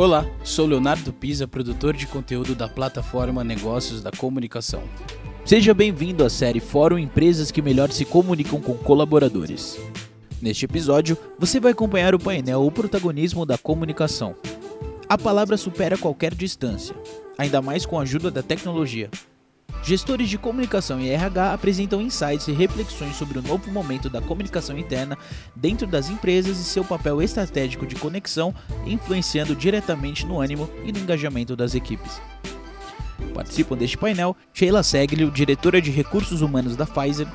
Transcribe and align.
Olá, 0.00 0.24
sou 0.42 0.64
Leonardo 0.64 1.12
Pisa, 1.12 1.46
produtor 1.46 1.94
de 1.94 2.06
conteúdo 2.06 2.54
da 2.54 2.66
plataforma 2.66 3.44
Negócios 3.44 4.02
da 4.02 4.10
Comunicação. 4.10 4.82
Seja 5.44 5.74
bem-vindo 5.74 6.24
à 6.24 6.30
série 6.30 6.58
Fórum 6.58 6.96
Empresas 6.96 7.50
que 7.50 7.60
melhor 7.60 7.92
se 7.92 8.06
comunicam 8.06 8.62
com 8.62 8.72
colaboradores. 8.78 9.78
Neste 10.40 10.64
episódio, 10.64 11.18
você 11.38 11.60
vai 11.60 11.72
acompanhar 11.72 12.14
o 12.14 12.18
painel 12.18 12.64
O 12.64 12.72
Protagonismo 12.72 13.44
da 13.44 13.58
Comunicação. 13.58 14.34
A 15.06 15.18
palavra 15.18 15.58
supera 15.58 15.98
qualquer 15.98 16.34
distância, 16.34 16.96
ainda 17.36 17.60
mais 17.60 17.84
com 17.84 17.98
a 17.98 18.02
ajuda 18.02 18.30
da 18.30 18.42
tecnologia. 18.42 19.10
Gestores 19.82 20.28
de 20.28 20.36
comunicação 20.36 21.00
e 21.00 21.08
RH 21.08 21.54
apresentam 21.54 22.02
insights 22.02 22.46
e 22.48 22.52
reflexões 22.52 23.16
sobre 23.16 23.38
o 23.38 23.42
novo 23.42 23.70
momento 23.70 24.10
da 24.10 24.20
comunicação 24.20 24.76
interna 24.78 25.16
dentro 25.56 25.86
das 25.86 26.10
empresas 26.10 26.58
e 26.58 26.64
seu 26.64 26.84
papel 26.84 27.22
estratégico 27.22 27.86
de 27.86 27.94
conexão, 27.94 28.54
influenciando 28.86 29.56
diretamente 29.56 30.26
no 30.26 30.40
ânimo 30.40 30.68
e 30.84 30.92
no 30.92 30.98
engajamento 30.98 31.56
das 31.56 31.74
equipes. 31.74 32.20
Participam 33.34 33.76
deste 33.76 33.96
painel 33.96 34.36
Sheila 34.52 34.82
Seglio, 34.82 35.30
diretora 35.30 35.80
de 35.80 35.90
recursos 35.90 36.42
humanos 36.42 36.76
da 36.76 36.86
Pfizer, 36.86 37.26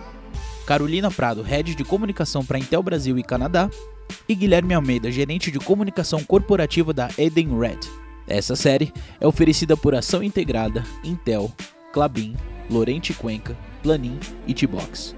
Carolina 0.68 1.10
Prado, 1.10 1.42
head 1.42 1.76
de 1.76 1.84
comunicação 1.84 2.46
para 2.46 2.60
Intel 2.60 2.84
Brasil 2.84 3.18
e 3.18 3.24
Canadá, 3.24 3.70
e 4.30 4.36
Guilherme 4.36 4.74
Almeida, 4.74 5.12
gerente 5.12 5.52
de 5.52 5.60
comunicação 5.60 6.24
corporativa 6.24 6.94
da 6.94 7.10
Eden 7.18 7.58
Red. 7.60 7.80
Essa 8.28 8.56
série 8.56 8.92
é 9.20 9.28
oferecida 9.28 9.76
por 9.78 9.94
Ação 9.94 10.24
Integrada, 10.24 10.84
Intel, 11.04 11.52
Clabin, 11.96 12.36
Lorente 12.70 13.14
Cuenca, 13.14 13.56
Planin 13.82 14.20
e 14.46 14.54
T-Box. 14.54 15.16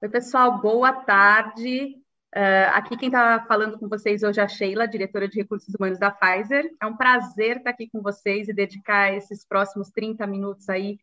Oi, 0.00 0.08
pessoal, 0.08 0.60
boa 0.60 0.92
tarde. 0.92 1.96
Uh, 2.32 2.70
aqui 2.72 2.96
quem 2.96 3.08
está 3.08 3.44
falando 3.48 3.76
com 3.76 3.88
vocês 3.88 4.22
hoje 4.22 4.38
é 4.38 4.44
a 4.44 4.46
Sheila, 4.46 4.86
diretora 4.86 5.26
de 5.26 5.36
Recursos 5.36 5.74
Humanos 5.74 5.98
da 5.98 6.12
Pfizer. 6.12 6.70
É 6.80 6.86
um 6.86 6.96
prazer 6.96 7.56
estar 7.56 7.70
aqui 7.70 7.88
com 7.90 8.00
vocês 8.00 8.46
e 8.46 8.54
dedicar 8.54 9.12
esses 9.12 9.44
próximos 9.44 9.90
30 9.90 10.24
minutos 10.28 10.68
aí 10.68 10.96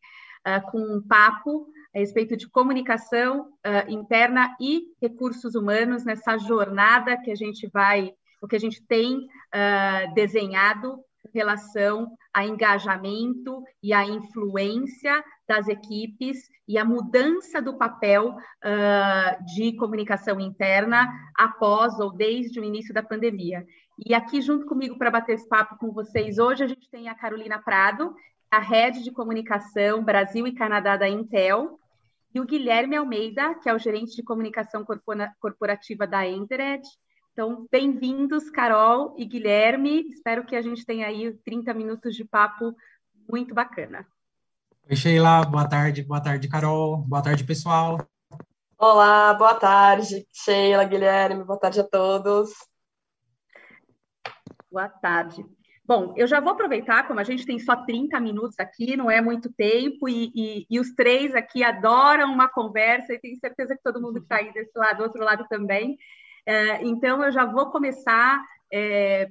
uh, 0.48 0.72
com 0.72 0.80
um 0.80 1.05
papo 1.05 1.67
a 1.94 2.00
respeito 2.00 2.38
de 2.38 2.48
comunicação 2.50 3.50
uh, 3.67 3.92
interna 3.92 4.55
e 4.58 4.83
recursos 5.02 5.53
humanos 5.53 6.05
nessa 6.05 6.38
jornada 6.38 7.17
que 7.17 7.30
a 7.30 7.36
gente 7.36 7.67
vai, 7.67 8.14
o 8.42 8.48
que 8.48 8.55
a 8.55 8.59
gente 8.59 8.81
tem 8.88 9.28
desenhado 10.16 10.98
em 11.28 11.38
relação 11.38 12.17
a 12.33 12.45
engajamento 12.45 13.63
e 13.83 13.93
a 13.93 14.05
influência 14.05 15.23
das 15.47 15.67
equipes 15.67 16.49
e 16.67 16.77
a 16.77 16.85
mudança 16.85 17.61
do 17.61 17.77
papel 17.77 18.29
uh, 18.29 19.45
de 19.53 19.75
comunicação 19.75 20.39
interna 20.39 21.11
após 21.37 21.99
ou 21.99 22.11
desde 22.11 22.59
o 22.59 22.63
início 22.63 22.93
da 22.93 23.03
pandemia. 23.03 23.65
E 24.05 24.13
aqui, 24.13 24.41
junto 24.41 24.65
comigo, 24.65 24.97
para 24.97 25.11
bater 25.11 25.33
esse 25.33 25.47
papo 25.47 25.77
com 25.77 25.91
vocês 25.91 26.39
hoje, 26.39 26.63
a 26.63 26.67
gente 26.67 26.89
tem 26.89 27.09
a 27.09 27.15
Carolina 27.15 27.59
Prado, 27.59 28.15
a 28.49 28.59
Head 28.59 29.03
de 29.03 29.11
Comunicação 29.11 30.03
Brasil 30.03 30.47
e 30.47 30.55
Canadá 30.55 30.97
da 30.97 31.07
Intel, 31.07 31.79
e 32.33 32.39
o 32.39 32.45
Guilherme 32.45 32.95
Almeida, 32.95 33.55
que 33.55 33.69
é 33.69 33.73
o 33.73 33.79
gerente 33.79 34.15
de 34.15 34.23
comunicação 34.23 34.85
corporativa 35.39 36.07
da 36.07 36.25
Entered, 36.25 36.81
então, 37.42 37.67
bem-vindos, 37.72 38.52
Carol 38.52 39.16
e 39.17 39.25
Guilherme. 39.25 40.08
Espero 40.09 40.45
que 40.45 40.56
a 40.56 40.61
gente 40.61 40.86
tenha 40.86 41.08
aí 41.08 41.34
30 41.44 41.73
minutos 41.73 42.16
de 42.16 42.23
papo 42.23 42.72
muito 43.28 43.52
bacana. 43.52 44.06
Oi, 44.88 44.95
Sheila. 44.95 45.44
Boa 45.45 45.67
tarde. 45.67 46.03
Boa 46.03 46.22
tarde, 46.22 46.48
Carol. 46.48 46.98
Boa 46.98 47.23
tarde, 47.23 47.44
pessoal. 47.44 47.98
Olá, 48.78 49.33
boa 49.33 49.56
tarde, 49.56 50.23
Sheila, 50.31 50.83
Guilherme. 50.83 51.44
Boa 51.44 51.58
tarde 51.58 51.80
a 51.80 51.83
todos. 51.83 52.52
Boa 54.71 54.88
tarde. 54.88 55.44
Bom, 55.83 56.14
eu 56.15 56.27
já 56.27 56.39
vou 56.39 56.52
aproveitar, 56.52 57.08
como 57.08 57.20
a 57.20 57.23
gente 57.23 57.44
tem 57.44 57.58
só 57.58 57.76
30 57.76 58.20
minutos 58.20 58.60
aqui, 58.60 58.95
não 58.95 59.10
é 59.10 59.20
muito 59.20 59.52
tempo, 59.52 60.08
e, 60.08 60.32
e, 60.36 60.67
e 60.70 60.80
os 60.80 60.94
três 60.94 61.33
aqui 61.33 61.64
adoram 61.64 62.32
uma 62.32 62.48
conversa, 62.48 63.14
e 63.14 63.20
tenho 63.20 63.39
certeza 63.39 63.76
que 63.76 63.82
todo 63.82 63.99
mundo 63.99 64.20
que 64.20 64.26
está 64.26 64.36
aí 64.36 64.54
desse 64.54 64.77
lado, 64.77 64.98
do 64.98 65.04
outro 65.05 65.23
lado 65.23 65.44
também. 65.49 65.98
É, 66.45 66.83
então, 66.83 67.23
eu 67.23 67.31
já 67.31 67.45
vou 67.45 67.71
começar 67.71 68.43
é, 68.71 69.29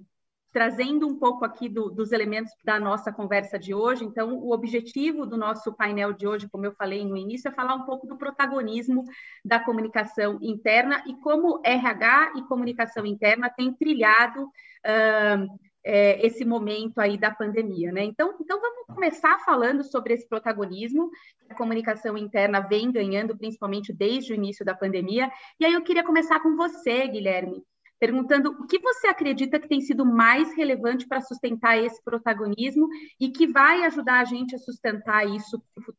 trazendo 0.52 1.06
um 1.06 1.18
pouco 1.18 1.44
aqui 1.44 1.68
do, 1.68 1.90
dos 1.90 2.12
elementos 2.12 2.52
da 2.64 2.78
nossa 2.78 3.12
conversa 3.12 3.58
de 3.58 3.74
hoje. 3.74 4.04
Então, 4.04 4.34
o 4.34 4.52
objetivo 4.52 5.24
do 5.24 5.36
nosso 5.36 5.72
painel 5.72 6.12
de 6.12 6.26
hoje, 6.26 6.48
como 6.48 6.66
eu 6.66 6.72
falei 6.72 7.04
no 7.04 7.16
início, 7.16 7.48
é 7.48 7.52
falar 7.52 7.74
um 7.74 7.84
pouco 7.84 8.06
do 8.06 8.16
protagonismo 8.16 9.04
da 9.44 9.60
comunicação 9.60 10.38
interna 10.42 11.02
e 11.06 11.14
como 11.20 11.60
RH 11.64 12.32
e 12.36 12.42
comunicação 12.42 13.06
interna 13.06 13.50
têm 13.50 13.72
trilhado. 13.72 14.44
Uh, 14.44 15.69
é, 15.84 16.24
esse 16.26 16.44
momento 16.44 16.98
aí 16.98 17.16
da 17.16 17.30
pandemia, 17.30 17.90
né? 17.92 18.04
Então, 18.04 18.34
então 18.40 18.60
vamos 18.60 18.86
começar 18.86 19.38
falando 19.40 19.82
sobre 19.82 20.14
esse 20.14 20.28
protagonismo 20.28 21.10
que 21.46 21.52
a 21.52 21.56
comunicação 21.56 22.16
interna 22.16 22.60
vem 22.60 22.92
ganhando, 22.92 23.36
principalmente 23.36 23.92
desde 23.92 24.32
o 24.32 24.36
início 24.36 24.64
da 24.64 24.74
pandemia. 24.74 25.30
E 25.58 25.64
aí 25.64 25.72
eu 25.72 25.82
queria 25.82 26.04
começar 26.04 26.40
com 26.40 26.56
você, 26.56 27.06
Guilherme, 27.08 27.64
perguntando 27.98 28.50
o 28.50 28.66
que 28.66 28.78
você 28.78 29.06
acredita 29.06 29.58
que 29.58 29.68
tem 29.68 29.80
sido 29.80 30.04
mais 30.04 30.54
relevante 30.54 31.06
para 31.06 31.20
sustentar 31.20 31.78
esse 31.78 32.02
protagonismo 32.02 32.88
e 33.18 33.30
que 33.30 33.46
vai 33.46 33.84
ajudar 33.84 34.20
a 34.20 34.24
gente 34.24 34.54
a 34.54 34.58
sustentar 34.58 35.26
isso 35.26 35.62
no 35.76 35.82
futuro. 35.82 35.98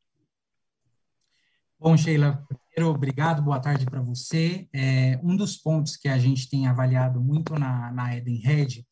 Bom, 1.79 1.97
Sheila, 1.97 2.45
primeiro, 2.73 2.95
obrigado, 2.95 3.41
boa 3.41 3.59
tarde 3.59 3.85
para 3.85 4.01
você. 4.01 4.67
É, 4.73 5.19
um 5.21 5.35
dos 5.35 5.57
pontos 5.57 5.97
que 5.97 6.07
a 6.07 6.17
gente 6.17 6.49
tem 6.49 6.67
avaliado 6.67 7.21
muito 7.21 7.57
na, 7.59 7.91
na 7.91 8.15
Eden 8.15 8.37
Red 8.37 8.85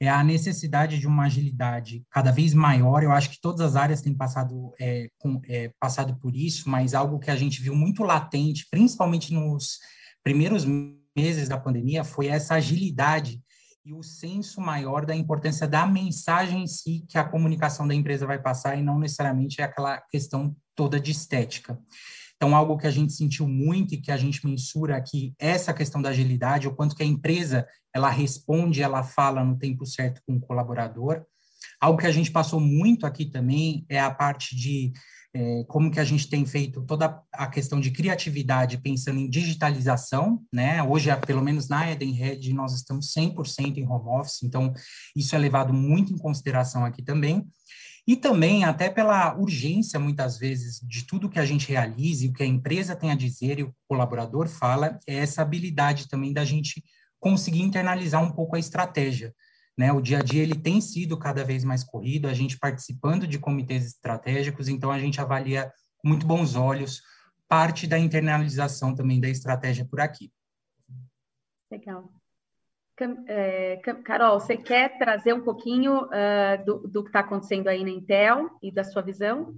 é 0.00 0.08
a 0.08 0.24
necessidade 0.24 0.98
de 0.98 1.06
uma 1.06 1.24
agilidade 1.26 2.04
cada 2.10 2.32
vez 2.32 2.52
maior. 2.52 3.02
Eu 3.02 3.12
acho 3.12 3.30
que 3.30 3.40
todas 3.40 3.60
as 3.60 3.76
áreas 3.76 4.02
têm 4.02 4.12
passado, 4.12 4.72
é, 4.80 5.08
com, 5.18 5.40
é, 5.48 5.70
passado 5.78 6.16
por 6.20 6.34
isso, 6.34 6.68
mas 6.68 6.94
algo 6.94 7.20
que 7.20 7.30
a 7.30 7.36
gente 7.36 7.62
viu 7.62 7.76
muito 7.76 8.02
latente, 8.02 8.66
principalmente 8.68 9.32
nos 9.32 9.78
primeiros 10.22 10.66
meses 11.16 11.48
da 11.48 11.58
pandemia, 11.58 12.02
foi 12.02 12.26
essa 12.26 12.54
agilidade 12.54 13.40
e 13.84 13.92
o 13.92 14.02
senso 14.02 14.60
maior 14.60 15.04
da 15.06 15.14
importância 15.14 15.66
da 15.66 15.86
mensagem 15.86 16.62
em 16.62 16.66
si 16.66 17.04
que 17.08 17.18
a 17.18 17.24
comunicação 17.24 17.86
da 17.86 17.94
empresa 17.94 18.26
vai 18.26 18.40
passar 18.40 18.76
e 18.78 18.82
não 18.82 18.98
necessariamente 18.98 19.60
aquela 19.60 20.00
questão 20.00 20.54
toda 20.74 21.00
de 21.00 21.10
estética. 21.10 21.78
Então, 22.42 22.56
algo 22.56 22.76
que 22.76 22.88
a 22.88 22.90
gente 22.90 23.12
sentiu 23.12 23.46
muito 23.46 23.94
e 23.94 23.98
que 23.98 24.10
a 24.10 24.16
gente 24.16 24.44
mensura 24.44 24.96
aqui, 24.96 25.32
essa 25.38 25.72
questão 25.72 26.02
da 26.02 26.08
agilidade, 26.08 26.66
o 26.66 26.74
quanto 26.74 26.96
que 26.96 27.02
a 27.04 27.06
empresa, 27.06 27.68
ela 27.94 28.10
responde, 28.10 28.82
ela 28.82 29.04
fala 29.04 29.44
no 29.44 29.56
tempo 29.56 29.86
certo 29.86 30.20
com 30.26 30.34
o 30.34 30.40
colaborador. 30.40 31.22
Algo 31.80 32.00
que 32.00 32.06
a 32.08 32.10
gente 32.10 32.32
passou 32.32 32.58
muito 32.58 33.06
aqui 33.06 33.26
também 33.26 33.86
é 33.88 34.00
a 34.00 34.10
parte 34.10 34.56
de 34.56 34.92
é, 35.34 35.64
como 35.66 35.90
que 35.90 35.98
a 35.98 36.04
gente 36.04 36.28
tem 36.28 36.44
feito 36.44 36.82
toda 36.82 37.22
a 37.32 37.46
questão 37.46 37.80
de 37.80 37.90
criatividade 37.90 38.78
pensando 38.78 39.18
em 39.18 39.30
digitalização, 39.30 40.42
né? 40.52 40.82
Hoje, 40.82 41.08
pelo 41.26 41.42
menos 41.42 41.68
na 41.68 41.90
Eden 41.90 42.12
Red, 42.12 42.52
nós 42.52 42.74
estamos 42.74 43.12
100% 43.14 43.78
em 43.78 43.86
home 43.86 44.20
office, 44.20 44.42
então 44.42 44.72
isso 45.16 45.34
é 45.34 45.38
levado 45.38 45.72
muito 45.72 46.12
em 46.12 46.18
consideração 46.18 46.84
aqui 46.84 47.02
também. 47.02 47.46
E 48.06 48.16
também, 48.16 48.64
até 48.64 48.90
pela 48.90 49.36
urgência, 49.36 49.98
muitas 49.98 50.36
vezes, 50.36 50.80
de 50.82 51.04
tudo 51.06 51.30
que 51.30 51.38
a 51.38 51.46
gente 51.46 51.68
realize, 51.68 52.28
o 52.28 52.32
que 52.32 52.42
a 52.42 52.46
empresa 52.46 52.96
tem 52.96 53.12
a 53.12 53.16
dizer 53.16 53.60
e 53.60 53.62
o 53.62 53.74
colaborador 53.88 54.48
fala, 54.48 54.98
é 55.06 55.14
essa 55.16 55.40
habilidade 55.40 56.08
também 56.08 56.32
da 56.32 56.44
gente 56.44 56.82
conseguir 57.20 57.62
internalizar 57.62 58.22
um 58.22 58.32
pouco 58.32 58.56
a 58.56 58.58
estratégia. 58.58 59.32
Né? 59.76 59.92
O 59.92 60.00
dia 60.00 60.18
a 60.18 60.22
dia 60.22 60.42
ele 60.42 60.54
tem 60.54 60.80
sido 60.80 61.18
cada 61.18 61.44
vez 61.44 61.64
mais 61.64 61.82
corrido, 61.82 62.28
a 62.28 62.34
gente 62.34 62.58
participando 62.58 63.26
de 63.26 63.38
comitês 63.38 63.86
estratégicos, 63.86 64.68
então 64.68 64.90
a 64.90 64.98
gente 64.98 65.20
avalia 65.20 65.72
com 65.98 66.08
muito 66.08 66.26
bons 66.26 66.56
olhos 66.56 67.02
parte 67.48 67.86
da 67.86 67.98
internalização 67.98 68.94
também 68.94 69.20
da 69.20 69.28
estratégia 69.28 69.84
por 69.84 70.00
aqui. 70.00 70.32
Legal. 71.70 72.10
É, 73.26 73.76
Carol, 74.04 74.38
você 74.38 74.56
quer 74.56 74.96
trazer 74.96 75.32
um 75.32 75.42
pouquinho 75.42 76.04
uh, 76.04 76.64
do, 76.64 76.88
do, 76.88 77.02
que 77.02 77.08
está 77.08 77.20
acontecendo 77.20 77.68
aí 77.68 77.82
na 77.82 77.90
Intel 77.90 78.50
e 78.62 78.70
da 78.70 78.84
sua 78.84 79.02
visão? 79.02 79.54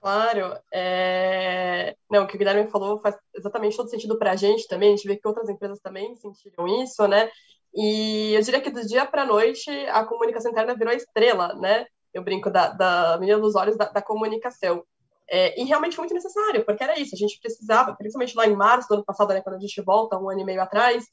Claro. 0.00 0.58
É... 0.72 1.96
Não, 2.10 2.24
o 2.24 2.26
que 2.26 2.36
o 2.36 2.38
Guilherme 2.38 2.70
falou 2.70 3.00
faz 3.00 3.16
exatamente 3.34 3.76
todo 3.76 3.88
sentido 3.88 4.18
para 4.18 4.32
a 4.32 4.36
gente 4.36 4.68
também. 4.68 4.92
A 4.92 4.96
gente 4.96 5.08
vê 5.08 5.16
que 5.16 5.26
outras 5.26 5.48
empresas 5.48 5.80
também 5.80 6.14
sentiram 6.16 6.66
isso, 6.82 7.06
né? 7.08 7.30
E 7.74 8.34
eu 8.34 8.40
diria 8.42 8.60
que 8.60 8.70
do 8.70 8.86
dia 8.86 9.04
para 9.04 9.22
a 9.22 9.26
noite 9.26 9.70
a 9.88 10.04
comunicação 10.04 10.50
interna 10.50 10.76
virou 10.76 10.92
estrela, 10.92 11.54
né? 11.54 11.86
Eu 12.12 12.22
brinco 12.22 12.50
da, 12.50 12.68
da 12.68 13.18
menina 13.18 13.38
dos 13.40 13.56
olhos 13.56 13.76
da, 13.76 13.86
da 13.86 14.00
comunicação. 14.00 14.84
É, 15.28 15.60
e 15.60 15.64
realmente 15.64 15.96
foi 15.96 16.02
muito 16.02 16.14
necessário, 16.14 16.64
porque 16.64 16.84
era 16.84 16.98
isso, 17.00 17.14
a 17.14 17.18
gente 17.18 17.40
precisava, 17.40 17.94
principalmente 17.96 18.36
lá 18.36 18.46
em 18.46 18.54
março 18.54 18.88
do 18.88 18.94
ano 18.94 19.04
passado, 19.04 19.32
né, 19.32 19.40
quando 19.40 19.56
a 19.56 19.58
gente 19.58 19.80
volta, 19.80 20.18
um 20.18 20.28
ano 20.28 20.40
e 20.40 20.44
meio 20.44 20.60
atrás, 20.60 21.06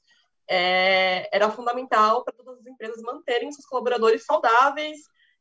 é, 0.50 1.30
era 1.34 1.50
fundamental 1.50 2.24
para 2.26 2.34
todas 2.34 2.60
as 2.60 2.66
empresas 2.66 3.02
manterem 3.02 3.52
seus 3.54 3.66
colaboradores 3.66 4.26
saudáveis 4.26 4.98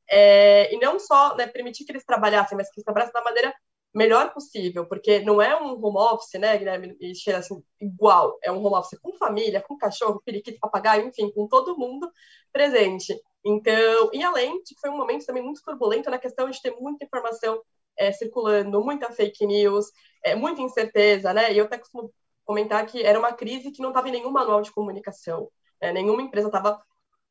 é, 0.09 0.73
e 0.73 0.79
não 0.79 1.01
só 1.01 1.37
né, 1.37 1.49
permitir 1.49 1.85
que 1.85 1.91
eles 1.91 2.05
trabalhassem, 2.05 2.57
mas 2.57 2.69
que 2.69 2.79
eles 2.79 2.85
trabalhassem 2.85 3.13
da 3.13 3.23
maneira 3.25 3.53
melhor 3.95 4.33
possível, 4.33 4.87
porque 4.87 5.21
não 5.21 5.43
é 5.43 5.61
um 5.61 5.73
home 5.85 5.99
office, 5.99 6.39
né, 6.41 6.57
Guilherme 6.57 6.97
e 7.01 7.15
Sheila, 7.15 7.41
assim, 7.41 7.63
igual, 7.81 8.39
é 8.43 8.51
um 8.51 8.65
home 8.65 8.77
office 8.77 8.99
com 9.01 9.17
família, 9.17 9.61
com 9.61 9.77
cachorro, 9.77 10.23
periquito, 10.25 10.61
papagaio, 10.61 11.09
enfim, 11.09 11.31
com 11.33 11.49
todo 11.49 11.77
mundo 11.77 12.11
presente. 12.53 13.21
Então, 13.45 14.11
e 14.13 14.23
além 14.23 14.63
de 14.63 14.75
que 14.75 14.81
foi 14.81 14.91
um 14.91 14.97
momento 14.97 15.27
também 15.27 15.43
muito 15.43 15.63
turbulento 15.63 16.11
na 16.11 16.19
questão 16.19 16.49
de 16.49 16.61
ter 16.63 16.71
muita 16.79 17.05
informação 17.05 17.61
é, 17.99 18.13
circulando, 18.13 18.83
muita 18.83 19.11
fake 19.11 19.45
news, 19.47 19.87
é, 20.25 20.35
muita 20.35 20.61
incerteza, 20.63 21.33
né, 21.33 21.53
e 21.53 21.59
eu 21.59 21.65
até 21.65 21.79
costumo 21.79 22.13
comentar 22.45 22.87
que 22.87 23.03
era 23.03 23.19
uma 23.19 23.33
crise 23.33 23.71
que 23.73 23.83
não 23.83 23.91
estava 23.91 24.09
em 24.09 24.13
nenhum 24.13 24.31
manual 24.31 24.63
de 24.63 24.73
comunicação, 24.73 25.51
né, 25.81 25.93
nenhuma 25.93 26.23
empresa 26.23 26.49
estava 26.49 26.81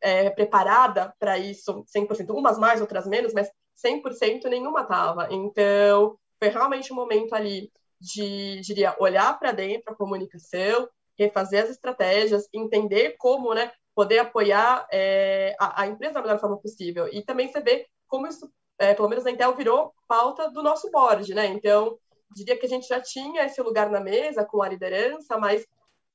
é, 0.02 0.30
preparada 0.30 1.14
para 1.20 1.38
isso 1.38 1.86
100%, 1.86 2.32
umas 2.32 2.58
mais, 2.58 2.82
outras 2.82 3.08
menos, 3.08 3.34
mas 3.34 3.50
100% 3.76 4.46
nenhuma 4.50 4.82
estava. 4.82 5.28
Então, 5.32 6.18
foi 6.40 6.50
realmente 6.50 6.92
um 6.92 6.96
momento 6.96 7.34
ali 7.34 7.72
de, 8.00 8.62
diria, 8.62 8.96
olhar 9.00 9.38
para 9.38 9.52
dentro 9.52 9.92
a 9.92 9.96
comunicação, 9.96 10.90
refazer 11.18 11.64
as 11.64 11.70
estratégias, 11.70 12.48
entender 12.54 13.16
como, 13.18 13.54
né, 13.54 13.72
poder 13.94 14.20
apoiar 14.20 14.88
é, 14.92 15.54
a, 15.60 15.82
a, 15.82 15.88
empresa 15.88 16.14
da 16.14 16.22
melhor 16.22 16.40
forma 16.40 16.58
possível. 16.58 17.08
E 17.12 17.22
também 17.22 17.52
você 17.52 17.60
vê 17.60 17.86
como 18.08 18.26
isso, 18.26 18.50
é, 18.78 18.94
pelo 18.94 19.10
menos 19.10 19.26
na 19.26 19.32
Intel, 19.32 19.56
virou 19.56 19.94
pauta 20.08 20.50
do 20.50 20.64
nosso 20.64 20.90
board, 20.90 21.34
né? 21.34 21.48
Então, 21.48 22.00
diria 22.34 22.58
que 22.58 22.66
a 22.66 22.70
gente 22.70 22.88
já 22.88 23.02
tinha 23.02 23.44
esse 23.44 23.62
lugar 23.62 23.90
na 23.90 24.00
mesa 24.00 24.46
com 24.46 24.62
a 24.62 24.70
liderança, 24.70 25.38
mas 25.38 25.66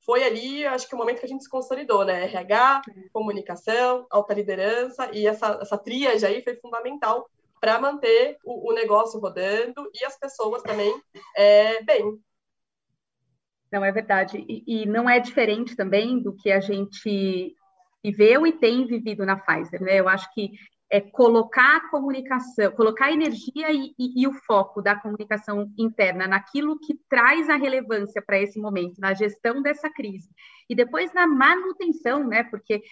foi 0.04 0.24
ali, 0.24 0.66
acho 0.66 0.88
que 0.88 0.94
o 0.94 0.98
momento 0.98 1.20
que 1.20 1.26
a 1.26 1.28
gente 1.28 1.44
se 1.44 1.50
consolidou, 1.50 2.04
né? 2.04 2.24
RH, 2.24 2.82
comunicação, 3.12 4.06
alta 4.10 4.32
liderança, 4.32 5.10
e 5.12 5.26
essa, 5.26 5.58
essa 5.60 5.76
tríade 5.76 6.24
aí 6.24 6.42
foi 6.42 6.56
fundamental 6.56 7.28
para 7.64 7.80
manter 7.80 8.36
o, 8.44 8.70
o, 8.70 8.74
negócio 8.74 9.18
rodando 9.18 9.90
e 9.94 10.04
as 10.04 10.18
pessoas 10.18 10.62
também 10.62 10.94
é, 11.34 11.82
bem. 11.82 12.20
Não, 13.72 13.82
é 13.82 13.90
verdade. 13.90 14.44
E, 14.46 14.82
e, 14.82 14.86
não 14.86 15.08
é 15.08 15.18
diferente 15.18 15.74
também 15.74 16.22
do 16.22 16.36
que 16.36 16.52
a 16.52 16.60
gente 16.60 17.56
viveu 18.04 18.46
e 18.46 18.52
tem 18.52 18.86
vivido 18.86 19.24
na 19.24 19.36
Pfizer, 19.38 19.80
né? 19.80 19.98
Eu 19.98 20.10
acho 20.10 20.30
que 20.34 20.50
é 20.90 21.00
colocar 21.00 21.78
a 21.78 21.88
comunicação, 21.88 22.70
colocar 22.72 23.06
a 23.06 23.12
energia 23.12 23.72
e, 23.72 23.94
e, 23.98 24.22
e, 24.22 24.28
o 24.28 24.34
foco 24.46 24.82
da 24.82 24.94
comunicação 24.94 25.72
interna 25.78 26.28
naquilo 26.28 26.78
que 26.78 26.94
traz 27.08 27.48
a 27.48 27.56
relevância 27.56 28.20
para 28.20 28.38
esse 28.38 28.60
momento, 28.60 29.00
na 29.00 29.14
gestão 29.14 29.62
dessa 29.62 29.88
crise. 29.88 30.28
E 30.68 30.74
depois 30.74 31.14
na 31.14 31.26
manutenção, 31.26 32.28
né? 32.28 32.44
Porque 32.44 32.82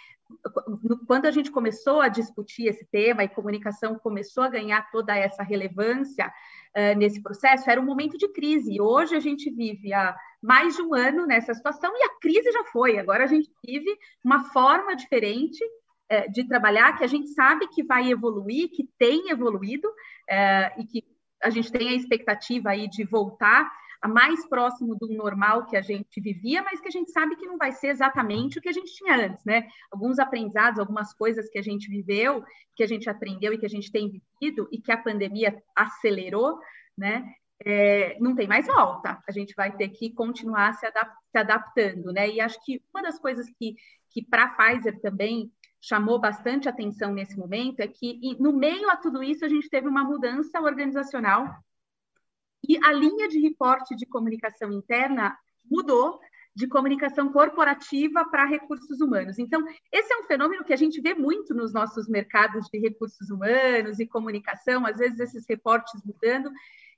quando 1.06 1.26
a 1.26 1.30
gente 1.30 1.50
começou 1.50 2.00
a 2.00 2.08
discutir 2.08 2.66
esse 2.66 2.84
tema 2.86 3.24
e 3.24 3.28
comunicação 3.28 3.98
começou 3.98 4.44
a 4.44 4.48
ganhar 4.48 4.90
toda 4.90 5.16
essa 5.16 5.42
relevância 5.42 6.32
uh, 6.76 6.98
nesse 6.98 7.22
processo, 7.22 7.70
era 7.70 7.80
um 7.80 7.84
momento 7.84 8.16
de 8.18 8.28
crise. 8.28 8.80
Hoje 8.80 9.14
a 9.14 9.20
gente 9.20 9.50
vive 9.50 9.92
há 9.92 10.16
mais 10.40 10.76
de 10.76 10.82
um 10.82 10.94
ano 10.94 11.26
nessa 11.26 11.54
situação 11.54 11.92
e 11.94 12.04
a 12.04 12.18
crise 12.20 12.50
já 12.52 12.64
foi. 12.64 12.98
Agora 12.98 13.24
a 13.24 13.28
gente 13.28 13.50
vive 13.64 13.96
uma 14.24 14.44
forma 14.50 14.94
diferente 14.94 15.62
uh, 15.64 16.30
de 16.32 16.46
trabalhar 16.46 16.96
que 16.96 17.04
a 17.04 17.08
gente 17.08 17.28
sabe 17.28 17.68
que 17.68 17.82
vai 17.82 18.10
evoluir, 18.10 18.70
que 18.70 18.88
tem 18.98 19.30
evoluído 19.30 19.88
uh, 19.88 20.80
e 20.80 20.84
que 20.84 21.04
a 21.42 21.50
gente 21.50 21.72
tem 21.72 21.88
a 21.88 21.94
expectativa 21.94 22.70
aí 22.70 22.88
de 22.88 23.04
voltar 23.04 23.70
mais 24.08 24.46
próximo 24.48 24.96
do 24.96 25.06
normal 25.08 25.66
que 25.66 25.76
a 25.76 25.80
gente 25.80 26.20
vivia, 26.20 26.62
mas 26.62 26.80
que 26.80 26.88
a 26.88 26.90
gente 26.90 27.10
sabe 27.12 27.36
que 27.36 27.46
não 27.46 27.56
vai 27.56 27.72
ser 27.72 27.88
exatamente 27.88 28.58
o 28.58 28.62
que 28.62 28.68
a 28.68 28.72
gente 28.72 28.92
tinha 28.94 29.14
antes, 29.14 29.44
né? 29.44 29.68
Alguns 29.90 30.18
aprendizados, 30.18 30.78
algumas 30.80 31.14
coisas 31.14 31.48
que 31.48 31.58
a 31.58 31.62
gente 31.62 31.88
viveu, 31.88 32.44
que 32.74 32.82
a 32.82 32.86
gente 32.86 33.08
aprendeu 33.08 33.52
e 33.52 33.58
que 33.58 33.66
a 33.66 33.68
gente 33.68 33.92
tem 33.92 34.10
vivido 34.10 34.68
e 34.72 34.80
que 34.80 34.90
a 34.90 34.96
pandemia 34.96 35.62
acelerou, 35.76 36.58
né? 36.98 37.24
É, 37.64 38.18
não 38.20 38.34
tem 38.34 38.48
mais 38.48 38.66
volta. 38.66 39.22
A 39.26 39.30
gente 39.30 39.54
vai 39.54 39.76
ter 39.76 39.88
que 39.88 40.10
continuar 40.10 40.74
se, 40.74 40.84
adap 40.84 41.12
se 41.30 41.38
adaptando, 41.38 42.12
né? 42.12 42.28
E 42.28 42.40
acho 42.40 42.62
que 42.64 42.82
uma 42.92 43.02
das 43.02 43.20
coisas 43.20 43.48
que, 43.56 43.76
que 44.10 44.24
para 44.24 44.44
a 44.44 44.48
Pfizer 44.48 45.00
também 45.00 45.52
chamou 45.80 46.18
bastante 46.18 46.68
atenção 46.68 47.12
nesse 47.12 47.36
momento 47.36 47.80
é 47.80 47.88
que, 47.88 48.36
no 48.38 48.52
meio 48.52 48.88
a 48.90 48.96
tudo 48.96 49.22
isso, 49.22 49.44
a 49.44 49.48
gente 49.48 49.68
teve 49.68 49.88
uma 49.88 50.04
mudança 50.04 50.60
organizacional 50.60 51.48
e 52.68 52.78
a 52.84 52.92
linha 52.92 53.28
de 53.28 53.38
reporte 53.38 53.96
de 53.96 54.06
comunicação 54.06 54.72
interna 54.72 55.36
mudou 55.70 56.20
de 56.54 56.68
comunicação 56.68 57.32
corporativa 57.32 58.24
para 58.26 58.44
recursos 58.44 59.00
humanos. 59.00 59.38
Então, 59.38 59.62
esse 59.90 60.12
é 60.12 60.18
um 60.18 60.24
fenômeno 60.24 60.64
que 60.64 60.72
a 60.72 60.76
gente 60.76 61.00
vê 61.00 61.14
muito 61.14 61.54
nos 61.54 61.72
nossos 61.72 62.06
mercados 62.08 62.66
de 62.70 62.78
recursos 62.78 63.30
humanos 63.30 63.98
e 63.98 64.06
comunicação, 64.06 64.84
às 64.84 64.98
vezes 64.98 65.18
esses 65.18 65.46
reportes 65.48 66.02
mudando. 66.04 66.50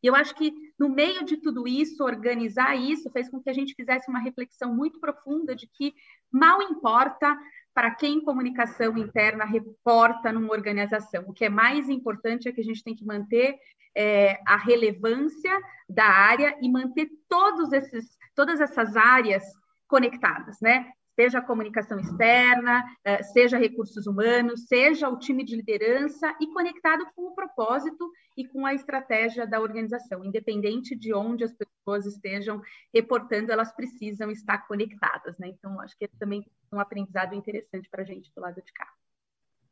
E 0.03 0.07
eu 0.07 0.15
acho 0.15 0.35
que, 0.35 0.53
no 0.79 0.89
meio 0.89 1.25
de 1.25 1.37
tudo 1.37 1.69
isso, 1.69 2.03
organizar 2.05 2.75
isso 2.75 3.11
fez 3.11 3.31
com 3.31 3.41
que 3.41 3.49
a 3.49 3.55
gente 3.55 3.75
fizesse 3.75 4.11
uma 4.11 4.19
reflexão 4.19 4.75
muito 4.75 4.99
profunda 4.99 5.55
de 5.55 5.69
que 5.69 5.95
mal 6.33 6.61
importa 6.61 7.39
para 7.75 7.91
quem 7.91 8.23
comunicação 8.23 8.97
interna 8.97 9.45
reporta 9.45 10.33
numa 10.33 10.53
organização. 10.53 11.25
O 11.27 11.33
que 11.33 11.45
é 11.45 11.49
mais 11.49 11.89
importante 11.89 12.49
é 12.49 12.53
que 12.53 12.61
a 12.61 12.65
gente 12.65 12.85
tem 12.85 12.95
que 12.95 13.05
manter 13.05 13.59
é, 13.97 14.41
a 14.47 14.57
relevância 14.57 15.53
da 15.89 16.07
área 16.07 16.57
e 16.63 16.71
manter 16.71 17.11
todos 17.29 17.73
esses, 17.73 18.17
todas 18.35 18.61
essas 18.61 18.97
áreas 18.97 19.43
conectadas, 19.89 20.61
né? 20.61 20.91
Seja 21.15 21.39
a 21.39 21.43
comunicação 21.43 21.99
externa, 22.01 22.85
é, 23.05 23.23
seja 23.23 23.57
recursos 23.57 24.07
humanos, 24.07 24.67
seja 24.67 25.09
o 25.09 25.19
time 25.19 25.45
de 25.45 25.55
liderança 25.55 26.35
e 26.41 26.47
conectado 26.49 27.07
com 27.15 27.29
o 27.29 27.35
propósito 27.35 28.11
e 28.37 28.47
com 28.47 28.67
a 28.67 28.75
estratégia 28.75 29.47
da 29.47 29.61
organização. 29.61 30.25
Independente 30.25 30.97
de 30.97 31.15
onde 31.15 31.45
as 31.45 31.53
pessoas 31.53 32.05
estejam 32.07 32.61
reportando, 32.93 33.53
elas 33.53 33.73
precisam 33.73 34.31
estar 34.31 34.67
conectadas, 34.67 35.39
né? 35.39 35.49
Então, 35.49 35.81
acho 35.81 35.97
que 35.97 36.07
é 36.07 36.09
também 36.19 36.45
um 36.73 36.81
aprendizado 36.81 37.35
interessante 37.35 37.89
para 37.89 38.03
a 38.03 38.07
gente 38.07 38.33
do 38.35 38.41
lado 38.41 38.61
de 38.61 38.73
cá. 38.73 38.89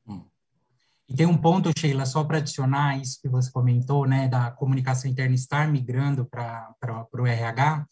Hum. 0.06 0.24
E 1.08 1.14
tem 1.14 1.26
um 1.26 1.36
ponto, 1.36 1.70
Sheila, 1.76 2.06
só 2.06 2.24
para 2.24 2.38
adicionar 2.38 2.98
isso 2.98 3.20
que 3.20 3.28
você 3.28 3.50
comentou, 3.50 4.06
né, 4.06 4.28
da 4.28 4.50
comunicação 4.50 5.10
interna 5.10 5.34
estar 5.34 5.68
migrando 5.68 6.24
para 6.24 6.74
o 7.12 7.26
RH. 7.26 7.86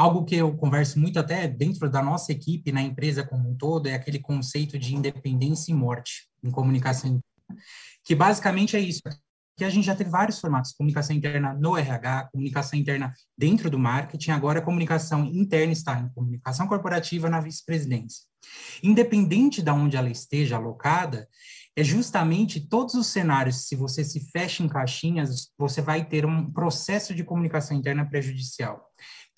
Algo 0.00 0.24
que 0.24 0.34
eu 0.34 0.56
converso 0.56 0.98
muito 0.98 1.18
até 1.18 1.46
dentro 1.46 1.90
da 1.90 2.02
nossa 2.02 2.32
equipe, 2.32 2.72
na 2.72 2.80
empresa 2.80 3.22
como 3.22 3.50
um 3.50 3.54
todo, 3.54 3.86
é 3.86 3.92
aquele 3.92 4.18
conceito 4.18 4.78
de 4.78 4.94
independência 4.96 5.70
e 5.70 5.74
morte 5.74 6.26
em 6.42 6.50
comunicação 6.50 7.10
interna, 7.10 7.62
que 8.02 8.14
basicamente 8.14 8.74
é 8.74 8.80
isso, 8.80 9.02
que 9.58 9.62
a 9.62 9.68
gente 9.68 9.84
já 9.84 9.94
teve 9.94 10.08
vários 10.08 10.40
formatos, 10.40 10.72
comunicação 10.72 11.14
interna 11.14 11.52
no 11.52 11.76
RH, 11.76 12.30
comunicação 12.32 12.78
interna 12.78 13.12
dentro 13.36 13.68
do 13.68 13.78
marketing, 13.78 14.30
agora 14.30 14.62
comunicação 14.62 15.26
interna 15.26 15.74
está 15.74 16.00
em 16.00 16.08
comunicação 16.08 16.66
corporativa 16.66 17.28
na 17.28 17.38
vice-presidência. 17.38 18.24
Independente 18.82 19.60
de 19.60 19.70
onde 19.70 19.98
ela 19.98 20.08
esteja 20.08 20.56
alocada, 20.56 21.28
é 21.76 21.84
justamente 21.84 22.58
todos 22.58 22.94
os 22.94 23.06
cenários, 23.06 23.68
se 23.68 23.76
você 23.76 24.02
se 24.02 24.30
fecha 24.30 24.62
em 24.62 24.68
caixinhas, 24.68 25.50
você 25.58 25.82
vai 25.82 26.06
ter 26.06 26.24
um 26.24 26.50
processo 26.50 27.14
de 27.14 27.22
comunicação 27.22 27.76
interna 27.76 28.08
prejudicial. 28.08 28.82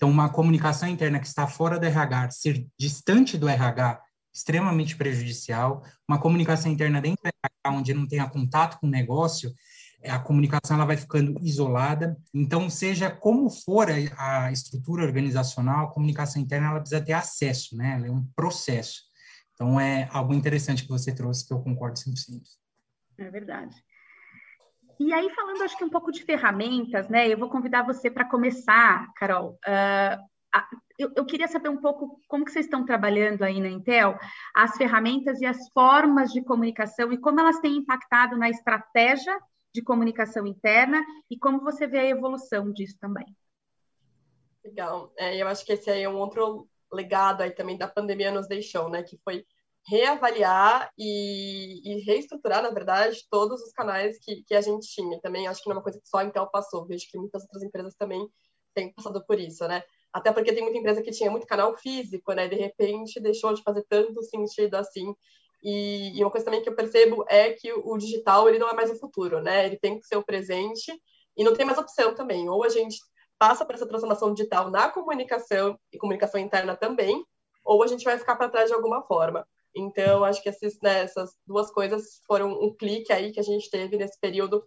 Então, 0.03 0.11
uma 0.11 0.27
comunicação 0.27 0.89
interna 0.89 1.17
que 1.17 1.27
está 1.27 1.47
fora 1.47 1.79
do 1.79 1.85
RH, 1.85 2.31
ser 2.31 2.67
distante 2.77 3.37
do 3.37 3.47
RH, 3.47 4.01
extremamente 4.33 4.97
prejudicial. 4.97 5.81
Uma 6.05 6.19
comunicação 6.19 6.69
interna 6.69 6.99
dentro 6.99 7.23
do 7.23 7.29
RH, 7.29 7.77
onde 7.77 7.93
não 7.93 8.05
tenha 8.05 8.29
contato 8.29 8.81
com 8.81 8.87
o 8.87 8.89
negócio, 8.89 9.53
é, 10.01 10.11
a 10.11 10.19
comunicação 10.19 10.75
ela 10.75 10.85
vai 10.85 10.97
ficando 10.97 11.39
isolada. 11.41 12.17
Então, 12.33 12.69
seja 12.69 13.09
como 13.09 13.49
for 13.49 13.87
a, 14.17 14.51
estrutura 14.51 15.05
organizacional, 15.05 15.85
a 15.85 15.91
comunicação 15.93 16.41
interna 16.41 16.67
ela 16.67 16.81
precisa 16.81 17.01
ter 17.01 17.13
acesso, 17.13 17.77
né? 17.77 17.93
Ela 17.95 18.07
é 18.07 18.11
um 18.11 18.25
processo. 18.35 19.03
Então, 19.53 19.79
é 19.79 20.09
algo 20.11 20.33
interessante 20.33 20.83
que 20.83 20.89
você 20.89 21.15
trouxe, 21.15 21.47
que 21.47 21.53
eu 21.53 21.61
concordo 21.61 21.97
100%. 21.97 22.41
É 23.19 23.31
verdade. 23.31 23.81
E 24.99 25.11
aí, 25.11 25.29
falando, 25.31 25.63
acho 25.63 25.77
que 25.77 25.83
um 25.83 25.89
pouco 25.89 26.11
de 26.11 26.23
ferramentas, 26.23 27.09
né? 27.09 27.27
Eu 27.27 27.37
vou 27.37 27.49
convidar 27.49 27.83
você 27.83 28.09
para 28.09 28.29
começar, 28.29 29.11
Carol. 29.15 29.59
Uh, 29.67 30.33
eu, 30.97 31.11
eu, 31.15 31.25
queria 31.25 31.47
saber 31.47 31.69
um 31.69 31.81
pouco 31.81 32.19
como 32.27 32.45
que 32.45 32.51
vocês 32.51 32.65
estão 32.65 32.85
trabalhando 32.85 33.43
aí 33.43 33.59
na 33.59 33.69
Intel, 33.69 34.17
as 34.55 34.77
ferramentas 34.77 35.41
e 35.41 35.45
as 35.45 35.69
formas 35.71 36.31
de 36.31 36.43
comunicação 36.43 37.11
e 37.11 37.17
como 37.17 37.39
elas 37.39 37.59
têm 37.59 37.77
impactado 37.77 38.37
na 38.37 38.49
estratégia 38.49 39.37
de 39.73 39.81
comunicação 39.81 40.45
interna 40.45 41.03
e 41.29 41.37
como 41.37 41.61
você 41.61 41.87
vê 41.87 41.99
a 41.99 42.09
evolução 42.09 42.71
disso 42.71 42.95
também. 42.99 43.25
Legal. 44.63 45.11
É, 45.17 45.35
eu 45.35 45.47
acho 45.47 45.65
que 45.65 45.73
esse 45.73 45.89
aí 45.89 46.03
é 46.03 46.09
um 46.09 46.17
outro 46.17 46.69
legado 46.91 47.41
aí 47.41 47.51
também 47.51 47.77
da 47.77 47.87
pandemia 47.87 48.31
nos 48.31 48.47
deixou, 48.47 48.89
né? 48.89 49.01
Que 49.01 49.17
foi 49.23 49.43
reavaliar 49.85 50.89
e, 50.97 51.81
e 51.83 51.99
reestruturar, 52.05 52.63
na 52.63 52.69
verdade, 52.69 53.25
todos 53.29 53.61
os 53.61 53.71
canais 53.73 54.17
que, 54.19 54.43
que 54.43 54.55
a 54.55 54.61
gente 54.61 54.87
tinha. 54.87 55.19
Também 55.21 55.47
acho 55.47 55.61
que 55.61 55.67
não 55.67 55.75
é 55.75 55.77
uma 55.77 55.83
coisa 55.83 55.99
que 55.99 56.07
só 56.07 56.17
a 56.17 56.23
Intel 56.23 56.47
passou, 56.47 56.85
vejo 56.85 57.05
que 57.09 57.17
muitas 57.17 57.43
outras 57.43 57.63
empresas 57.63 57.95
também 57.95 58.27
têm 58.73 58.93
passado 58.93 59.23
por 59.25 59.39
isso, 59.39 59.67
né? 59.67 59.83
Até 60.11 60.31
porque 60.31 60.53
tem 60.53 60.63
muita 60.63 60.77
empresa 60.77 61.01
que 61.01 61.11
tinha 61.11 61.29
muito 61.29 61.47
canal 61.47 61.75
físico, 61.77 62.33
né? 62.33 62.47
De 62.47 62.55
repente 62.55 63.19
deixou 63.19 63.53
de 63.53 63.63
fazer 63.63 63.83
tanto 63.89 64.21
sentido 64.23 64.75
assim. 64.75 65.13
E, 65.61 66.17
e 66.17 66.23
uma 66.23 66.31
coisa 66.31 66.45
também 66.45 66.61
que 66.61 66.69
eu 66.69 66.75
percebo 66.75 67.25
é 67.27 67.51
que 67.51 67.71
o 67.73 67.97
digital 67.97 68.47
ele 68.47 68.59
não 68.59 68.69
é 68.69 68.73
mais 68.73 68.91
o 68.91 68.99
futuro, 68.99 69.41
né? 69.41 69.65
Ele 69.65 69.77
tem 69.77 69.99
que 69.99 70.05
ser 70.05 70.15
o 70.17 70.23
presente 70.23 70.91
e 71.35 71.43
não 71.43 71.55
tem 71.55 71.65
mais 71.65 71.77
opção 71.77 72.13
também. 72.13 72.49
Ou 72.49 72.63
a 72.63 72.69
gente 72.69 72.97
passa 73.39 73.65
por 73.65 73.75
essa 73.75 73.87
transformação 73.87 74.33
digital 74.33 74.69
na 74.69 74.89
comunicação 74.89 75.77
e 75.91 75.97
comunicação 75.97 76.39
interna 76.39 76.75
também, 76.77 77.25
ou 77.63 77.83
a 77.83 77.87
gente 77.87 78.03
vai 78.03 78.17
ficar 78.17 78.35
para 78.35 78.49
trás 78.49 78.69
de 78.69 78.73
alguma 78.73 79.01
forma. 79.03 79.45
Então, 79.75 80.23
acho 80.23 80.41
que 80.41 80.49
esses, 80.49 80.79
né, 80.81 81.01
essas 81.03 81.35
duas 81.47 81.71
coisas 81.71 82.21
foram 82.27 82.51
um 82.51 82.75
clique 82.75 83.11
aí 83.11 83.31
que 83.31 83.39
a 83.39 83.43
gente 83.43 83.69
teve 83.69 83.97
nesse 83.97 84.19
período, 84.19 84.63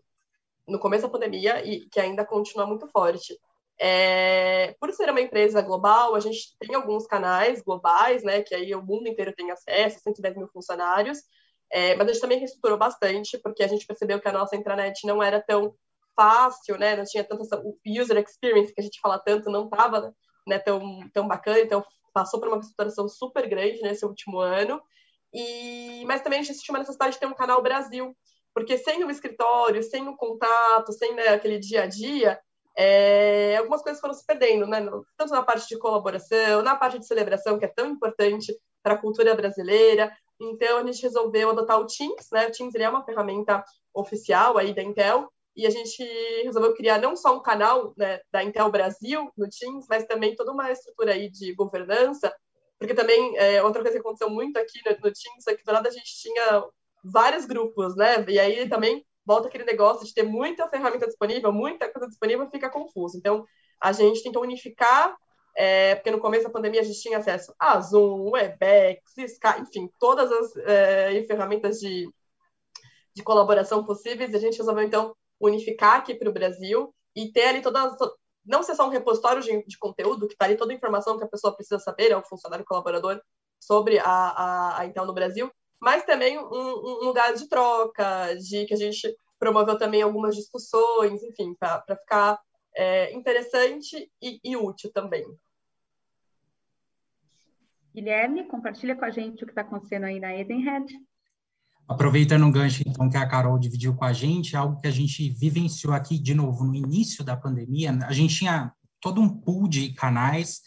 no 0.66 0.78
começo 0.78 1.04
da 1.04 1.08
pandemia, 1.08 1.64
e 1.64 1.88
que 1.88 2.00
ainda 2.00 2.24
continua 2.24 2.66
muito 2.66 2.88
forte. 2.88 3.38
É, 3.78 4.74
por 4.80 4.92
ser 4.92 5.10
uma 5.10 5.20
empresa 5.20 5.60
global, 5.60 6.14
a 6.14 6.20
gente 6.20 6.56
tem 6.58 6.74
alguns 6.74 7.06
canais 7.06 7.62
globais, 7.62 8.22
né, 8.22 8.42
que 8.42 8.54
aí 8.54 8.74
o 8.74 8.82
mundo 8.82 9.08
inteiro 9.08 9.34
tem 9.34 9.50
acesso, 9.50 10.00
110 10.00 10.36
mil 10.36 10.48
funcionários, 10.48 11.20
é, 11.70 11.94
mas 11.94 12.08
a 12.08 12.12
gente 12.12 12.22
também 12.22 12.38
reestruturou 12.38 12.78
bastante, 12.78 13.38
porque 13.38 13.62
a 13.62 13.68
gente 13.68 13.86
percebeu 13.86 14.20
que 14.20 14.28
a 14.28 14.32
nossa 14.32 14.56
intranet 14.56 15.06
não 15.06 15.22
era 15.22 15.42
tão 15.42 15.74
fácil, 16.16 16.78
né, 16.78 16.96
não 16.96 17.04
tinha 17.04 17.22
tanta 17.22 17.62
user 17.86 18.16
experience 18.18 18.72
que 18.72 18.80
a 18.80 18.84
gente 18.84 19.00
fala 19.00 19.18
tanto, 19.18 19.50
não 19.50 19.64
estava 19.66 20.14
né, 20.46 20.58
tão, 20.58 21.08
tão 21.12 21.28
bacana, 21.28 21.60
então 21.60 21.84
passou 22.14 22.40
por 22.40 22.48
uma 22.48 22.56
reestruturação 22.56 23.06
super 23.08 23.46
grande 23.46 23.82
nesse 23.82 24.06
último 24.06 24.38
ano, 24.38 24.80
e, 25.36 26.04
mas 26.06 26.22
também 26.22 26.40
a 26.40 26.42
gente 26.42 26.56
sentiu 26.56 26.72
uma 26.72 26.78
necessidade 26.78 27.12
de 27.12 27.20
ter 27.20 27.26
um 27.26 27.34
canal 27.34 27.62
Brasil, 27.62 28.16
porque 28.54 28.78
sem 28.78 29.04
o 29.04 29.10
escritório, 29.10 29.82
sem 29.82 30.08
o 30.08 30.16
contato, 30.16 30.92
sem 30.92 31.14
né, 31.14 31.28
aquele 31.28 31.58
dia 31.58 31.82
a 31.82 31.86
dia, 31.86 32.40
é, 32.74 33.56
algumas 33.58 33.82
coisas 33.82 34.00
foram 34.00 34.14
se 34.14 34.24
perdendo, 34.24 34.66
né? 34.66 34.80
tanto 35.16 35.32
na 35.32 35.42
parte 35.42 35.68
de 35.68 35.78
colaboração, 35.78 36.62
na 36.62 36.74
parte 36.74 36.98
de 36.98 37.06
celebração, 37.06 37.58
que 37.58 37.66
é 37.66 37.68
tão 37.68 37.86
importante 37.86 38.56
para 38.82 38.94
a 38.94 38.98
cultura 38.98 39.34
brasileira. 39.34 40.10
Então, 40.40 40.78
a 40.78 40.84
gente 40.86 41.02
resolveu 41.02 41.50
adotar 41.50 41.78
o 41.80 41.86
Teams, 41.86 42.28
né? 42.32 42.46
O 42.46 42.50
Teams 42.50 42.74
é 42.74 42.88
uma 42.88 43.04
ferramenta 43.04 43.64
oficial 43.94 44.58
aí 44.58 44.74
da 44.74 44.82
Intel, 44.82 45.30
e 45.56 45.66
a 45.66 45.70
gente 45.70 46.04
resolveu 46.44 46.74
criar 46.74 47.00
não 47.00 47.16
só 47.16 47.34
um 47.34 47.40
canal 47.40 47.94
né, 47.96 48.20
da 48.30 48.44
Intel 48.44 48.70
Brasil 48.70 49.32
no 49.36 49.48
Teams, 49.48 49.86
mas 49.88 50.04
também 50.04 50.36
toda 50.36 50.52
uma 50.52 50.70
estrutura 50.70 51.14
aí 51.14 51.30
de 51.30 51.54
governança, 51.54 52.34
porque 52.78 52.94
também 52.94 53.36
é, 53.38 53.62
outra 53.62 53.82
coisa 53.82 53.96
que 53.96 54.00
aconteceu 54.00 54.30
muito 54.30 54.58
aqui 54.58 54.80
no, 54.84 54.92
no 54.92 55.12
Teams 55.12 55.46
é 55.48 55.54
que 55.54 55.64
do 55.64 55.72
lado 55.72 55.86
a 55.86 55.90
gente 55.90 56.18
tinha 56.20 56.64
vários 57.02 57.44
grupos, 57.44 57.96
né? 57.96 58.24
E 58.28 58.38
aí 58.38 58.68
também 58.68 59.04
volta 59.24 59.48
aquele 59.48 59.64
negócio 59.64 60.06
de 60.06 60.14
ter 60.14 60.22
muita 60.22 60.68
ferramenta 60.68 61.06
disponível, 61.06 61.52
muita 61.52 61.90
coisa 61.92 62.08
disponível, 62.08 62.48
fica 62.48 62.70
confuso. 62.70 63.18
Então, 63.18 63.44
a 63.80 63.92
gente 63.92 64.22
tentou 64.22 64.42
unificar, 64.42 65.16
é, 65.56 65.96
porque 65.96 66.10
no 66.10 66.20
começo 66.20 66.44
da 66.44 66.50
pandemia 66.50 66.80
a 66.80 66.84
gente 66.84 67.00
tinha 67.00 67.18
acesso 67.18 67.52
a 67.58 67.80
Zoom, 67.80 68.30
Webex, 68.30 69.00
Skype, 69.18 69.62
enfim, 69.62 69.90
todas 69.98 70.30
as 70.30 70.56
é, 70.58 71.24
ferramentas 71.24 71.80
de, 71.80 72.08
de 73.14 73.22
colaboração 73.22 73.84
possíveis, 73.84 74.34
a 74.34 74.38
gente 74.38 74.58
resolveu, 74.58 74.84
então, 74.84 75.14
unificar 75.40 75.96
aqui 75.96 76.14
para 76.14 76.30
o 76.30 76.32
Brasil 76.32 76.94
e 77.14 77.32
ter 77.32 77.48
ali 77.48 77.62
todas, 77.62 77.96
não 78.46 78.62
ser 78.62 78.74
só 78.74 78.86
um 78.86 78.90
repositório 78.90 79.42
de, 79.42 79.64
de 79.66 79.78
conteúdo, 79.78 80.26
que 80.26 80.34
está 80.34 80.44
ali 80.44 80.56
toda 80.56 80.72
a 80.72 80.76
informação 80.76 81.18
que 81.18 81.24
a 81.24 81.28
pessoa 81.28 81.54
precisa 81.54 81.78
saber, 81.78 82.10
é 82.10 82.16
o 82.16 82.22
funcionário 82.22 82.64
colaborador, 82.64 83.20
sobre 83.60 83.98
a, 83.98 84.04
a, 84.04 84.80
a 84.80 84.86
Intel 84.86 85.06
no 85.06 85.14
Brasil, 85.14 85.50
mas 85.80 86.04
também 86.04 86.38
um, 86.38 86.44
um, 86.44 87.04
lugar 87.04 87.34
de 87.34 87.48
troca, 87.48 88.34
de 88.34 88.64
que 88.66 88.74
a 88.74 88.76
gente 88.76 89.14
promoveu 89.38 89.76
também 89.76 90.02
algumas 90.02 90.34
discussões, 90.34 91.22
enfim, 91.22 91.54
para 91.54 91.96
ficar 91.96 92.40
é, 92.74 93.12
interessante 93.12 94.10
e, 94.22 94.40
e, 94.44 94.56
útil 94.56 94.90
também. 94.92 95.26
Guilherme, 97.94 98.46
compartilha 98.46 98.94
com 98.94 99.04
a 99.04 99.10
gente 99.10 99.42
o 99.42 99.46
que 99.46 99.52
está 99.52 99.62
acontecendo 99.62 100.04
aí 100.04 100.20
na 100.20 100.36
Edenred. 100.36 100.92
Aproveitando 101.88 102.46
o 102.46 102.50
gancho, 102.50 102.82
então, 102.86 103.08
que 103.08 103.16
a 103.16 103.26
Carol 103.26 103.58
dividiu 103.58 103.94
com 103.94 104.04
a 104.04 104.12
gente, 104.12 104.56
algo 104.56 104.80
que 104.80 104.88
a 104.88 104.90
gente 104.90 105.30
vivenciou 105.30 105.94
aqui, 105.94 106.18
de 106.18 106.34
novo, 106.34 106.64
no 106.64 106.74
início 106.74 107.24
da 107.24 107.36
pandemia, 107.36 107.96
a 108.02 108.12
gente 108.12 108.34
tinha 108.34 108.72
todo 109.00 109.20
um 109.20 109.28
pool 109.28 109.68
de 109.68 109.92
canais, 109.92 110.62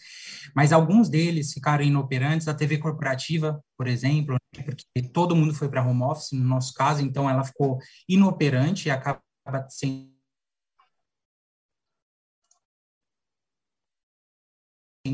mas 0.55 0.71
alguns 0.71 1.09
deles 1.09 1.51
ficaram 1.51 1.83
inoperantes. 1.83 2.47
A 2.47 2.53
TV 2.53 2.77
corporativa, 2.77 3.61
por 3.77 3.87
exemplo, 3.87 4.35
né, 4.55 4.63
porque 4.63 5.09
todo 5.11 5.35
mundo 5.35 5.53
foi 5.53 5.67
para 5.67 5.85
home 5.85 6.03
office, 6.03 6.31
no 6.31 6.45
nosso 6.45 6.73
caso, 6.73 7.01
então 7.01 7.29
ela 7.29 7.43
ficou 7.43 7.79
inoperante 8.07 8.87
e 8.87 8.91
acaba 8.91 9.21
sendo 9.69 10.18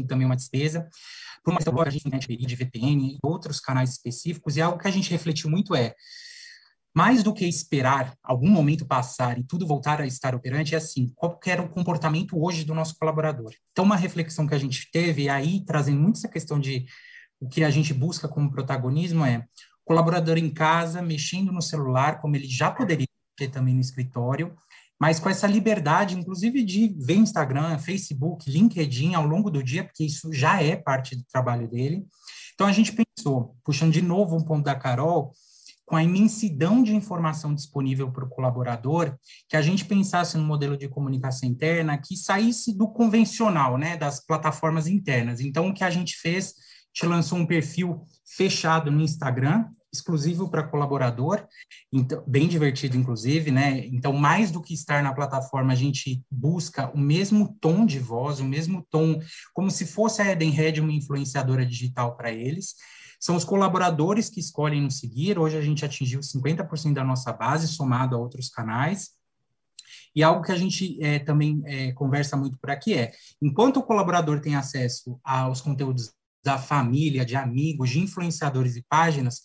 também 0.03 0.25
uma 0.25 0.35
despesa. 0.35 0.87
Por 1.43 1.51
uma 1.51 1.59
questão, 1.59 1.79
a 1.79 1.89
gente 1.89 2.09
tem 2.09 2.37
de 2.37 2.55
VPN 2.55 3.13
e 3.13 3.17
outros 3.23 3.59
canais 3.59 3.91
específicos, 3.91 4.57
e 4.57 4.61
algo 4.61 4.79
que 4.79 4.87
a 4.87 4.91
gente 4.91 5.11
refletiu 5.11 5.49
muito 5.49 5.75
é, 5.75 5.93
mais 6.95 7.21
do 7.21 7.33
que 7.33 7.45
esperar 7.45 8.17
algum 8.23 8.49
momento 8.49 8.85
passar 8.85 9.37
e 9.37 9.43
tudo 9.43 9.67
voltar 9.67 9.99
a 9.99 10.07
estar 10.07 10.33
operante, 10.33 10.73
é 10.73 10.77
assim, 10.77 11.11
qual 11.13 11.37
era 11.45 11.61
o 11.61 11.69
comportamento 11.69 12.41
hoje 12.41 12.63
do 12.63 12.73
nosso 12.73 12.97
colaborador? 12.97 13.53
Então, 13.71 13.83
uma 13.83 13.97
reflexão 13.97 14.47
que 14.47 14.55
a 14.55 14.57
gente 14.57 14.89
teve, 14.91 15.27
aí 15.27 15.63
trazendo 15.65 15.99
muito 15.99 16.17
essa 16.17 16.29
questão 16.29 16.59
de 16.59 16.85
o 17.39 17.49
que 17.49 17.63
a 17.63 17.69
gente 17.69 17.93
busca 17.93 18.29
como 18.29 18.49
protagonismo 18.49 19.25
é 19.25 19.45
colaborador 19.83 20.37
em 20.37 20.49
casa, 20.49 21.01
mexendo 21.01 21.51
no 21.51 21.61
celular, 21.61 22.19
como 22.21 22.35
ele 22.37 22.47
já 22.47 22.71
poderia 22.71 23.05
ter 23.35 23.49
também 23.49 23.75
no 23.75 23.81
escritório, 23.81 24.55
mas 24.99 25.19
com 25.19 25.29
essa 25.29 25.47
liberdade, 25.47 26.17
inclusive, 26.17 26.63
de 26.63 26.95
ver 26.97 27.15
Instagram, 27.15 27.77
Facebook, 27.79 28.49
LinkedIn 28.49 29.13
ao 29.13 29.25
longo 29.25 29.49
do 29.49 29.63
dia, 29.63 29.83
porque 29.83 30.05
isso 30.05 30.31
já 30.33 30.61
é 30.61 30.75
parte 30.75 31.15
do 31.15 31.23
trabalho 31.31 31.67
dele. 31.67 32.05
Então, 32.53 32.67
a 32.67 32.71
gente 32.71 32.93
pensou, 32.93 33.55
puxando 33.63 33.91
de 33.91 34.01
novo 34.01 34.37
um 34.37 34.43
ponto 34.43 34.63
da 34.63 34.75
Carol, 34.75 35.33
com 35.85 35.95
a 35.95 36.03
imensidão 36.03 36.81
de 36.81 36.95
informação 36.95 37.53
disponível 37.53 38.11
para 38.11 38.25
o 38.25 38.29
colaborador, 38.29 39.15
que 39.47 39.55
a 39.55 39.61
gente 39.61 39.85
pensasse 39.85 40.35
no 40.37 40.43
modelo 40.43 40.75
de 40.75 40.87
comunicação 40.87 41.47
interna 41.47 41.97
que 41.97 42.17
saísse 42.17 42.75
do 42.75 42.87
convencional, 42.87 43.77
né, 43.77 43.95
das 43.95 44.25
plataformas 44.25 44.87
internas. 44.87 45.39
Então, 45.39 45.67
o 45.67 45.73
que 45.73 45.83
a 45.83 45.91
gente 45.91 46.15
fez, 46.15 46.55
gente 46.95 47.05
lançou 47.05 47.37
um 47.37 47.45
perfil 47.45 48.03
fechado 48.25 48.89
no 48.89 49.01
Instagram, 49.01 49.65
exclusivo 49.95 50.49
para 50.49 50.63
colaborador, 50.63 51.45
então, 51.91 52.23
bem 52.27 52.47
divertido, 52.47 52.97
inclusive, 52.97 53.51
né? 53.51 53.85
Então, 53.87 54.13
mais 54.13 54.51
do 54.51 54.61
que 54.61 54.73
estar 54.73 55.01
na 55.01 55.13
plataforma, 55.13 55.73
a 55.73 55.75
gente 55.75 56.23
busca 56.29 56.89
o 56.93 56.97
mesmo 56.97 57.57
tom 57.59 57.85
de 57.85 57.99
voz, 57.99 58.39
o 58.39 58.45
mesmo 58.45 58.85
tom, 58.89 59.19
como 59.53 59.71
se 59.71 59.85
fosse 59.85 60.21
a 60.21 60.31
Eden 60.31 60.51
Red 60.51 60.79
uma 60.79 60.91
influenciadora 60.91 61.65
digital 61.65 62.15
para 62.15 62.31
eles. 62.31 62.75
São 63.19 63.35
os 63.35 63.43
colaboradores 63.43 64.29
que 64.29 64.39
escolhem 64.39 64.81
nos 64.81 64.99
seguir. 64.99 65.39
Hoje 65.39 65.57
a 65.57 65.61
gente 65.61 65.83
atingiu 65.83 66.19
50% 66.19 66.93
da 66.93 67.03
nossa 67.03 67.31
base, 67.31 67.67
somado 67.67 68.15
a 68.15 68.19
outros 68.19 68.49
canais. 68.49 69.09
E 70.15 70.23
algo 70.23 70.41
que 70.41 70.51
a 70.51 70.57
gente 70.57 70.97
é, 71.03 71.19
também 71.19 71.61
é, 71.65 71.91
conversa 71.91 72.37
muito 72.37 72.57
por 72.57 72.69
aqui 72.69 72.93
é: 72.93 73.11
enquanto 73.41 73.77
o 73.77 73.83
colaborador 73.83 74.39
tem 74.39 74.55
acesso 74.55 75.19
aos 75.23 75.59
conteúdos 75.59 76.13
da 76.43 76.57
família, 76.57 77.25
de 77.25 77.35
amigos, 77.35 77.89
de 77.89 77.99
influenciadores 77.99 78.75
e 78.75 78.85
páginas, 78.87 79.41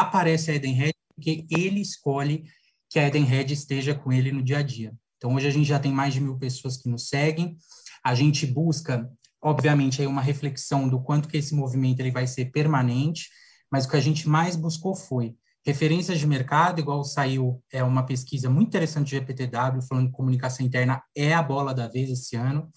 aparece 0.00 0.50
a 0.50 0.54
Eden 0.54 0.74
Red 0.74 0.92
porque 1.14 1.46
ele 1.50 1.80
escolhe 1.80 2.44
que 2.90 2.98
a 2.98 3.06
Eden 3.06 3.24
Red 3.24 3.52
esteja 3.52 3.94
com 3.94 4.12
ele 4.12 4.32
no 4.32 4.42
dia 4.42 4.58
a 4.58 4.62
dia. 4.62 4.92
Então, 5.16 5.34
hoje 5.34 5.46
a 5.46 5.50
gente 5.50 5.66
já 5.66 5.78
tem 5.78 5.92
mais 5.92 6.14
de 6.14 6.20
mil 6.20 6.36
pessoas 6.36 6.76
que 6.76 6.88
nos 6.88 7.08
seguem. 7.08 7.56
A 8.04 8.14
gente 8.14 8.44
busca 8.44 9.08
obviamente, 9.42 10.00
aí 10.00 10.06
uma 10.06 10.22
reflexão 10.22 10.88
do 10.88 11.02
quanto 11.02 11.28
que 11.28 11.36
esse 11.36 11.54
movimento 11.54 11.98
ele 12.00 12.12
vai 12.12 12.26
ser 12.26 12.46
permanente, 12.46 13.28
mas 13.70 13.84
o 13.84 13.88
que 13.88 13.96
a 13.96 14.00
gente 14.00 14.28
mais 14.28 14.54
buscou 14.54 14.94
foi 14.94 15.34
referências 15.64 16.18
de 16.18 16.26
mercado, 16.26 16.80
igual 16.80 17.04
saiu 17.04 17.62
é 17.72 17.84
uma 17.84 18.04
pesquisa 18.04 18.50
muito 18.50 18.68
interessante 18.68 19.08
de 19.08 19.16
GPTW, 19.16 19.82
falando 19.88 20.08
que 20.08 20.16
comunicação 20.16 20.64
interna 20.64 21.02
é 21.16 21.32
a 21.32 21.42
bola 21.42 21.72
da 21.74 21.88
vez 21.88 22.10
esse 22.10 22.36
ano, 22.36 22.70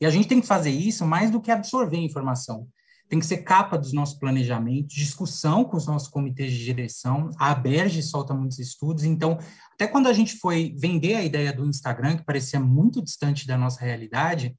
e 0.00 0.06
a 0.06 0.10
gente 0.10 0.28
tem 0.28 0.40
que 0.40 0.46
fazer 0.46 0.70
isso 0.70 1.06
mais 1.06 1.30
do 1.30 1.40
que 1.40 1.50
absorver 1.50 1.98
informação. 1.98 2.68
Tem 3.12 3.18
que 3.18 3.26
ser 3.26 3.42
capa 3.42 3.76
dos 3.76 3.92
nossos 3.92 4.18
planejamentos, 4.18 4.94
discussão 4.94 5.64
com 5.64 5.76
os 5.76 5.86
nossos 5.86 6.08
comitês 6.08 6.50
de 6.50 6.64
direção. 6.64 7.28
A 7.38 7.54
Berge 7.54 8.02
solta 8.02 8.32
muitos 8.32 8.58
estudos, 8.58 9.04
então, 9.04 9.38
até 9.74 9.86
quando 9.86 10.06
a 10.06 10.14
gente 10.14 10.38
foi 10.38 10.74
vender 10.78 11.16
a 11.16 11.22
ideia 11.22 11.52
do 11.52 11.66
Instagram, 11.66 12.16
que 12.16 12.24
parecia 12.24 12.58
muito 12.58 13.02
distante 13.02 13.46
da 13.46 13.58
nossa 13.58 13.84
realidade, 13.84 14.56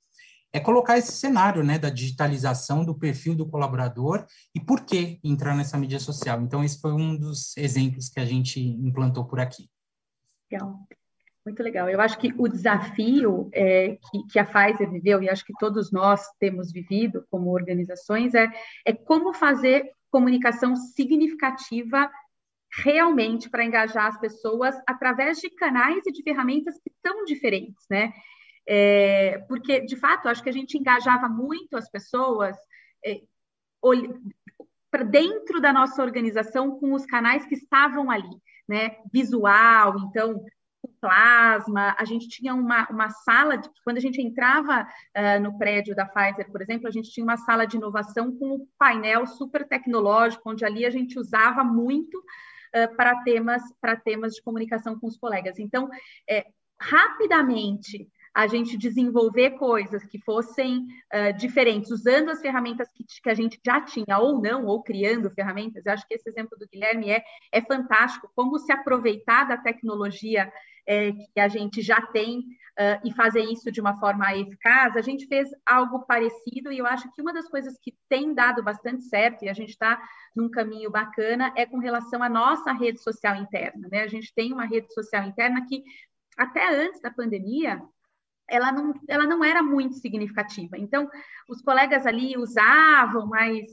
é 0.54 0.60
colocar 0.60 1.00
esse 1.00 1.14
cenário 1.14 1.64
né, 1.64 1.80
da 1.80 1.90
digitalização 1.90 2.86
do 2.86 2.94
perfil 2.94 3.34
do 3.34 3.50
colaborador 3.50 4.24
e 4.54 4.60
por 4.60 4.82
que 4.82 5.20
entrar 5.24 5.56
nessa 5.56 5.76
mídia 5.76 6.00
social. 6.00 6.40
Então, 6.40 6.64
esse 6.64 6.80
foi 6.80 6.94
um 6.94 7.18
dos 7.18 7.58
exemplos 7.58 8.08
que 8.08 8.20
a 8.20 8.26
gente 8.26 8.62
implantou 8.62 9.26
por 9.26 9.40
aqui. 9.40 9.68
Legal. 10.52 10.80
Muito 11.46 11.62
legal. 11.62 11.90
Eu 11.90 12.00
acho 12.00 12.18
que 12.18 12.34
o 12.38 12.48
desafio 12.48 13.50
é, 13.52 13.98
que, 14.10 14.28
que, 14.32 14.40
a 14.40 14.46
Pfizer 14.46 14.90
viveu, 14.90 15.22
e 15.22 15.30
acho 15.30 15.46
que 15.46 15.54
todos 15.60 15.92
nós 15.92 16.26
temos 16.40 16.72
vivido 16.72 17.26
como 17.30 17.52
organizações, 17.52 18.34
é, 18.34 18.50
é 18.86 18.94
como 18.94 19.34
fazer 19.34 19.92
comunicação 20.10 20.76
significativa 20.76 22.10
realmente 22.76 23.50
para 23.50 23.64
engajar 23.66 24.08
as 24.08 24.20
pessoas 24.20 24.76
através 24.88 25.40
de 25.40 25.50
canais 25.50 26.06
e 26.08 26.12
de 26.12 26.24
ferramentas 26.24 26.76
que 26.80 26.92
são 27.06 27.26
diferentes, 27.26 27.86
né? 27.90 28.14
É, 28.66 29.40
porque, 29.50 29.82
de 29.82 29.98
fato, 29.98 30.30
acho 30.30 30.42
que 30.42 30.50
a 30.50 30.54
gente 30.54 30.78
engajava 30.78 31.28
muito 31.28 31.76
as 31.76 31.90
pessoas 31.90 32.56
é, 33.06 33.22
para 34.90 35.04
dentro 35.04 35.60
da 35.60 35.74
nossa 35.74 36.02
organização 36.02 36.80
com 36.80 36.94
os 36.94 37.06
canais 37.06 37.46
que 37.46 37.56
estavam 37.56 38.10
ali, 38.10 38.42
né? 38.68 38.96
Visual, 39.12 40.00
então, 40.00 40.44
plasma, 41.04 41.94
a 42.00 42.06
gente 42.06 42.30
tinha 42.30 42.56
uma, 42.56 42.88
uma 42.90 43.10
sala, 43.10 43.58
de, 43.58 43.70
quando 43.84 43.98
a 43.98 44.00
gente 44.00 44.22
entrava 44.22 44.88
uh, 44.88 45.42
no 45.42 45.58
prédio 45.58 45.94
da 45.94 46.06
Pfizer, 46.06 46.50
por 46.50 46.62
exemplo, 46.62 46.88
a 46.88 46.92
gente 46.92 47.12
tinha 47.12 47.26
uma 47.26 47.36
sala 47.36 47.68
de 47.68 47.76
inovação 47.76 48.32
com 48.38 48.56
um 48.56 48.68
painel 48.80 49.28
super 49.28 49.68
tecnológico, 49.68 50.50
onde 50.50 50.64
ali 50.64 50.86
a 50.86 50.90
gente 50.90 51.20
usava 51.20 51.62
muito 51.62 52.18
uh, 52.18 52.96
para 52.96 53.22
temas, 53.24 53.62
para 53.82 53.98
temas 53.98 54.36
de 54.36 54.42
comunicação 54.42 54.98
com 54.98 55.08
os 55.08 55.18
colegas. 55.18 55.60
Então, 55.60 55.90
é, 56.30 56.46
rapidamente, 56.80 58.08
a 58.34 58.48
gente 58.48 58.78
desenvolver 58.78 59.52
coisas 59.52 60.04
que 60.06 60.20
fossem 60.20 60.88
uh, 61.14 61.38
diferentes, 61.38 61.92
usando 61.92 62.30
as 62.30 62.42
ferramentas 62.42 62.90
que, 62.92 63.04
que, 63.04 63.30
a 63.30 63.34
gente 63.34 63.60
já 63.64 63.80
tinha, 63.82 64.18
ou 64.18 64.42
não, 64.42 64.66
ou 64.66 64.82
criando 64.82 65.30
ferramentas. 65.30 65.86
Eu 65.86 65.94
acho 65.94 66.08
que 66.08 66.16
esse 66.16 66.28
exemplo 66.28 66.58
do 66.58 66.68
Guilherme 66.68 67.12
é, 67.12 67.24
é 67.52 67.62
fantástico, 67.62 68.32
como 68.36 68.58
se 68.58 68.72
aproveitar 68.72 69.44
da 69.44 69.58
tecnologia 69.58 70.52
é, 70.88 71.12
que 71.12 71.40
a 71.40 71.48
gente 71.48 71.82
já 71.82 72.02
tem 72.02 72.40
uh, 72.40 73.00
e 73.04 73.14
fazer 73.14 73.42
isso 73.42 73.72
de 73.72 73.80
uma 73.80 74.00
forma 74.00 74.36
eficaz. 74.36 74.96
A 74.96 75.02
gente 75.02 75.28
fez 75.28 75.50
algo 75.66 76.06
parecido 76.06 76.72
e 76.72 76.78
eu 76.78 76.86
acho 76.86 77.12
que 77.14 77.22
uma 77.22 77.34
das 77.34 77.48
coisas 77.48 77.78
que 77.80 77.96
tem 78.10 78.34
dado 78.34 78.64
bastante 78.64 79.04
certo, 79.04 79.44
e 79.44 79.50
a 79.50 79.54
gente 79.54 79.70
está 79.70 80.02
num 80.36 80.50
caminho 80.50 80.90
bacana, 80.90 81.54
é 81.56 81.66
com 81.66 81.78
relação 81.78 82.22
à 82.22 82.30
nossa 82.30 82.72
rede 82.72 83.02
social 83.02 83.36
interna. 83.36 83.88
Né? 83.92 84.02
A 84.02 84.08
gente 84.08 84.34
tem 84.34 84.52
uma 84.52 84.66
rede 84.66 84.94
social 84.94 85.24
interna 85.26 85.66
que, 85.68 85.84
até 86.38 86.68
antes 86.76 87.02
da 87.02 87.12
pandemia, 87.12 87.82
ela 88.48 88.72
não, 88.72 88.94
ela 89.08 89.26
não 89.26 89.44
era 89.44 89.64
muito 89.64 89.96
significativa. 89.96 90.78
Então, 90.78 91.10
os 91.48 91.62
colegas 91.62 92.06
ali 92.06 92.38
usavam, 92.38 93.26
mas 93.26 93.66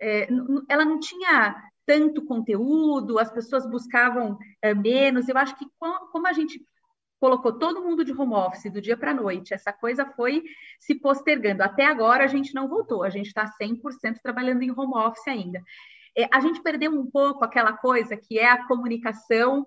é, 0.00 0.28
ela 0.68 0.84
não 0.84 0.98
tinha 0.98 1.54
tanto 1.86 2.24
conteúdo, 2.24 3.18
as 3.18 3.30
pessoas 3.30 3.64
buscavam 3.64 4.36
é, 4.60 4.74
menos. 4.74 5.28
Eu 5.28 5.38
acho 5.38 5.56
que 5.56 5.64
como 5.78 6.26
a 6.26 6.32
gente 6.32 6.60
colocou 7.18 7.52
todo 7.52 7.82
mundo 7.82 8.04
de 8.04 8.12
home 8.12 8.34
office 8.34 8.70
do 8.70 8.80
dia 8.80 8.96
para 8.96 9.12
a 9.12 9.14
noite, 9.14 9.54
essa 9.54 9.72
coisa 9.72 10.04
foi 10.04 10.42
se 10.80 10.96
postergando. 10.96 11.62
Até 11.62 11.86
agora 11.86 12.24
a 12.24 12.28
gente 12.28 12.54
não 12.54 12.68
voltou, 12.68 13.02
a 13.02 13.08
gente 13.08 13.28
está 13.28 13.50
100% 13.60 14.18
trabalhando 14.22 14.62
em 14.62 14.70
home 14.70 14.94
office 14.94 15.26
ainda. 15.28 15.62
É, 16.16 16.28
a 16.32 16.40
gente 16.40 16.62
perdeu 16.62 16.90
um 16.90 17.08
pouco 17.08 17.44
aquela 17.44 17.72
coisa 17.72 18.16
que 18.16 18.38
é 18.38 18.50
a 18.50 18.66
comunicação 18.66 19.66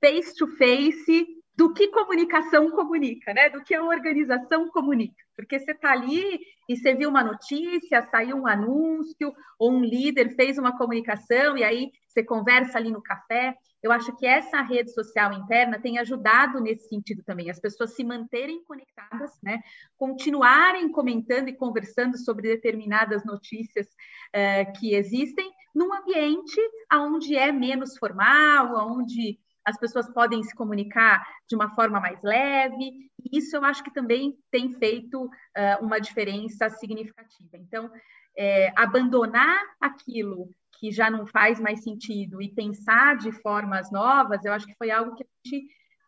face 0.00 0.34
to 0.34 0.46
face 0.56 1.26
do 1.56 1.72
que 1.72 1.88
comunicação 1.88 2.70
comunica, 2.70 3.32
né? 3.32 3.48
Do 3.48 3.62
que 3.62 3.74
a 3.74 3.84
organização 3.84 4.68
comunica. 4.68 5.14
Porque 5.36 5.58
você 5.58 5.72
está 5.72 5.92
ali 5.92 6.40
e 6.68 6.76
você 6.76 6.94
viu 6.94 7.08
uma 7.08 7.22
notícia, 7.22 8.02
saiu 8.10 8.36
um 8.36 8.46
anúncio, 8.46 9.32
ou 9.58 9.72
um 9.72 9.84
líder 9.84 10.34
fez 10.34 10.58
uma 10.58 10.76
comunicação, 10.76 11.56
e 11.56 11.62
aí 11.62 11.90
você 12.08 12.24
conversa 12.24 12.78
ali 12.78 12.90
no 12.90 13.02
café. 13.02 13.54
Eu 13.82 13.92
acho 13.92 14.16
que 14.16 14.26
essa 14.26 14.62
rede 14.62 14.92
social 14.92 15.32
interna 15.32 15.78
tem 15.78 15.98
ajudado 15.98 16.60
nesse 16.60 16.88
sentido 16.88 17.22
também, 17.22 17.50
as 17.50 17.60
pessoas 17.60 17.94
se 17.94 18.02
manterem 18.02 18.64
conectadas, 18.64 19.30
né? 19.42 19.60
Continuarem 19.96 20.90
comentando 20.90 21.48
e 21.48 21.56
conversando 21.56 22.16
sobre 22.16 22.48
determinadas 22.48 23.24
notícias 23.24 23.86
uh, 23.86 24.72
que 24.78 24.94
existem 24.94 25.52
num 25.74 25.92
ambiente 25.92 26.60
onde 26.92 27.36
é 27.36 27.52
menos 27.52 27.98
formal, 27.98 28.74
onde 28.90 29.38
as 29.64 29.78
pessoas 29.78 30.08
podem 30.12 30.42
se 30.42 30.54
comunicar 30.54 31.24
de 31.48 31.56
uma 31.56 31.74
forma 31.74 32.00
mais 32.00 32.20
leve, 32.22 33.10
e 33.18 33.38
isso 33.38 33.56
eu 33.56 33.64
acho 33.64 33.82
que 33.82 33.92
também 33.92 34.36
tem 34.50 34.72
feito 34.74 35.24
uh, 35.24 35.84
uma 35.84 35.98
diferença 35.98 36.68
significativa. 36.68 37.56
Então, 37.56 37.90
é, 38.36 38.72
abandonar 38.76 39.58
aquilo 39.80 40.50
que 40.78 40.90
já 40.90 41.08
não 41.10 41.26
faz 41.26 41.60
mais 41.60 41.82
sentido 41.82 42.42
e 42.42 42.52
pensar 42.52 43.16
de 43.16 43.32
formas 43.32 43.90
novas, 43.90 44.44
eu 44.44 44.52
acho 44.52 44.66
que 44.66 44.74
foi 44.76 44.90
algo 44.90 45.14
que 45.14 45.22
a 45.22 45.26
gente 45.44 45.66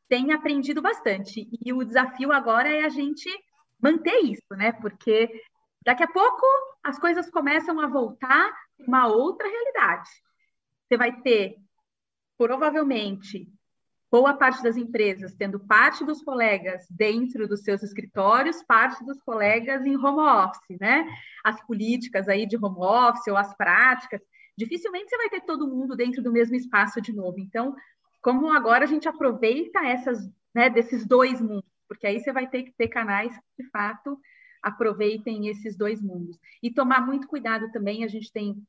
tem 0.09 0.33
aprendido 0.33 0.83
bastante. 0.83 1.49
E 1.65 1.73
o 1.73 1.85
desafio 1.85 2.33
agora 2.33 2.69
é 2.69 2.85
a 2.85 2.89
gente 2.89 3.29
manter 3.81 4.19
isso, 4.21 4.47
né? 4.51 4.73
Porque 4.73 5.31
daqui 5.85 6.03
a 6.03 6.09
pouco 6.09 6.45
as 6.83 6.99
coisas 6.99 7.31
começam 7.31 7.81
a 7.81 7.87
voltar 7.87 8.53
uma 8.79 9.07
outra 9.07 9.49
realidade. 9.49 10.11
Você 10.87 10.97
vai 10.97 11.21
ter 11.21 11.57
provavelmente 12.39 13.49
boa 14.11 14.35
parte 14.35 14.63
das 14.63 14.77
empresas 14.77 15.35
tendo 15.35 15.59
parte 15.61 16.05
dos 16.05 16.23
colegas 16.23 16.87
dentro 16.91 17.49
dos 17.49 17.63
seus 17.63 17.83
escritórios, 17.83 18.63
parte 18.63 19.05
dos 19.05 19.21
colegas 19.21 19.85
em 19.85 19.97
home 19.97 20.21
office, 20.21 20.79
né? 20.81 21.07
As 21.45 21.61
políticas 21.67 22.29
aí 22.29 22.47
de 22.47 22.57
home 22.57 22.79
office 22.79 23.27
ou 23.29 23.37
as 23.37 23.55
práticas, 23.57 24.21
dificilmente 24.57 25.11
você 25.11 25.17
vai 25.17 25.29
ter 25.29 25.41
todo 25.43 25.69
mundo 25.69 25.97
dentro 25.97 26.23
do 26.23 26.33
mesmo 26.33 26.57
espaço 26.57 27.01
de 27.01 27.13
novo. 27.13 27.39
Então, 27.39 27.75
como 28.23 28.53
agora 28.53 28.85
a 28.85 28.89
gente 28.89 29.09
aproveita 29.09 29.81
essas, 29.85 30.19
né, 30.55 30.71
desses 30.71 31.07
dois 31.07 31.41
mundos, 31.41 31.71
porque 31.89 32.07
aí 32.07 32.19
você 32.19 32.33
vai 32.33 32.49
ter 32.49 32.65
que 32.65 32.73
ter 32.73 32.89
canais 32.89 33.37
que, 33.37 33.63
de 33.63 33.71
fato, 33.71 34.19
aproveitem 34.63 35.49
esses 35.49 35.77
dois 35.77 36.03
mundos. 36.03 36.39
E 36.63 36.73
tomar 36.73 37.05
muito 37.07 37.29
cuidado 37.29 37.71
também, 37.71 38.03
a 38.03 38.09
gente 38.09 38.33
tem 38.33 38.61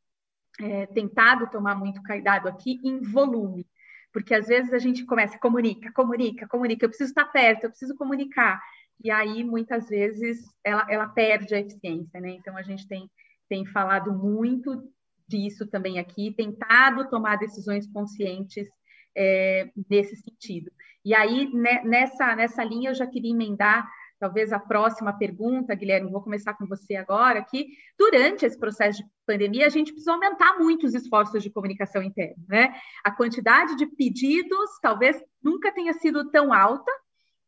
é, 0.61 0.85
tentado 0.87 1.49
tomar 1.49 1.75
muito 1.75 2.01
cuidado 2.03 2.47
aqui 2.47 2.79
em 2.83 3.01
volume, 3.01 3.67
porque 4.11 4.33
às 4.33 4.47
vezes 4.47 4.73
a 4.73 4.79
gente 4.79 5.05
começa, 5.05 5.37
comunica, 5.39 5.91
comunica, 5.93 6.47
comunica, 6.47 6.85
eu 6.85 6.89
preciso 6.89 7.11
estar 7.11 7.25
perto, 7.25 7.65
eu 7.65 7.69
preciso 7.69 7.95
comunicar, 7.95 8.61
e 9.03 9.11
aí 9.11 9.43
muitas 9.43 9.87
vezes 9.89 10.39
ela, 10.63 10.85
ela 10.89 11.07
perde 11.07 11.53
a 11.53 11.59
eficiência, 11.59 12.19
né? 12.19 12.31
Então 12.31 12.57
a 12.57 12.63
gente 12.63 12.87
tem, 12.87 13.09
tem 13.47 13.65
falado 13.65 14.11
muito 14.11 14.83
disso 15.27 15.67
também 15.67 15.99
aqui, 15.99 16.33
tentado 16.35 17.09
tomar 17.09 17.37
decisões 17.37 17.85
conscientes 17.91 18.67
é, 19.15 19.69
nesse 19.89 20.15
sentido. 20.15 20.71
E 21.03 21.13
aí, 21.13 21.51
né, 21.53 21.83
nessa, 21.83 22.35
nessa 22.35 22.63
linha, 22.63 22.89
eu 22.89 22.95
já 22.95 23.05
queria 23.05 23.31
emendar 23.31 23.87
talvez 24.19 24.51
a 24.51 24.59
próxima 24.59 25.13
pergunta, 25.13 25.75
Guilherme, 25.75 26.11
vou 26.11 26.21
começar 26.21 26.53
com 26.53 26.65
você 26.65 26.95
agora, 26.95 27.43
que 27.43 27.67
durante 27.97 28.45
esse 28.45 28.57
processo 28.57 28.99
de 28.99 29.09
pandemia, 29.25 29.65
a 29.65 29.69
gente 29.69 29.91
precisa 29.91 30.13
aumentar 30.13 30.57
muito 30.57 30.85
os 30.85 30.93
esforços 30.93 31.43
de 31.43 31.49
comunicação 31.49 32.01
interna, 32.01 32.43
né? 32.47 32.73
A 33.03 33.11
quantidade 33.11 33.75
de 33.75 33.85
pedidos 33.85 34.69
talvez 34.81 35.21
nunca 35.43 35.71
tenha 35.71 35.93
sido 35.93 36.29
tão 36.31 36.53
alta, 36.53 36.91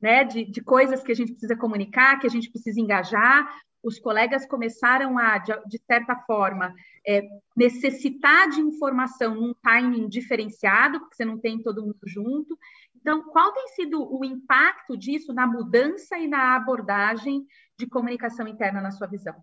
né? 0.01 0.23
De, 0.23 0.45
de 0.45 0.61
coisas 0.61 1.03
que 1.03 1.11
a 1.11 1.15
gente 1.15 1.31
precisa 1.31 1.55
comunicar, 1.55 2.19
que 2.19 2.27
a 2.27 2.31
gente 2.31 2.51
precisa 2.51 2.79
engajar. 2.79 3.49
Os 3.81 3.97
colegas 3.97 4.45
começaram 4.45 5.17
a, 5.17 5.37
de, 5.37 5.53
de 5.65 5.79
certa 5.85 6.15
forma, 6.27 6.73
é, 7.07 7.23
necessitar 7.55 8.49
de 8.49 8.59
informação 8.59 9.35
num 9.35 9.53
timing 9.63 10.07
diferenciado, 10.09 10.99
porque 10.99 11.15
você 11.15 11.25
não 11.25 11.39
tem 11.39 11.61
todo 11.61 11.81
mundo 11.81 11.99
junto. 12.05 12.57
Então, 12.99 13.23
qual 13.29 13.53
tem 13.53 13.67
sido 13.69 14.01
o 14.01 14.23
impacto 14.25 14.97
disso 14.97 15.33
na 15.33 15.47
mudança 15.47 16.17
e 16.17 16.27
na 16.27 16.55
abordagem 16.55 17.45
de 17.77 17.87
comunicação 17.87 18.47
interna 18.47 18.81
na 18.81 18.91
sua 18.91 19.07
visão? 19.07 19.35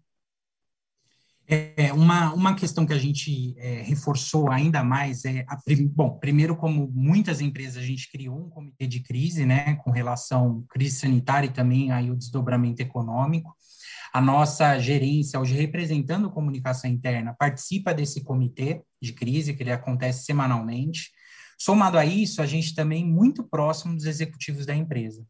É, 1.49 1.93
uma, 1.93 2.35
uma 2.35 2.57
questão 2.57 2.85
que 2.85 2.93
a 2.93 2.99
gente 2.99 3.55
é, 3.59 3.81
reforçou 3.83 4.51
ainda 4.51 4.83
mais 4.83 5.25
é, 5.25 5.45
a, 5.49 5.57
bom, 5.95 6.19
primeiro, 6.19 6.57
como 6.57 6.91
muitas 6.93 7.41
empresas, 7.41 7.77
a 7.77 7.87
gente 7.87 8.11
criou 8.11 8.37
um 8.47 8.51
comitê 8.51 8.85
de 8.85 9.01
crise, 9.01 9.47
né, 9.47 9.77
com 9.77 9.93
relação 9.93 10.65
à 10.69 10.73
crise 10.73 10.99
sanitária 10.99 11.47
e 11.47 11.53
também 11.53 11.93
aí 11.93 12.11
o 12.11 12.17
desdobramento 12.17 12.83
econômico. 12.83 13.55
A 14.13 14.21
nossa 14.21 14.79
gerência, 14.81 15.39
hoje 15.39 15.55
representando 15.55 16.31
comunicação 16.31 16.91
interna, 16.91 17.37
participa 17.39 17.95
desse 17.95 18.25
comitê 18.25 18.83
de 19.01 19.13
crise, 19.13 19.55
que 19.55 19.63
ele 19.63 19.73
acontece 19.73 20.25
semanalmente. 20.25 21.13
Somado 21.59 21.99
a 21.99 22.05
isso, 22.05 22.43
a 22.43 22.47
gente 22.47 22.75
também 22.75 23.05
muito 23.05 23.43
próximo 23.45 23.95
dos 23.95 24.05
executivos 24.05 24.67
da 24.67 24.75
empresa, 24.75 25.25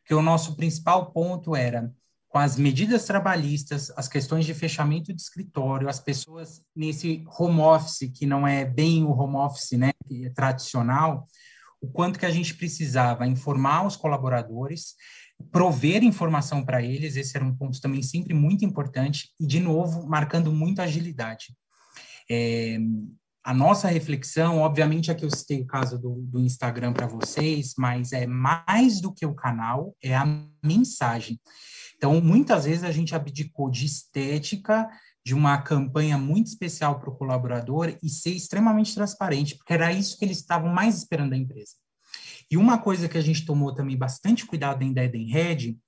porque 0.00 0.14
o 0.14 0.22
nosso 0.22 0.56
principal 0.56 1.12
ponto 1.12 1.56
era 1.56 1.92
com 2.32 2.38
as 2.38 2.56
medidas 2.56 3.04
trabalhistas, 3.04 3.92
as 3.94 4.08
questões 4.08 4.46
de 4.46 4.54
fechamento 4.54 5.12
de 5.12 5.20
escritório, 5.20 5.86
as 5.86 6.00
pessoas 6.00 6.62
nesse 6.74 7.22
home 7.38 7.60
office, 7.60 8.10
que 8.14 8.24
não 8.24 8.48
é 8.48 8.64
bem 8.64 9.04
o 9.04 9.10
home 9.10 9.36
office 9.36 9.72
né, 9.72 9.90
é 10.10 10.30
tradicional, 10.30 11.26
o 11.78 11.88
quanto 11.88 12.18
que 12.18 12.24
a 12.24 12.30
gente 12.30 12.54
precisava 12.54 13.26
informar 13.26 13.84
os 13.86 13.96
colaboradores, 13.96 14.94
prover 15.50 16.02
informação 16.02 16.64
para 16.64 16.82
eles, 16.82 17.16
esse 17.16 17.36
era 17.36 17.44
um 17.44 17.54
ponto 17.54 17.78
também 17.82 18.02
sempre 18.02 18.32
muito 18.32 18.64
importante, 18.64 19.28
e, 19.38 19.46
de 19.46 19.60
novo, 19.60 20.06
marcando 20.06 20.50
muito 20.50 20.80
agilidade. 20.80 21.54
É, 22.30 22.78
a 23.44 23.52
nossa 23.52 23.88
reflexão, 23.88 24.58
obviamente, 24.58 25.10
aqui 25.10 25.24
eu 25.24 25.30
citei 25.30 25.60
o 25.62 25.66
caso 25.66 25.98
do, 25.98 26.22
do 26.22 26.40
Instagram 26.40 26.92
para 26.92 27.06
vocês, 27.06 27.74
mas 27.76 28.12
é 28.12 28.26
mais 28.26 29.00
do 29.00 29.12
que 29.12 29.26
o 29.26 29.34
canal, 29.34 29.96
é 30.02 30.14
a 30.14 30.24
mensagem. 30.62 31.40
Então, 31.96 32.20
muitas 32.20 32.64
vezes 32.64 32.84
a 32.84 32.92
gente 32.92 33.14
abdicou 33.14 33.70
de 33.70 33.86
estética, 33.86 34.88
de 35.24 35.34
uma 35.34 35.58
campanha 35.58 36.18
muito 36.18 36.48
especial 36.48 36.98
para 36.98 37.10
o 37.10 37.14
colaborador 37.14 37.96
e 38.02 38.08
ser 38.08 38.30
extremamente 38.30 38.94
transparente, 38.94 39.56
porque 39.56 39.72
era 39.72 39.92
isso 39.92 40.18
que 40.18 40.24
eles 40.24 40.38
estavam 40.38 40.72
mais 40.72 40.96
esperando 40.96 41.30
da 41.30 41.36
empresa. 41.36 41.72
E 42.50 42.56
uma 42.56 42.78
coisa 42.78 43.08
que 43.08 43.18
a 43.18 43.22
gente 43.22 43.46
tomou 43.46 43.74
também 43.74 43.96
bastante 43.96 44.44
cuidado 44.44 44.80
dentro 44.80 44.96
da 44.96 45.04
Edenred 45.04 45.78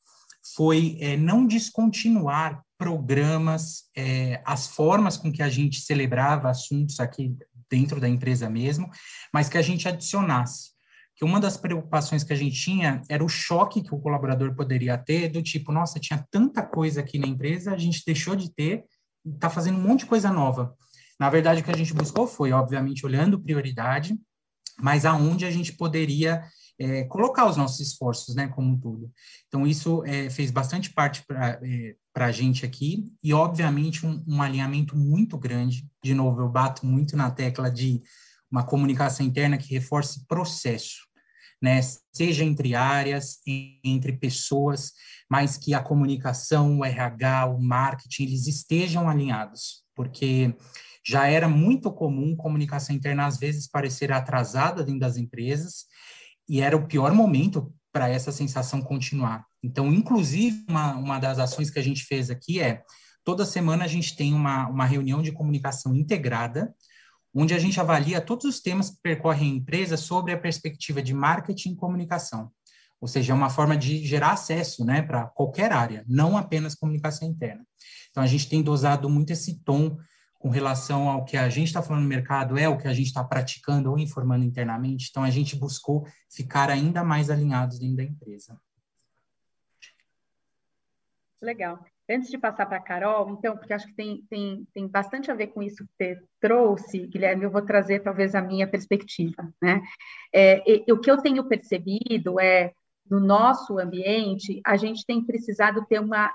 foi 0.54 0.96
é, 1.00 1.16
não 1.16 1.46
descontinuar 1.46 2.62
programas, 2.76 3.84
é, 3.96 4.42
as 4.44 4.66
formas 4.66 5.16
com 5.16 5.32
que 5.32 5.42
a 5.42 5.48
gente 5.48 5.80
celebrava 5.80 6.50
assuntos 6.50 7.00
aqui 7.00 7.34
dentro 7.70 8.00
da 8.00 8.08
empresa 8.08 8.50
mesmo, 8.50 8.90
mas 9.32 9.48
que 9.48 9.56
a 9.56 9.62
gente 9.62 9.88
adicionasse. 9.88 10.72
que 11.16 11.24
uma 11.24 11.40
das 11.40 11.56
preocupações 11.56 12.24
que 12.24 12.32
a 12.32 12.36
gente 12.36 12.60
tinha 12.60 13.00
era 13.08 13.24
o 13.24 13.28
choque 13.28 13.82
que 13.82 13.94
o 13.94 14.00
colaborador 14.00 14.54
poderia 14.54 14.98
ter, 14.98 15.28
do 15.28 15.42
tipo, 15.42 15.72
nossa, 15.72 16.00
tinha 16.00 16.26
tanta 16.30 16.62
coisa 16.62 17.00
aqui 17.00 17.18
na 17.18 17.26
empresa, 17.26 17.72
a 17.72 17.78
gente 17.78 18.02
deixou 18.04 18.34
de 18.34 18.52
ter 18.52 18.84
está 19.24 19.48
fazendo 19.48 19.78
um 19.78 19.82
monte 19.82 20.00
de 20.00 20.06
coisa 20.06 20.30
nova. 20.30 20.74
Na 21.18 21.30
verdade, 21.30 21.60
o 21.60 21.64
que 21.64 21.70
a 21.70 21.76
gente 21.76 21.94
buscou 21.94 22.26
foi, 22.26 22.52
obviamente, 22.52 23.06
olhando 23.06 23.40
prioridade, 23.40 24.18
mas 24.80 25.04
aonde 25.04 25.44
a 25.44 25.50
gente 25.50 25.72
poderia 25.72 26.44
é, 26.78 27.04
colocar 27.04 27.46
os 27.46 27.56
nossos 27.56 27.80
esforços, 27.80 28.34
né, 28.34 28.48
como 28.48 28.70
um 28.70 28.78
todo. 28.78 29.10
Então, 29.46 29.66
isso 29.66 30.04
é, 30.04 30.28
fez 30.28 30.50
bastante 30.50 30.92
parte 30.92 31.24
para 31.26 31.60
é, 31.62 31.94
a 32.14 32.32
gente 32.32 32.64
aqui, 32.64 33.04
e, 33.22 33.32
obviamente, 33.32 34.04
um, 34.06 34.22
um 34.26 34.42
alinhamento 34.42 34.96
muito 34.96 35.38
grande. 35.38 35.86
De 36.02 36.14
novo, 36.14 36.40
eu 36.40 36.48
bato 36.48 36.84
muito 36.86 37.16
na 37.16 37.30
tecla 37.30 37.70
de 37.70 38.02
uma 38.50 38.64
comunicação 38.64 39.24
interna 39.24 39.58
que 39.58 39.72
reforce 39.72 40.26
processo, 40.26 41.06
né? 41.60 41.80
Seja 42.12 42.44
entre 42.44 42.74
áreas, 42.74 43.38
entre 43.82 44.12
pessoas, 44.12 44.92
mas 45.28 45.56
que 45.56 45.74
a 45.74 45.82
comunicação, 45.82 46.78
o 46.78 46.84
RH, 46.84 47.46
o 47.46 47.60
marketing, 47.60 48.24
eles 48.24 48.46
estejam 48.46 49.08
alinhados, 49.08 49.82
porque 49.94 50.54
já 51.06 51.26
era 51.26 51.48
muito 51.48 51.92
comum 51.92 52.36
comunicação 52.36 52.94
interna 52.94 53.26
às 53.26 53.38
vezes 53.38 53.68
parecer 53.68 54.12
atrasada 54.12 54.84
dentro 54.84 55.00
das 55.00 55.16
empresas 55.16 55.86
e 56.48 56.60
era 56.60 56.76
o 56.76 56.86
pior 56.86 57.12
momento 57.12 57.72
para 57.92 58.08
essa 58.08 58.32
sensação 58.32 58.82
continuar. 58.82 59.46
Então, 59.62 59.92
inclusive, 59.92 60.64
uma, 60.68 60.96
uma 60.96 61.18
das 61.18 61.38
ações 61.38 61.70
que 61.70 61.78
a 61.78 61.82
gente 61.82 62.04
fez 62.04 62.28
aqui 62.28 62.60
é 62.60 62.82
toda 63.22 63.46
semana 63.46 63.84
a 63.84 63.88
gente 63.88 64.16
tem 64.16 64.34
uma, 64.34 64.68
uma 64.68 64.84
reunião 64.84 65.22
de 65.22 65.32
comunicação 65.32 65.94
integrada, 65.94 66.74
onde 67.34 67.54
a 67.54 67.58
gente 67.58 67.80
avalia 67.80 68.20
todos 68.20 68.44
os 68.44 68.60
temas 68.60 68.90
que 68.90 68.96
percorrem 69.02 69.52
a 69.52 69.56
empresa 69.56 69.96
sobre 69.96 70.32
a 70.32 70.38
perspectiva 70.38 71.02
de 71.02 71.14
marketing 71.14 71.72
e 71.72 71.76
comunicação. 71.76 72.50
Ou 73.00 73.08
seja, 73.08 73.32
é 73.32 73.36
uma 73.36 73.50
forma 73.50 73.76
de 73.76 74.04
gerar 74.04 74.32
acesso 74.32 74.84
né, 74.84 75.02
para 75.02 75.26
qualquer 75.26 75.72
área, 75.72 76.04
não 76.08 76.36
apenas 76.36 76.74
comunicação 76.74 77.28
interna. 77.28 77.64
Então, 78.10 78.22
a 78.22 78.26
gente 78.26 78.48
tem 78.48 78.62
dosado 78.62 79.10
muito 79.10 79.32
esse 79.32 79.60
tom 79.64 79.96
com 80.44 80.50
relação 80.50 81.08
ao 81.08 81.24
que 81.24 81.38
a 81.38 81.48
gente 81.48 81.68
está 81.68 81.80
falando 81.80 82.02
no 82.02 82.08
mercado, 82.08 82.58
é 82.58 82.68
o 82.68 82.76
que 82.76 82.86
a 82.86 82.92
gente 82.92 83.06
está 83.06 83.24
praticando 83.24 83.90
ou 83.90 83.98
informando 83.98 84.44
internamente. 84.44 85.08
Então, 85.08 85.24
a 85.24 85.30
gente 85.30 85.56
buscou 85.56 86.06
ficar 86.28 86.68
ainda 86.68 87.02
mais 87.02 87.30
alinhados 87.30 87.78
dentro 87.78 87.96
da 87.96 88.04
empresa. 88.04 88.60
Legal. 91.40 91.82
Antes 92.10 92.28
de 92.28 92.36
passar 92.36 92.66
para 92.66 92.76
a 92.76 92.82
Carol, 92.82 93.30
então, 93.30 93.56
porque 93.56 93.72
acho 93.72 93.86
que 93.86 93.94
tem, 93.94 94.22
tem, 94.28 94.68
tem 94.74 94.86
bastante 94.86 95.30
a 95.30 95.34
ver 95.34 95.46
com 95.46 95.62
isso 95.62 95.82
que 95.82 95.92
você 95.96 96.22
trouxe, 96.38 97.06
Guilherme, 97.06 97.44
eu 97.44 97.50
vou 97.50 97.62
trazer 97.62 98.00
talvez 98.00 98.34
a 98.34 98.42
minha 98.42 98.66
perspectiva. 98.66 99.50
Né? 99.62 99.80
É, 100.30 100.62
e, 100.70 100.92
o 100.92 101.00
que 101.00 101.10
eu 101.10 101.22
tenho 101.22 101.48
percebido 101.48 102.38
é, 102.38 102.74
no 103.10 103.18
nosso 103.18 103.78
ambiente, 103.78 104.60
a 104.62 104.76
gente 104.76 105.06
tem 105.06 105.24
precisado 105.24 105.86
ter 105.86 106.00
uma, 106.00 106.30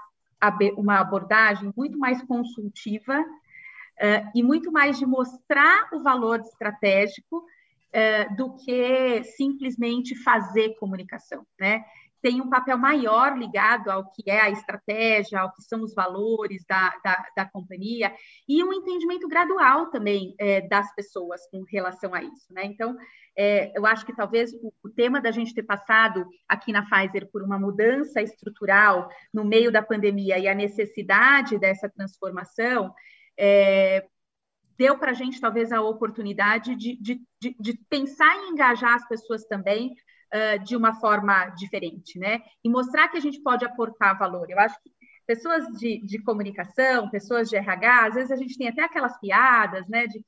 uma 0.78 1.00
abordagem 1.00 1.72
muito 1.78 2.00
mais 2.00 2.24
consultiva 2.24 3.24
uh, 4.00 4.32
e 4.34 4.42
muito 4.42 4.72
mais 4.72 4.98
de 4.98 5.06
mostrar 5.06 5.90
o 5.94 6.02
valor 6.02 6.40
estratégico 6.40 7.38
uh, 7.38 8.36
do 8.36 8.56
que 8.56 9.24
simplesmente 9.24 10.16
fazer 10.16 10.76
comunicação. 10.76 11.46
Né? 11.60 11.84
tem 12.22 12.42
um 12.42 12.50
papel 12.50 12.78
maior 12.78 13.38
ligado 13.38 13.90
ao 13.90 14.10
que 14.12 14.30
é 14.30 14.42
a 14.42 14.50
estratégia, 14.50 15.40
ao 15.40 15.54
que 15.54 15.62
são 15.62 15.84
os 15.84 15.94
valores 15.94 16.64
da, 16.68 16.94
da, 17.04 17.26
da 17.36 17.46
companhia, 17.46 18.14
e 18.48 18.64
um 18.64 18.74
entendimento 18.74 19.28
gradual 19.28 19.88
também 19.88 20.36
é, 20.38 20.62
das 20.62 20.94
pessoas 20.96 21.48
com 21.50 21.64
relação 21.64 22.14
a 22.14 22.22
isso. 22.22 22.52
Né? 22.52 22.66
Então, 22.66 22.98
é, 23.38 23.72
eu 23.78 23.86
acho 23.86 24.06
que 24.06 24.16
talvez 24.16 24.54
o, 24.54 24.74
o, 24.84 24.90
tema 24.90 25.22
da 25.22 25.32
gente 25.32 25.54
ter 25.54 25.64
passado 25.64 26.26
aqui 26.48 26.72
na 26.72 26.86
Pfizer 26.86 27.30
por 27.32 27.42
uma 27.42 27.58
mudança 27.58 28.22
estrutural 28.22 29.10
no 29.34 29.46
meio 29.46 29.72
da 29.72 29.82
pandemia 29.82 30.38
e 30.38 30.48
a 30.48 30.56
necessidade 30.56 31.58
dessa 31.58 31.90
transformação. 31.90 32.94
É, 33.40 34.06
deu 34.78 34.98
para 34.98 35.12
a 35.12 35.14
gente 35.14 35.42
talvez 35.42 35.72
a 35.72 35.82
oportunidade 35.82 36.76
de, 36.76 36.96
de, 37.02 37.22
de, 37.42 37.56
de 37.60 37.78
pensar 37.90 38.36
em 38.38 38.52
engajar 38.52 38.96
as 38.96 39.08
pessoas 39.08 39.46
também 39.46 39.96
uh, 40.34 40.64
de 40.64 40.76
uma 40.76 40.94
forma 40.96 41.50
diferente, 41.50 42.18
né? 42.18 42.42
E 42.64 42.70
mostrar 42.70 43.10
que 43.10 43.18
a 43.18 43.22
gente 43.22 43.42
pode 43.42 43.66
aportar 43.66 44.18
valor. 44.18 44.50
Eu 44.50 44.60
acho 44.60 44.76
que 44.82 44.92
pessoas 45.28 45.66
de, 45.78 46.04
de 46.06 46.22
comunicação, 46.24 47.10
pessoas 47.10 47.50
de 47.50 47.56
RH, 47.56 48.08
às 48.08 48.16
vezes 48.16 48.32
a 48.32 48.36
gente 48.36 48.58
tem 48.58 48.68
até 48.68 48.84
aquelas 48.84 49.20
piadas, 49.20 49.88
né? 49.88 50.08
De 50.08 50.24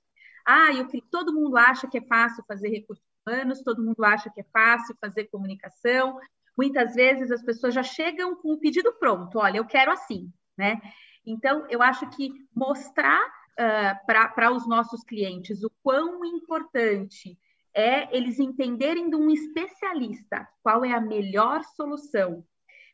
ah, 0.46 0.72
eu, 0.74 0.88
todo 1.10 1.34
mundo 1.34 1.58
acha 1.58 1.88
que 1.88 1.98
é 2.00 2.02
fácil 2.02 2.44
fazer 2.48 2.70
recursos 2.70 3.06
humanos, 3.26 3.64
todo 3.64 3.84
mundo 3.84 4.04
acha 4.04 4.30
que 4.30 4.42
é 4.42 4.46
fácil 4.52 4.96
fazer 5.00 5.26
comunicação. 5.26 6.20
Muitas 6.58 6.94
vezes 6.94 7.32
as 7.32 7.44
pessoas 7.44 7.74
já 7.74 7.84
chegam 7.84 8.36
com 8.36 8.54
o 8.54 8.60
pedido 8.60 8.94
pronto, 9.00 9.40
olha, 9.40 9.58
eu 9.58 9.66
quero 9.66 9.92
assim, 9.92 10.32
né? 10.58 10.80
Então, 11.26 11.66
eu 11.70 11.82
acho 11.82 12.10
que 12.10 12.32
mostrar 12.56 13.22
uh, 13.52 14.06
para 14.06 14.52
os 14.52 14.68
nossos 14.68 15.04
clientes 15.04 15.64
o 15.64 15.72
quão 15.84 16.24
importante 16.26 17.38
é 17.74 18.16
eles 18.16 18.40
entenderem 18.40 19.10
de 19.10 19.16
um 19.16 19.30
especialista 19.30 20.48
qual 20.62 20.84
é 20.84 20.94
a 20.94 21.00
melhor 21.00 21.64
solução, 21.64 22.44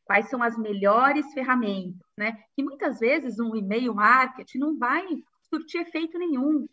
quais 0.06 0.30
são 0.30 0.44
as 0.44 0.58
melhores 0.58 1.34
ferramentas, 1.34 2.08
né? 2.18 2.38
Que 2.56 2.64
muitas 2.64 3.00
vezes 3.00 3.40
um 3.40 3.56
e-mail 3.56 3.94
marketing 3.96 4.60
não 4.60 4.78
vai 4.78 5.06
surtir 5.50 5.82
efeito 5.82 6.18
nenhum, 6.20 6.68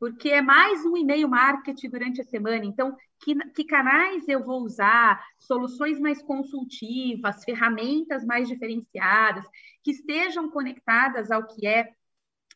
porque 0.00 0.30
é 0.30 0.40
mais 0.40 0.82
um 0.86 0.96
e-mail 0.96 1.28
marketing 1.28 1.90
durante 1.90 2.20
a 2.22 2.24
semana. 2.24 2.64
Então, 2.64 2.96
que, 3.22 3.34
que 3.50 3.64
canais 3.64 4.26
eu 4.26 4.42
vou 4.42 4.62
usar, 4.62 5.22
soluções 5.38 6.00
mais 6.00 6.22
consultivas, 6.22 7.44
ferramentas 7.44 8.24
mais 8.24 8.48
diferenciadas, 8.48 9.44
que 9.84 9.90
estejam 9.90 10.50
conectadas 10.50 11.30
ao 11.30 11.46
que 11.46 11.66
é 11.66 11.92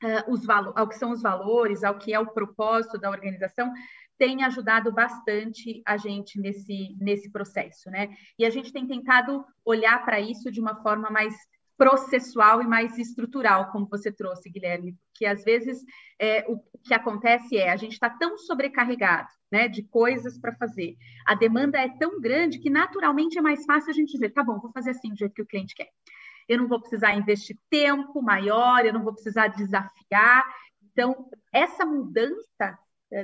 uh, 0.02 0.32
os 0.32 0.48
ao 0.48 0.88
que 0.88 0.96
são 0.96 1.12
os 1.12 1.20
valores, 1.20 1.84
ao 1.84 1.98
que 1.98 2.14
é 2.14 2.18
o 2.18 2.32
propósito 2.32 2.96
da 2.96 3.10
organização, 3.10 3.70
tem 4.16 4.42
ajudado 4.42 4.90
bastante 4.90 5.82
a 5.84 5.98
gente 5.98 6.40
nesse, 6.40 6.96
nesse 6.98 7.30
processo, 7.30 7.90
né? 7.90 8.16
E 8.38 8.46
a 8.46 8.50
gente 8.50 8.72
tem 8.72 8.86
tentado 8.86 9.44
olhar 9.64 10.02
para 10.02 10.18
isso 10.18 10.50
de 10.50 10.60
uma 10.60 10.80
forma 10.82 11.10
mais 11.10 11.34
processual 11.76 12.62
e 12.62 12.66
mais 12.66 12.96
estrutural, 12.98 13.70
como 13.70 13.88
você 13.88 14.12
trouxe, 14.12 14.50
Guilherme, 14.50 14.96
porque 15.08 15.26
às 15.26 15.42
vezes 15.42 15.82
é, 16.20 16.44
o 16.48 16.60
que 16.82 16.94
acontece 16.94 17.56
é 17.56 17.70
a 17.70 17.76
gente 17.76 17.92
está 17.92 18.08
tão 18.08 18.38
sobrecarregado 18.38 19.28
né, 19.50 19.68
de 19.68 19.82
coisas 19.82 20.38
para 20.38 20.54
fazer, 20.54 20.96
a 21.26 21.34
demanda 21.34 21.78
é 21.78 21.88
tão 21.88 22.20
grande 22.20 22.58
que 22.58 22.70
naturalmente 22.70 23.38
é 23.38 23.42
mais 23.42 23.64
fácil 23.64 23.90
a 23.90 23.94
gente 23.94 24.12
dizer, 24.12 24.30
tá 24.30 24.42
bom, 24.42 24.60
vou 24.60 24.72
fazer 24.72 24.90
assim 24.90 25.10
do 25.10 25.16
jeito 25.16 25.34
que 25.34 25.42
o 25.42 25.46
cliente 25.46 25.74
quer. 25.74 25.88
Eu 26.48 26.58
não 26.58 26.68
vou 26.68 26.80
precisar 26.80 27.14
investir 27.14 27.56
tempo 27.70 28.20
maior, 28.20 28.84
eu 28.84 28.92
não 28.92 29.02
vou 29.02 29.14
precisar 29.14 29.48
desafiar. 29.48 30.44
Então, 30.92 31.28
essa 31.52 31.86
mudança 31.86 32.78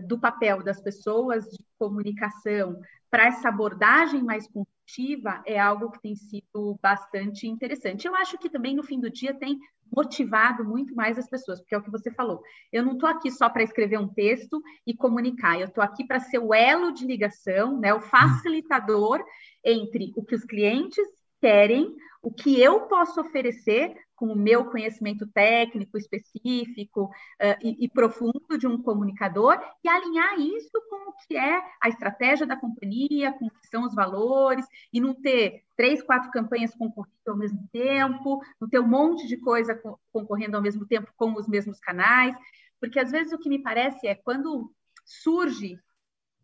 do 0.07 0.19
papel 0.19 0.63
das 0.63 0.81
pessoas 0.81 1.45
de 1.47 1.59
comunicação 1.79 2.81
para 3.11 3.27
essa 3.27 3.49
abordagem 3.49 4.23
mais 4.23 4.47
consultiva 4.47 5.43
é 5.45 5.59
algo 5.59 5.91
que 5.91 6.01
tem 6.01 6.15
sido 6.15 6.79
bastante 6.81 7.49
interessante. 7.49 8.07
Eu 8.07 8.15
acho 8.15 8.39
que 8.39 8.49
também 8.49 8.75
no 8.75 8.83
fim 8.83 9.01
do 9.01 9.11
dia 9.11 9.35
tem 9.35 9.59
motivado 9.95 10.65
muito 10.65 10.95
mais 10.95 11.19
as 11.19 11.29
pessoas, 11.29 11.61
porque 11.61 11.75
é 11.75 11.79
o 11.79 11.83
que 11.83 11.91
você 11.91 12.11
falou. 12.13 12.41
Eu 12.73 12.85
não 12.85 12.93
estou 12.93 13.09
aqui 13.09 13.31
só 13.31 13.49
para 13.49 13.63
escrever 13.63 13.99
um 13.99 14.09
texto 14.09 14.63
e 14.87 14.95
comunicar, 14.95 15.59
eu 15.59 15.67
estou 15.67 15.83
aqui 15.83 16.07
para 16.07 16.21
ser 16.21 16.39
o 16.39 16.55
elo 16.55 16.93
de 16.93 17.05
ligação, 17.05 17.79
né, 17.81 17.93
o 17.93 18.01
facilitador 18.01 19.21
entre 19.65 20.13
o 20.17 20.25
que 20.25 20.37
os 20.37 20.45
clientes 20.45 21.07
querem, 21.41 21.97
o 22.23 22.31
que 22.31 22.61
eu 22.61 22.83
posso 22.83 23.21
oferecer 23.21 23.95
com 24.21 24.27
o 24.27 24.37
meu 24.37 24.67
conhecimento 24.67 25.27
técnico 25.27 25.97
específico 25.97 27.05
uh, 27.05 27.57
e, 27.63 27.87
e, 27.87 27.89
profundo 27.89 28.59
de 28.59 28.67
um 28.67 28.83
comunicador 28.83 29.59
e 29.83 29.89
alinhar 29.89 30.39
isso 30.39 30.79
com 30.91 31.09
o 31.09 31.15
que 31.27 31.39
é 31.39 31.63
a 31.81 31.89
estratégia 31.89 32.47
da 32.47 32.55
companhia, 32.55 33.33
com 33.33 33.47
o 33.47 33.51
que 33.51 33.67
são 33.69 33.83
os 33.83 33.95
valores, 33.95 34.67
e 34.93 35.01
não 35.01 35.15
ter 35.15 35.65
três, 35.75 36.03
quatro 36.03 36.31
campanhas 36.31 36.75
concorrendo 36.75 37.17
ao 37.27 37.37
mesmo 37.37 37.67
tempo, 37.73 38.43
não 38.61 38.69
ter 38.69 38.79
um 38.79 38.87
monte 38.87 39.27
de 39.27 39.39
coisa 39.39 39.81
concorrendo 40.13 40.55
ao 40.55 40.63
mesmo 40.63 40.85
tempo 40.85 41.11
com 41.17 41.33
os 41.33 41.49
mesmos 41.49 41.81
canais, 41.81 42.37
porque 42.79 43.01
às 43.01 43.11
vezes 43.11 43.33
o 43.33 43.39
que 43.39 43.49
me 43.49 43.63
parece 43.63 44.07
é 44.07 44.15
quando 44.15 44.71
surge 45.03 45.81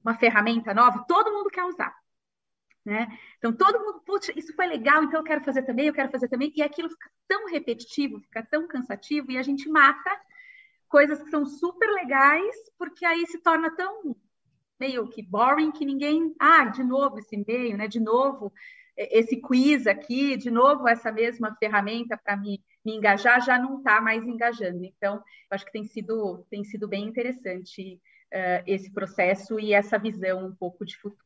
uma 0.03 0.15
ferramenta 0.15 0.73
nova, 0.73 1.05
todo 1.07 1.31
mundo 1.31 1.51
quer 1.51 1.65
usar. 1.65 1.95
Né? 2.87 3.09
Então, 3.38 3.53
todo 3.53 3.81
mundo, 3.81 4.01
putz, 4.07 4.31
isso 4.37 4.55
foi 4.55 4.68
legal, 4.68 5.03
então 5.03 5.18
eu 5.18 5.25
quero 5.25 5.42
fazer 5.42 5.64
também, 5.64 5.88
eu 5.88 5.92
quero 5.92 6.09
fazer 6.09 6.29
também, 6.29 6.53
e 6.55 6.62
aquilo 6.62 6.88
fica 6.88 7.11
tão 7.27 7.49
repetitivo, 7.49 8.20
fica 8.20 8.44
tão 8.44 8.68
cansativo, 8.68 9.33
e 9.33 9.37
a 9.37 9.42
gente 9.42 9.68
mata 9.68 10.16
coisas 10.88 11.20
que 11.20 11.29
são 11.29 11.44
super 11.44 11.90
legais, 11.90 12.55
porque 12.79 13.05
aí 13.05 13.27
se 13.27 13.38
torna 13.40 13.75
tão 13.75 14.14
meio 14.79 15.09
que 15.09 15.20
boring 15.20 15.72
que 15.72 15.85
ninguém, 15.85 16.33
ah, 16.38 16.66
de 16.66 16.85
novo 16.85 17.18
esse 17.18 17.35
e-mail, 17.35 17.77
né? 17.77 17.88
De 17.88 17.99
novo 17.99 18.53
esse 18.96 19.37
quiz 19.40 19.87
aqui, 19.87 20.37
de 20.37 20.51
novo 20.51 20.88
essa 20.88 21.12
mesma 21.12 21.55
ferramenta 21.57 22.16
para 22.16 22.37
me, 22.37 22.64
me 22.85 22.94
engajar, 22.94 23.44
já 23.44 23.59
não 23.59 23.79
está 23.79 24.01
mais 24.01 24.25
engajando. 24.25 24.85
Então, 24.85 25.16
eu 25.16 25.22
acho 25.51 25.66
que 25.66 25.72
tem 25.72 25.85
sido, 25.85 26.46
tem 26.49 26.64
sido 26.64 26.88
bem 26.88 27.05
interessante 27.05 28.01
uh, 28.33 28.62
esse 28.66 28.90
processo 28.92 29.61
e 29.61 29.75
essa 29.75 29.99
visão 29.99 30.46
um 30.46 30.55
pouco 30.55 30.85
de 30.85 30.96
futuro. 30.96 31.26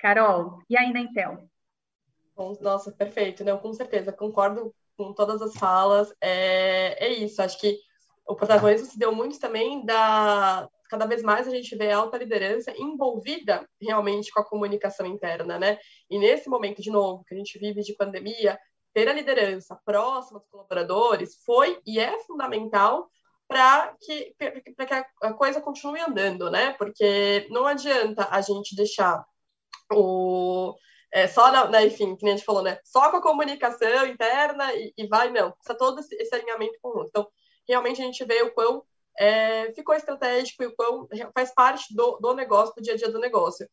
Carol, 0.00 0.62
e 0.68 0.76
aí 0.76 0.92
na 0.92 1.00
Intel? 1.00 1.38
Nossa, 2.60 2.90
perfeito, 2.90 3.44
não, 3.44 3.58
com 3.58 3.72
certeza, 3.72 4.12
concordo 4.12 4.74
com 4.96 5.12
todas 5.12 5.42
as 5.42 5.54
falas. 5.54 6.12
É, 6.20 7.06
é 7.06 7.12
isso, 7.12 7.42
acho 7.42 7.60
que 7.60 7.78
o 8.26 8.34
protagonismo 8.34 8.86
se 8.86 8.98
deu 8.98 9.14
muito 9.14 9.38
também 9.38 9.84
da 9.84 10.68
cada 10.88 11.06
vez 11.06 11.22
mais 11.22 11.46
a 11.46 11.50
gente 11.52 11.76
vê 11.76 11.92
a 11.92 11.98
alta 11.98 12.18
liderança 12.18 12.72
envolvida 12.76 13.64
realmente 13.80 14.32
com 14.32 14.40
a 14.40 14.44
comunicação 14.44 15.06
interna, 15.06 15.56
né? 15.56 15.78
E 16.10 16.18
nesse 16.18 16.48
momento, 16.48 16.82
de 16.82 16.90
novo, 16.90 17.22
que 17.24 17.32
a 17.32 17.36
gente 17.36 17.56
vive 17.60 17.80
de 17.80 17.94
pandemia, 17.94 18.58
ter 18.92 19.08
a 19.08 19.12
liderança 19.12 19.78
próxima 19.84 20.40
dos 20.40 20.48
colaboradores 20.48 21.36
foi 21.46 21.80
e 21.86 22.00
é 22.00 22.18
fundamental 22.24 23.08
para 23.46 23.94
que, 24.00 24.34
que 24.36 24.94
a 25.22 25.32
coisa 25.32 25.60
continue 25.60 26.00
andando, 26.00 26.50
né? 26.50 26.72
Porque 26.72 27.46
não 27.50 27.66
adianta 27.66 28.26
a 28.28 28.40
gente 28.40 28.74
deixar 28.74 29.24
o. 29.92 30.74
É, 31.12 31.26
só 31.26 31.50
na, 31.50 31.68
na, 31.68 31.84
enfim, 31.84 32.14
que 32.16 32.26
a 32.26 32.30
gente 32.30 32.44
falou, 32.44 32.62
né? 32.62 32.78
Só 32.84 33.10
com 33.10 33.16
a 33.16 33.22
comunicação 33.22 34.06
interna 34.06 34.72
e, 34.74 34.92
e 34.96 35.06
vai, 35.08 35.30
não. 35.30 35.52
Precisa 35.52 35.76
todo 35.76 36.00
esse, 36.00 36.14
esse 36.16 36.34
alinhamento 36.34 36.78
conjunto. 36.80 37.08
Então, 37.08 37.28
realmente 37.68 38.00
a 38.00 38.04
gente 38.04 38.24
vê 38.24 38.42
o 38.42 38.52
quão 38.52 38.84
é, 39.18 39.72
ficou 39.72 39.94
estratégico 39.94 40.62
e 40.62 40.66
o 40.66 40.74
quão 40.74 41.06
faz 41.34 41.52
parte 41.52 41.94
do, 41.94 42.18
do 42.18 42.34
negócio, 42.34 42.74
do 42.74 42.82
dia 42.82 42.94
a 42.94 42.96
dia 42.96 43.10
do 43.10 43.18
negócio. 43.18 43.68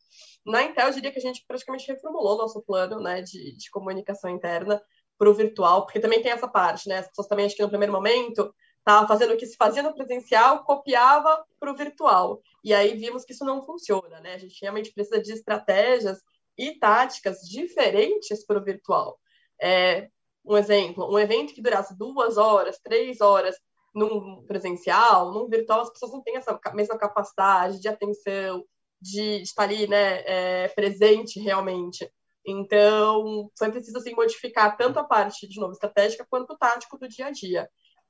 Na 0.46 0.64
Intel, 0.64 0.88
eu 0.88 0.94
diria 0.94 1.12
que 1.12 1.20
a 1.20 1.22
gente 1.22 1.44
praticamente 1.48 1.88
reformulou 1.88 2.38
nosso 2.38 2.62
plano 2.62 3.00
né, 3.00 3.22
de, 3.22 3.56
de 3.56 3.70
comunicação 3.70 4.30
interna 4.30 4.82
para 5.18 5.30
o 5.30 5.34
virtual, 5.34 5.84
porque 5.86 6.00
também 6.00 6.22
tem 6.22 6.32
essa 6.32 6.48
parte, 6.48 6.88
né? 6.88 7.00
As 7.00 7.08
pessoas 7.08 7.28
também, 7.28 7.46
acho 7.46 7.56
que 7.56 7.64
no 7.64 7.70
primeiro 7.70 7.94
momento, 7.94 8.54
estavam 8.88 9.08
fazendo 9.08 9.34
o 9.34 9.38
que 9.38 9.46
se 9.46 9.58
fazia 9.58 9.84
no 9.84 9.94
presencial, 9.94 10.64
copiava 10.64 11.46
para 11.60 11.72
o 11.72 11.76
virtual. 11.76 12.42
E 12.64 12.74
aí 12.74 12.96
vimos 12.96 13.26
que 13.26 13.34
isso 13.34 13.44
não 13.44 13.62
funciona, 13.62 14.22
né? 14.22 14.36
A 14.36 14.38
gente 14.38 14.62
realmente 14.62 14.94
precisa 14.94 15.22
de 15.22 15.34
estratégias 15.34 16.22
e 16.58 16.74
táticas 16.80 17.42
diferentes 17.42 18.46
para 18.46 18.58
o 18.58 18.64
virtual. 18.64 19.20
É, 19.62 20.10
um 20.46 20.56
exemplo, 20.56 21.12
um 21.12 21.20
evento 21.20 21.54
que 21.54 21.62
durasse 21.62 21.98
duas 21.98 22.38
horas, 22.38 22.80
três 22.80 23.20
horas, 23.20 23.58
num 23.94 24.46
presencial, 24.46 25.34
num 25.34 25.50
virtual, 25.50 25.82
as 25.82 25.90
pessoas 25.90 26.14
não 26.14 26.22
têm 26.22 26.38
essa 26.38 26.58
mesma 26.74 26.98
capacidade 26.98 27.82
de 27.82 27.90
atenção, 27.90 28.64
de, 29.02 29.40
de 29.40 29.44
estar 29.44 29.64
ali, 29.64 29.88
né, 29.88 30.24
é, 30.26 30.68
presente 30.70 31.40
realmente. 31.40 32.10
Então, 32.46 33.52
foi 33.58 33.70
preciso 33.70 33.98
assim, 33.98 34.16
modificar 34.16 34.78
tanto 34.78 34.98
a 35.00 35.04
parte, 35.04 35.48
de 35.48 35.60
novo, 35.60 35.74
estratégica, 35.74 36.26
quanto 36.30 36.54
o 36.54 36.58
tático 36.58 36.98
do 36.98 37.08
dia 37.08 37.26
a 37.26 37.32
dia. 37.32 37.70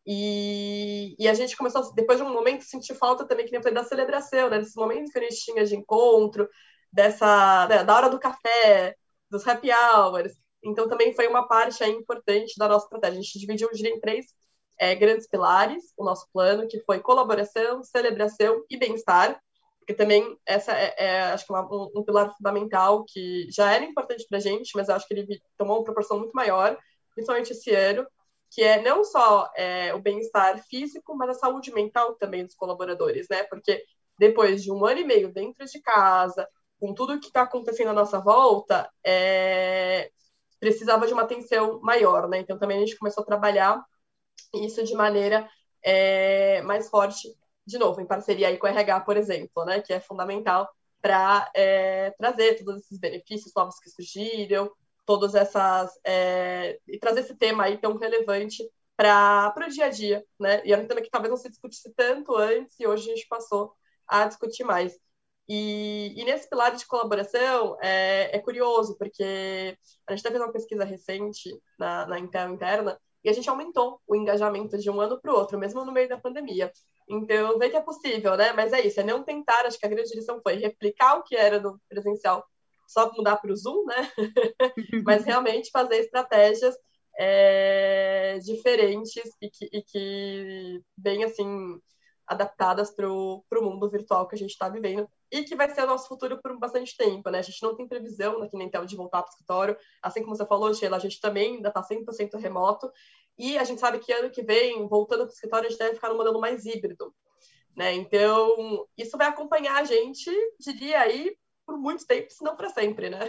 E, 0.10 1.16
e 1.20 1.28
a 1.28 1.34
gente 1.34 1.58
começou, 1.58 1.94
depois 1.94 2.18
de 2.18 2.24
um 2.24 2.32
momento, 2.32 2.64
sentir 2.64 2.96
falta 2.96 3.28
também, 3.28 3.46
que 3.46 3.52
nem 3.52 3.62
eu 3.62 3.74
da 3.74 3.84
celebração, 3.84 4.50
né, 4.50 4.58
desses 4.58 4.76
momentos 4.76 5.12
que 5.12 5.20
a 5.20 5.22
gente 5.22 5.44
tinha 5.44 5.66
de 5.66 5.76
encontro, 5.76 6.48
dessa, 6.92 7.68
né, 7.68 7.84
da 7.84 7.94
hora 7.94 8.10
do 8.10 8.18
café, 8.18 8.96
dos 9.30 9.46
happy 9.46 9.70
hours. 9.70 10.34
Então, 10.64 10.88
também 10.88 11.14
foi 11.14 11.28
uma 11.28 11.46
parte 11.46 11.84
aí, 11.84 11.92
importante 11.92 12.54
da 12.58 12.70
nossa 12.70 12.86
estratégia. 12.86 13.20
A 13.20 13.22
gente 13.22 13.38
dividiu 13.40 13.68
o 13.68 13.74
dia 13.74 13.90
em 13.90 14.00
três 14.00 14.28
é, 14.80 14.96
grandes 14.96 15.28
pilares, 15.28 15.84
o 15.98 16.06
nosso 16.06 16.26
plano, 16.32 16.68
que 16.70 16.80
foi 16.86 17.00
colaboração, 17.02 17.84
celebração 17.84 18.64
e 18.70 18.78
bem-estar, 18.78 19.38
porque 19.80 19.94
também 19.94 20.38
essa 20.46 20.74
é, 20.74 20.96
é 20.98 21.22
acho 21.32 21.46
que 21.46 21.52
uma, 21.52 21.64
um, 21.64 21.92
um, 21.96 22.04
pilar 22.04 22.34
fundamental 22.36 23.04
que 23.06 23.48
já 23.52 23.74
era 23.74 23.84
importante 23.84 24.26
para 24.30 24.38
a 24.38 24.42
gente, 24.42 24.72
mas 24.76 24.90
acho 24.90 25.08
que 25.08 25.14
ele 25.14 25.42
tomou 25.58 25.78
uma 25.78 25.84
proporção 25.84 26.18
muito 26.20 26.34
maior, 26.34 26.78
principalmente 27.14 27.52
esse 27.52 27.74
ano, 27.74 28.06
que 28.50 28.64
é 28.64 28.82
não 28.82 29.04
só 29.04 29.50
é, 29.56 29.94
o 29.94 30.00
bem-estar 30.00 30.64
físico, 30.68 31.16
mas 31.16 31.30
a 31.30 31.34
saúde 31.34 31.72
mental 31.74 32.16
também 32.16 32.46
dos 32.46 32.56
colaboradores, 32.56 33.28
né? 33.30 33.44
Porque 33.44 33.84
depois 34.18 34.64
de 34.64 34.72
um 34.72 34.86
ano 34.86 35.00
e 35.02 35.06
meio 35.06 35.32
dentro 35.32 35.66
de 35.66 35.82
casa, 35.82 36.48
com 36.80 36.94
tudo 36.94 37.20
que 37.20 37.28
está 37.28 37.44
acontecendo 37.44 37.90
à 37.90 37.94
nossa 37.94 38.20
volta, 38.20 38.90
é, 39.04 40.12
precisava 40.60 41.08
de 41.08 41.14
uma 41.14 41.24
atenção 41.24 41.80
maior, 41.82 42.28
né? 42.28 42.40
Então 42.40 42.58
também 42.58 42.78
a 42.78 42.80
gente 42.82 42.98
começou 42.98 43.24
a 43.24 43.26
trabalhar 43.26 43.84
isso 44.54 44.84
de 44.84 44.94
maneira 44.94 45.50
é, 45.84 46.62
mais 46.64 46.90
forte, 46.90 47.34
de 47.66 47.78
novo, 47.78 48.02
em 48.02 48.06
parceria 48.08 48.48
aí 48.48 48.58
com 48.58 48.68
o 48.68 48.70
RH, 48.70 49.02
por 49.02 49.18
exemplo, 49.18 49.66
né, 49.66 49.82
que 49.82 49.94
é 49.94 50.00
fundamental 50.00 50.70
para 51.02 51.50
é, 51.56 52.12
trazer 52.12 52.64
todos 52.64 52.82
esses 52.84 53.00
benefícios 53.00 53.54
novos 53.56 53.80
que 53.80 53.90
surgiram, 53.90 54.72
todas 55.08 55.36
essas 55.36 55.98
é, 56.06 56.80
e 56.88 57.00
trazer 57.00 57.22
esse 57.22 57.36
tema 57.36 57.64
aí 57.64 57.78
tão 57.78 57.98
relevante 57.98 58.64
para 58.98 59.56
o 59.66 59.70
dia 59.70 59.86
a 59.86 59.90
dia, 59.90 60.26
né? 60.40 60.62
E 60.66 60.74
é 60.74 60.78
um 60.78 60.86
tema 60.88 61.02
que 61.02 61.10
talvez 61.10 61.32
não 61.32 61.38
se 61.38 61.50
discutisse 61.50 61.94
tanto 61.96 62.36
antes 62.36 62.78
e 62.80 62.86
hoje 62.86 63.10
a 63.12 63.16
gente 63.16 63.28
passou 63.28 63.74
a 64.08 64.26
discutir 64.28 64.66
mais. 64.66 65.00
E, 65.48 66.14
e 66.18 66.26
nesse 66.26 66.50
pilar 66.50 66.76
de 66.76 66.86
colaboração 66.86 67.78
é, 67.82 68.36
é 68.36 68.40
curioso, 68.40 68.98
porque 68.98 69.78
a 70.06 70.14
gente 70.14 70.24
fazendo 70.24 70.44
uma 70.44 70.52
pesquisa 70.52 70.84
recente 70.84 71.50
na, 71.80 72.06
na 72.06 72.20
Intel 72.20 72.50
interna 72.54 73.00
e 73.24 73.30
a 73.30 73.34
gente 73.34 73.50
aumentou 73.50 74.02
o 74.06 74.16
engajamento 74.16 74.78
de 74.78 74.90
um 74.90 75.00
ano 75.00 75.20
para 75.22 75.32
o 75.32 75.36
outro, 75.36 75.58
mesmo 75.58 75.86
no 75.86 75.92
meio 75.92 76.10
da 76.10 76.18
pandemia. 76.18 76.72
Então, 77.08 77.58
vê 77.58 77.70
que 77.70 77.78
é 77.78 77.82
possível, 77.82 78.36
né? 78.36 78.52
Mas 78.52 78.74
é 78.74 78.86
isso, 78.86 79.00
é 79.00 79.04
não 79.04 79.24
tentar, 79.24 79.66
acho 79.66 79.80
que 79.80 79.86
a 79.86 79.90
grande 79.90 80.10
direção 80.10 80.42
foi 80.42 80.56
replicar 80.56 81.18
o 81.18 81.24
que 81.24 81.36
era 81.36 81.62
no 81.62 81.80
presencial, 81.88 82.46
só 82.88 83.12
mudar 83.14 83.38
para 83.38 83.52
o 83.52 83.56
Zoom, 83.56 83.86
né? 83.86 84.12
Mas 85.06 85.26
realmente 85.26 85.70
fazer 85.70 85.98
estratégias 85.98 86.76
é, 87.20 88.40
diferentes 88.40 89.32
e 89.42 89.50
que, 89.50 89.70
e 89.72 89.82
que 89.82 90.82
bem 90.96 91.24
assim 91.24 91.80
adaptadas 92.26 92.92
para 92.92 93.10
o 93.10 93.44
mundo 93.62 93.90
virtual 93.90 94.28
que 94.28 94.36
a 94.36 94.38
gente 94.38 94.52
está 94.52 94.68
vivendo 94.68 95.10
e 95.32 95.44
que 95.44 95.56
vai 95.56 95.70
ser 95.70 95.84
o 95.84 95.88
nosso 95.88 96.08
futuro 96.08 96.40
por 96.42 96.58
bastante 96.60 96.96
tempo, 96.96 97.30
né? 97.30 97.40
A 97.40 97.42
gente 97.42 97.62
não 97.64 97.76
tem 97.76 97.88
previsão 97.88 98.42
aqui 98.42 98.58
na 98.58 98.66
Intel 98.66 98.86
de 98.86 98.96
voltar 98.96 99.22
para 99.22 99.30
o 99.30 99.32
escritório. 99.32 99.78
Assim 100.02 100.22
como 100.22 100.36
você 100.36 100.46
falou, 100.46 100.74
Sheila, 100.74 100.98
a 100.98 101.00
gente 101.00 101.20
também 101.20 101.56
ainda 101.56 101.70
está 101.70 101.82
100% 101.82 102.38
remoto 102.38 102.92
e 103.38 103.58
a 103.58 103.64
gente 103.64 103.80
sabe 103.80 104.00
que 104.00 104.12
ano 104.12 104.30
que 104.30 104.42
vem, 104.42 104.88
voltando 104.88 105.20
para 105.20 105.30
o 105.30 105.34
escritório, 105.34 105.68
a 105.68 105.70
gente 105.70 105.80
deve 105.80 105.96
ficar 105.96 106.10
no 106.10 106.18
modelo 106.18 106.40
mais 106.40 106.66
híbrido, 106.66 107.14
né? 107.76 107.94
Então, 107.94 108.86
isso 108.98 109.18
vai 109.18 109.28
acompanhar 109.28 109.78
a 109.78 109.84
gente, 109.84 110.32
diria 110.60 111.00
aí, 111.00 111.36
por 111.68 111.78
muito 111.78 112.08
tempo, 112.08 112.32
se 112.32 112.42
não 112.44 112.56
para 112.56 112.70
sempre, 112.70 113.10
né? 113.10 113.20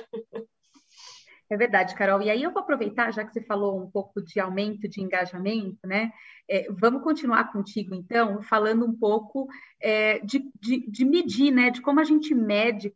É 1.50 1.56
verdade, 1.56 1.94
Carol. 1.94 2.22
E 2.22 2.30
aí 2.30 2.42
eu 2.42 2.52
vou 2.52 2.62
aproveitar, 2.62 3.10
já 3.10 3.24
que 3.24 3.32
você 3.32 3.42
falou 3.42 3.82
um 3.82 3.90
pouco 3.90 4.22
de 4.22 4.38
aumento 4.38 4.86
de 4.88 5.00
engajamento, 5.00 5.78
né? 5.84 6.12
É, 6.48 6.70
vamos 6.70 7.02
continuar 7.02 7.50
contigo, 7.52 7.94
então, 7.94 8.40
falando 8.42 8.86
um 8.86 8.94
pouco 8.94 9.48
é, 9.80 10.20
de, 10.20 10.50
de, 10.60 10.88
de, 10.88 11.04
medir, 11.04 11.50
né? 11.50 11.70
De 11.70 11.80
como 11.80 12.00
a 12.00 12.04
gente 12.04 12.34
mede 12.34 12.94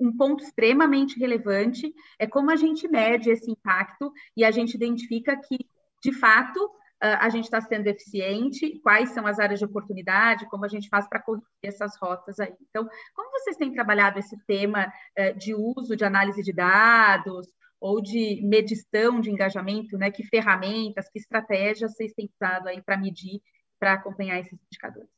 um 0.00 0.16
ponto 0.16 0.44
extremamente 0.44 1.18
relevante 1.18 1.92
é 2.20 2.26
como 2.26 2.50
a 2.50 2.56
gente 2.56 2.86
mede 2.86 3.30
esse 3.30 3.50
impacto 3.50 4.12
e 4.36 4.44
a 4.44 4.50
gente 4.50 4.74
identifica 4.74 5.36
que, 5.36 5.58
de 6.02 6.12
fato, 6.12 6.70
a 7.00 7.28
gente 7.28 7.44
está 7.44 7.60
sendo 7.60 7.86
eficiente, 7.86 8.80
quais 8.80 9.10
são 9.10 9.26
as 9.26 9.38
áreas 9.38 9.60
de 9.60 9.64
oportunidade, 9.64 10.48
como 10.48 10.64
a 10.64 10.68
gente 10.68 10.88
faz 10.88 11.08
para 11.08 11.22
corrigir 11.22 11.46
essas 11.62 11.96
rotas 11.96 12.40
aí. 12.40 12.52
Então, 12.68 12.88
como 13.14 13.30
vocês 13.30 13.56
têm 13.56 13.72
trabalhado 13.72 14.18
esse 14.18 14.36
tema 14.46 14.92
é, 15.14 15.32
de 15.32 15.54
uso 15.54 15.96
de 15.96 16.04
análise 16.04 16.42
de 16.42 16.52
dados, 16.52 17.46
ou 17.80 18.00
de 18.02 18.40
medição 18.42 19.20
de 19.20 19.30
engajamento, 19.30 19.96
né? 19.96 20.10
Que 20.10 20.24
ferramentas, 20.24 21.08
que 21.08 21.18
estratégias 21.18 21.92
vocês 21.92 22.12
têm 22.12 22.28
usado 22.34 22.68
aí 22.68 22.82
para 22.82 22.96
medir, 22.96 23.40
para 23.78 23.94
acompanhar 23.94 24.40
esses 24.40 24.58
indicadores? 24.66 25.17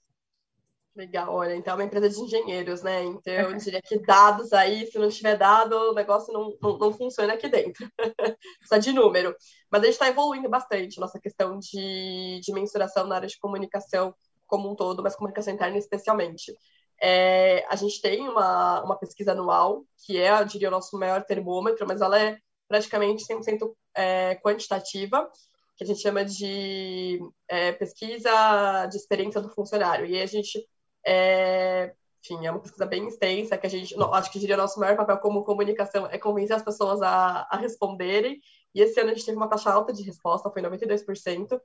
Legal, 0.97 1.33
olha, 1.33 1.55
então 1.55 1.73
é 1.73 1.77
uma 1.77 1.85
empresa 1.85 2.09
de 2.11 2.21
engenheiros, 2.21 2.83
né? 2.83 3.05
Então 3.05 3.33
eu 3.33 3.57
diria 3.57 3.81
que 3.81 3.99
dados 4.01 4.53
aí, 4.53 4.87
se 4.87 4.99
não 4.99 5.09
tiver 5.09 5.37
dado, 5.37 5.73
o 5.73 5.95
negócio 5.95 6.33
não, 6.33 6.57
não, 6.61 6.79
não 6.79 6.93
funciona 6.93 7.33
aqui 7.35 7.49
dentro. 7.49 7.89
Só 8.69 8.77
de 8.77 8.93
número. 8.93 9.35
Mas 9.71 9.83
a 9.83 9.85
gente 9.85 9.95
está 9.95 10.09
evoluindo 10.09 10.49
bastante 10.49 10.99
nossa 10.99 11.21
questão 11.21 11.59
de, 11.59 12.41
de 12.43 12.53
mensuração 12.53 13.07
na 13.07 13.17
área 13.17 13.29
de 13.29 13.39
comunicação 13.39 14.15
como 14.47 14.69
um 14.71 14.75
todo, 14.75 15.03
mas 15.03 15.15
comunicação 15.15 15.55
interna 15.55 15.79
especialmente. 15.79 16.53
É, 17.01 17.65
a 17.69 17.77
gente 17.77 18.01
tem 18.03 18.29
uma, 18.29 18.83
uma 18.83 18.99
pesquisa 18.99 19.33
anual, 19.33 19.85
que 20.05 20.19
é, 20.19 20.39
eu 20.39 20.45
diria, 20.45 20.69
o 20.69 20.73
nosso 20.73 20.99
maior 20.99 21.25
termômetro, 21.25 21.87
mas 21.87 22.01
ela 22.01 22.21
é 22.21 22.37
praticamente 22.69 23.25
100% 23.25 23.75
é, 23.95 24.35
quantitativa, 24.37 25.31
que 25.77 25.85
a 25.85 25.87
gente 25.87 26.01
chama 26.03 26.25
de 26.25 27.19
é, 27.49 27.73
pesquisa 27.73 28.87
de 28.87 28.97
experiência 28.97 29.41
do 29.41 29.49
funcionário. 29.49 30.05
E 30.05 30.21
a 30.21 30.27
gente, 30.27 30.63
é, 31.07 31.95
enfim, 32.23 32.47
é 32.47 32.51
uma 32.51 32.61
pesquisa 32.61 32.87
bem 32.87 33.07
extensa, 33.09 33.57
que 33.57 33.67
a 33.67 33.71
gente, 33.71 33.97
não, 33.97 34.13
acho 34.15 34.31
que 34.31 34.39
diria 34.39 34.55
o 34.55 34.59
nosso 34.59 34.79
maior 34.79 34.97
papel 34.97 35.19
como 35.19 35.45
comunicação 35.45 36.07
é 36.07 36.19
convencer 36.19 36.57
as 36.57 36.63
pessoas 36.63 37.01
a, 37.03 37.47
a 37.51 37.57
responderem. 37.57 38.41
E 38.75 38.81
esse 38.83 39.01
ano 39.01 39.11
a 39.11 39.15
gente 39.15 39.25
teve 39.25 39.37
uma 39.37 39.49
taxa 39.49 39.71
alta 39.71 39.93
de 39.93 40.03
resposta, 40.03 40.51
foi 40.51 40.63
92%. 40.63 41.61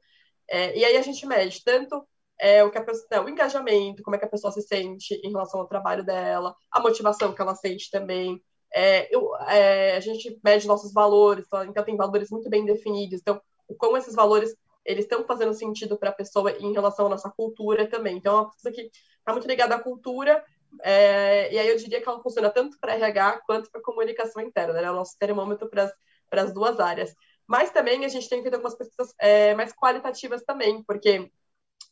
É, 0.49 0.77
e 0.77 0.85
aí 0.85 0.97
a 0.97 1.01
gente 1.01 1.25
mede 1.25 1.63
tanto 1.63 2.05
é, 2.39 2.63
o 2.63 2.71
que 2.71 2.77
a 2.77 2.83
pessoa, 2.83 3.23
o 3.23 3.29
engajamento, 3.29 4.03
como 4.03 4.15
é 4.15 4.19
que 4.19 4.25
a 4.25 4.29
pessoa 4.29 4.51
se 4.51 4.61
sente 4.61 5.13
em 5.23 5.31
relação 5.31 5.59
ao 5.59 5.67
trabalho 5.67 6.03
dela, 6.03 6.55
a 6.71 6.79
motivação 6.79 7.33
que 7.33 7.41
ela 7.41 7.55
sente 7.55 7.89
também, 7.91 8.41
é, 8.73 9.13
eu, 9.15 9.35
é, 9.47 9.95
a 9.95 9.99
gente 9.99 10.37
mede 10.43 10.67
nossos 10.67 10.91
valores, 10.93 11.45
então 11.67 11.83
tem 11.83 11.95
valores 11.95 12.29
muito 12.29 12.49
bem 12.49 12.65
definidos. 12.65 13.21
Então, 13.21 13.41
como 13.77 13.97
esses 13.97 14.15
valores 14.15 14.55
eles 14.85 15.05
estão 15.05 15.25
fazendo 15.25 15.53
sentido 15.53 15.97
para 15.97 16.11
a 16.11 16.13
pessoa 16.13 16.51
em 16.51 16.71
relação 16.71 17.07
à 17.07 17.09
nossa 17.09 17.29
cultura 17.31 17.87
também. 17.87 18.17
Então, 18.17 18.37
é 18.37 18.41
uma 18.41 18.51
coisa 18.51 18.71
que 18.71 18.91
está 19.25 19.33
muito 19.33 19.47
ligada 19.47 19.75
à 19.75 19.79
cultura, 19.79 20.43
É, 20.83 21.53
e 21.53 21.57
aí 21.59 21.69
eu 21.69 21.77
diria 21.77 22.01
que 22.01 22.09
ela 22.09 22.21
funciona 22.21 22.49
tanto 22.49 22.77
para 22.79 22.95
RH 22.95 23.41
quanto 23.47 23.71
para 23.71 23.81
comunicação 23.81 24.41
interna, 24.41 24.73
né? 24.73 24.83
É 24.83 24.91
o 24.91 24.95
nosso 24.95 25.17
termômetro 25.17 25.69
para 25.69 26.41
as 26.41 26.53
duas 26.53 26.79
áreas. 26.81 27.15
Mas 27.47 27.71
também 27.71 28.03
a 28.05 28.09
gente 28.09 28.27
tem 28.29 28.41
feito 28.41 28.55
algumas 28.55 28.75
pesquisas 28.75 29.13
é, 29.19 29.55
mais 29.55 29.71
qualitativas 29.73 30.43
também, 30.43 30.83
porque, 30.83 31.31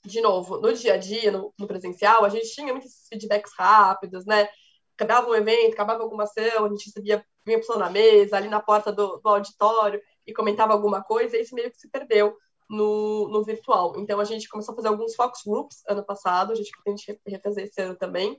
de 0.05 0.21
novo, 0.21 0.59
no 0.59 0.73
dia 0.73 0.95
a 0.95 0.97
dia, 0.97 1.31
no, 1.31 1.53
no, 1.57 1.67
presencial, 1.67 2.25
a 2.25 2.29
gente 2.29 2.53
tinha 2.53 2.73
muitos 2.73 3.07
feedbacks 3.09 3.53
rápidos, 3.57 4.25
né? 4.25 4.49
Acabava 4.97 5.29
um 5.29 5.35
evento, 5.35 5.73
acabava 5.73 6.03
alguma 6.03 6.23
ação, 6.23 6.65
a 6.65 6.69
gente 6.69 6.87
recebia, 6.87 7.25
vinha 7.45 7.59
pessoa 7.59 7.79
na 7.79 7.89
mesa, 7.89 8.37
ali 8.37 8.49
na 8.49 8.59
porta 8.61 8.91
do, 8.91 9.17
do 9.17 9.29
auditório, 9.29 10.01
e 10.27 10.33
comentava 10.33 10.73
alguma 10.73 11.03
coisa, 11.03 11.37
e 11.37 11.41
isso 11.41 11.55
meio 11.55 11.71
que 11.71 11.77
se 11.77 11.89
perdeu 11.89 12.37
no, 12.73 13.29
no 13.29 13.43
virtual. 13.43 13.93
Então, 13.97 14.19
a 14.19 14.23
gente 14.23 14.49
começou 14.49 14.73
a 14.73 14.75
fazer 14.75 14.87
alguns 14.87 15.15
focus 15.15 15.43
groups 15.45 15.83
ano 15.87 16.03
passado, 16.03 16.51
a 16.51 16.55
gente 16.55 16.71
pretende 16.71 17.19
refazer 17.25 17.65
esse 17.65 17.81
ano 17.81 17.95
também, 17.95 18.37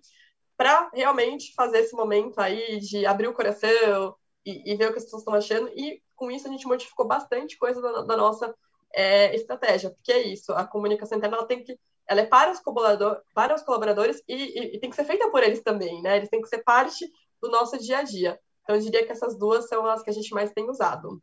para 0.57 0.90
realmente 0.92 1.55
fazer 1.55 1.79
esse 1.79 1.94
momento 1.94 2.38
aí 2.38 2.79
de 2.81 3.07
abrir 3.07 3.29
o 3.29 3.35
coração 3.35 4.14
e, 4.44 4.73
e 4.73 4.77
ver 4.77 4.88
o 4.88 4.92
que 4.92 4.99
as 4.99 5.05
pessoas 5.05 5.23
estão 5.23 5.35
achando, 5.35 5.68
e 5.68 6.03
com 6.14 6.31
isso 6.31 6.47
a 6.47 6.51
gente 6.51 6.66
modificou 6.66 7.07
bastante 7.07 7.57
coisa 7.57 7.81
da, 7.81 8.03
da 8.03 8.16
nossa 8.16 8.55
é, 8.92 9.35
estratégia, 9.35 9.90
porque 9.90 10.12
é 10.12 10.23
isso, 10.23 10.53
a 10.53 10.66
comunicação 10.66 11.18
interna 11.18 11.37
ela 11.38 11.47
tem 11.47 11.62
que 11.62 11.79
ela 12.07 12.20
é 12.20 12.27
para 12.27 12.53
os, 12.53 12.61
colaborador, 12.61 13.23
para 13.33 13.55
os 13.55 13.62
colaboradores 13.62 14.23
e, 14.29 14.35
e, 14.35 14.77
e, 14.77 14.79
tem 14.79 14.90
que 14.90 14.97
ser 14.97 15.07
feita 15.07 15.31
por 15.31 15.42
eles 15.42 15.62
também, 15.62 16.03
né? 16.03 16.18
Eles 16.18 16.29
têm 16.29 16.42
que 16.42 16.49
ser 16.49 16.62
parte 16.62 17.11
do 17.40 17.51
nosso 17.51 17.79
dia 17.79 18.01
a 18.01 18.03
dia. 18.03 18.38
Então, 18.62 18.77
eu 18.77 18.83
diria 18.83 19.07
que 19.07 19.12
essas 19.12 19.38
duas 19.38 19.66
são 19.68 19.87
as 19.87 20.03
que 20.03 20.11
a 20.11 20.12
gente 20.12 20.35
mais 20.35 20.53
tem 20.53 20.68
usado. 20.68 21.18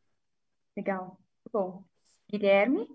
Legal. 0.76 1.20
Bom. 1.54 1.84
Guilherme? 2.32 2.88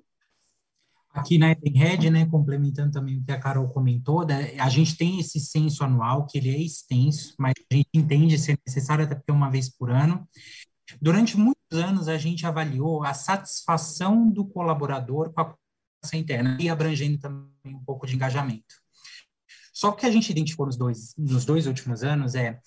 Aqui 1.16 1.38
na 1.38 1.52
Edenred, 1.52 2.10
né, 2.10 2.26
complementando 2.26 2.92
também 2.92 3.18
o 3.18 3.24
que 3.24 3.32
a 3.32 3.40
Carol 3.40 3.68
comentou, 3.68 4.26
né, 4.26 4.54
a 4.58 4.68
gente 4.68 4.96
tem 4.96 5.18
esse 5.18 5.40
censo 5.40 5.82
anual, 5.82 6.26
que 6.26 6.38
ele 6.38 6.50
é 6.50 6.58
extenso, 6.58 7.34
mas 7.38 7.54
a 7.70 7.74
gente 7.74 7.88
entende 7.94 8.38
ser 8.38 8.58
necessário 8.66 9.04
até 9.04 9.14
porque 9.14 9.30
é 9.30 9.34
uma 9.34 9.50
vez 9.50 9.68
por 9.68 9.90
ano. 9.90 10.28
Durante 11.00 11.36
muitos 11.36 11.56
anos, 11.72 12.06
a 12.06 12.16
gente 12.16 12.46
avaliou 12.46 13.02
a 13.02 13.14
satisfação 13.14 14.30
do 14.30 14.44
colaborador 14.44 15.32
com 15.32 15.40
a 15.40 15.44
comunicação 15.44 16.20
interna 16.20 16.58
e 16.60 16.68
abrangendo 16.68 17.18
também 17.18 17.74
um 17.74 17.84
pouco 17.84 18.06
de 18.06 18.14
engajamento. 18.14 18.74
Só 19.72 19.92
que 19.92 20.06
a 20.06 20.10
gente 20.10 20.30
identificou 20.30 20.66
nos 20.66 20.76
dois, 20.76 21.14
nos 21.18 21.44
dois 21.44 21.66
últimos 21.66 22.02
anos 22.02 22.34
é 22.34 22.60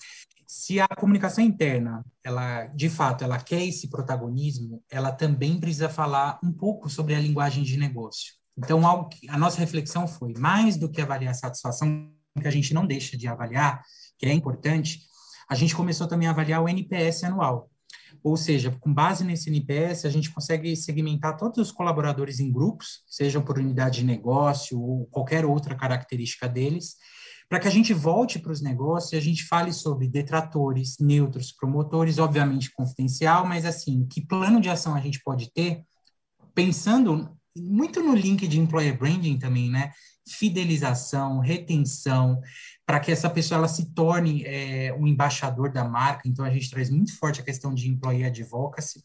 se 0.46 0.80
a 0.80 0.88
comunicação 0.88 1.44
interna, 1.44 2.04
ela 2.24 2.66
de 2.68 2.90
fato, 2.90 3.24
ela 3.24 3.40
quer 3.40 3.64
esse 3.64 3.88
protagonismo, 3.88 4.84
ela 4.90 5.12
também 5.12 5.60
precisa 5.60 5.90
falar 5.90 6.40
um 6.44 6.52
pouco 6.52 6.90
sobre 6.90 7.14
a 7.14 7.20
linguagem 7.20 7.64
de 7.64 7.78
negócio. 7.78 8.39
Então, 8.60 8.82
a 9.30 9.38
nossa 9.38 9.58
reflexão 9.58 10.06
foi 10.06 10.34
mais 10.38 10.76
do 10.76 10.90
que 10.90 11.02
avaliar 11.02 11.32
a 11.32 11.34
satisfação, 11.34 12.12
que 12.40 12.48
a 12.48 12.52
gente 12.52 12.74
não 12.74 12.86
deixa 12.86 13.18
de 13.18 13.28
avaliar, 13.28 13.82
que 14.18 14.26
é 14.26 14.34
importante, 14.34 15.00
a 15.50 15.56
gente 15.56 15.74
começou 15.74 16.08
também 16.08 16.28
a 16.28 16.32
avaliar 16.32 16.62
o 16.62 16.68
NPS 16.68 17.24
anual. 17.24 17.70
Ou 18.22 18.36
seja, 18.36 18.76
com 18.82 18.94
base 18.94 19.24
nesse 19.24 19.50
NPS, 19.50 20.06
a 20.06 20.10
gente 20.10 20.30
consegue 20.32 20.76
segmentar 20.76 21.38
todos 21.38 21.58
os 21.58 21.72
colaboradores 21.72 22.40
em 22.40 22.52
grupos, 22.52 23.04
sejam 23.08 23.42
por 23.42 23.58
unidade 23.58 24.00
de 24.00 24.06
negócio 24.06 24.80
ou 24.80 25.06
qualquer 25.06 25.46
outra 25.46 25.74
característica 25.74 26.48
deles, 26.48 26.96
para 27.48 27.60
que 27.60 27.68
a 27.68 27.72
gente 27.72 27.94
volte 27.94 28.40
para 28.40 28.52
os 28.52 28.62
negócios 28.62 29.14
e 29.14 29.16
a 29.16 29.22
gente 29.22 29.46
fale 29.46 29.72
sobre 29.72 30.08
detratores, 30.08 30.98
neutros, 31.00 31.52
promotores, 31.52 32.20
obviamente 32.20 32.72
confidencial, 32.72 33.46
mas 33.46 33.66
assim, 33.66 34.06
que 34.06 34.26
plano 34.26 34.60
de 34.60 34.70
ação 34.70 34.94
a 34.94 35.00
gente 35.00 35.22
pode 35.24 35.52
ter, 35.52 35.82
pensando 36.54 37.39
muito 37.56 38.02
no 38.02 38.16
link 38.16 38.48
de 38.48 38.60
employer 38.60 38.98
branding 38.98 39.38
também, 39.38 39.70
né? 39.70 39.92
Fidelização, 40.28 41.40
retenção, 41.40 42.40
para 42.86 43.00
que 43.00 43.12
essa 43.12 43.30
pessoa 43.30 43.58
ela 43.60 43.68
se 43.68 43.94
torne 43.94 44.44
é, 44.46 44.96
um 45.00 45.08
embaixador 45.08 45.72
da 45.72 45.84
marca. 45.84 46.28
Então 46.28 46.46
a 46.46 46.50
gente 46.50 46.70
traz 46.70 46.90
muito 46.90 47.18
forte 47.18 47.42
a 47.42 47.44
questão 47.44 47.74
de 47.74 47.90
employee 47.90 48.26
advocacy. 48.26 49.04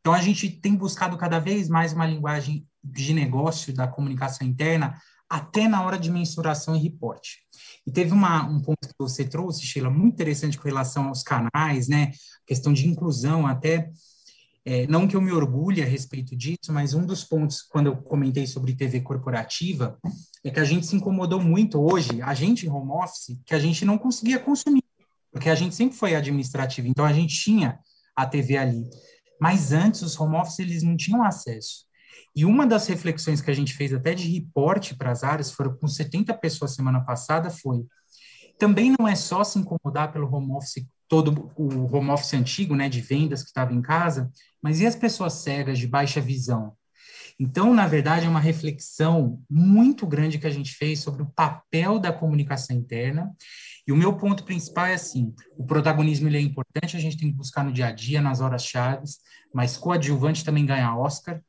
Então 0.00 0.12
a 0.12 0.20
gente 0.20 0.48
tem 0.48 0.74
buscado 0.74 1.16
cada 1.16 1.38
vez 1.38 1.68
mais 1.68 1.92
uma 1.92 2.06
linguagem 2.06 2.66
de 2.82 3.14
negócio 3.14 3.72
da 3.72 3.86
comunicação 3.86 4.46
interna 4.46 5.00
até 5.32 5.66
na 5.66 5.82
hora 5.82 5.98
de 5.98 6.10
mensuração 6.10 6.76
e 6.76 6.78
reporte. 6.78 7.38
E 7.86 7.90
teve 7.90 8.12
uma, 8.12 8.44
um 8.44 8.60
ponto 8.60 8.86
que 8.86 8.94
você 8.98 9.24
trouxe, 9.24 9.64
Sheila, 9.64 9.88
muito 9.88 10.12
interessante 10.12 10.58
com 10.58 10.68
relação 10.68 11.08
aos 11.08 11.22
canais, 11.22 11.88
né? 11.88 12.10
Questão 12.46 12.70
de 12.70 12.86
inclusão, 12.86 13.46
até. 13.46 13.90
É, 14.64 14.86
não 14.86 15.08
que 15.08 15.16
eu 15.16 15.20
me 15.20 15.32
orgulhe 15.32 15.82
a 15.82 15.84
respeito 15.84 16.36
disso, 16.36 16.72
mas 16.72 16.94
um 16.94 17.04
dos 17.04 17.24
pontos, 17.24 17.62
quando 17.62 17.86
eu 17.86 17.96
comentei 17.96 18.46
sobre 18.46 18.76
TV 18.76 19.00
corporativa, 19.00 19.98
é 20.44 20.50
que 20.50 20.60
a 20.60 20.64
gente 20.64 20.86
se 20.86 20.94
incomodou 20.94 21.40
muito 21.40 21.80
hoje, 21.80 22.22
a 22.22 22.32
gente 22.32 22.66
em 22.66 22.70
home 22.70 22.92
office, 22.92 23.40
que 23.44 23.54
a 23.54 23.58
gente 23.58 23.84
não 23.84 23.98
conseguia 23.98 24.38
consumir, 24.38 24.84
porque 25.32 25.50
a 25.50 25.54
gente 25.54 25.74
sempre 25.74 25.96
foi 25.96 26.14
administrativo, 26.14 26.86
então 26.86 27.04
a 27.04 27.12
gente 27.12 27.34
tinha 27.34 27.78
a 28.14 28.24
TV 28.24 28.56
ali. 28.56 28.88
Mas 29.40 29.72
antes, 29.72 30.02
os 30.02 30.18
home 30.18 30.36
office, 30.36 30.60
eles 30.60 30.84
não 30.84 30.96
tinham 30.96 31.24
acesso. 31.24 31.84
E 32.34 32.44
uma 32.44 32.66
das 32.66 32.86
reflexões 32.86 33.40
que 33.40 33.50
a 33.50 33.54
gente 33.54 33.74
fez 33.74 33.92
até 33.92 34.14
de 34.14 34.28
reporte 34.28 34.94
para 34.94 35.10
as 35.10 35.24
áreas, 35.24 35.50
foram 35.50 35.76
com 35.76 35.88
70 35.88 36.32
pessoas 36.34 36.74
semana 36.74 37.00
passada, 37.00 37.50
foi 37.50 37.84
também 38.58 38.94
não 38.96 39.08
é 39.08 39.16
só 39.16 39.42
se 39.42 39.58
incomodar 39.58 40.12
pelo 40.12 40.32
home 40.32 40.52
office, 40.52 40.86
todo 41.12 41.52
o 41.56 41.94
home 41.94 42.08
office 42.08 42.32
antigo, 42.32 42.74
né, 42.74 42.88
de 42.88 43.02
vendas 43.02 43.42
que 43.42 43.48
estava 43.48 43.74
em 43.74 43.82
casa, 43.82 44.32
mas 44.62 44.80
e 44.80 44.86
as 44.86 44.96
pessoas 44.96 45.34
cegas, 45.34 45.78
de 45.78 45.86
baixa 45.86 46.22
visão? 46.22 46.72
Então, 47.38 47.74
na 47.74 47.86
verdade, 47.86 48.24
é 48.24 48.28
uma 48.30 48.40
reflexão 48.40 49.38
muito 49.50 50.06
grande 50.06 50.38
que 50.38 50.46
a 50.46 50.50
gente 50.50 50.72
fez 50.72 51.00
sobre 51.00 51.22
o 51.22 51.26
papel 51.26 51.98
da 51.98 52.10
comunicação 52.10 52.74
interna. 52.74 53.30
E 53.86 53.92
o 53.92 53.96
meu 53.96 54.16
ponto 54.16 54.42
principal 54.42 54.86
é 54.86 54.94
assim: 54.94 55.34
o 55.54 55.66
protagonismo 55.66 56.28
ele 56.28 56.38
é 56.38 56.40
importante, 56.40 56.96
a 56.96 57.00
gente 57.00 57.18
tem 57.18 57.28
que 57.28 57.36
buscar 57.36 57.62
no 57.62 57.72
dia 57.72 57.88
a 57.88 57.92
dia, 57.92 58.22
nas 58.22 58.40
horas 58.40 58.64
chaves, 58.64 59.18
mas 59.52 59.76
coadjuvante 59.76 60.42
também 60.42 60.64
ganha 60.64 60.96
Oscar. 60.96 61.42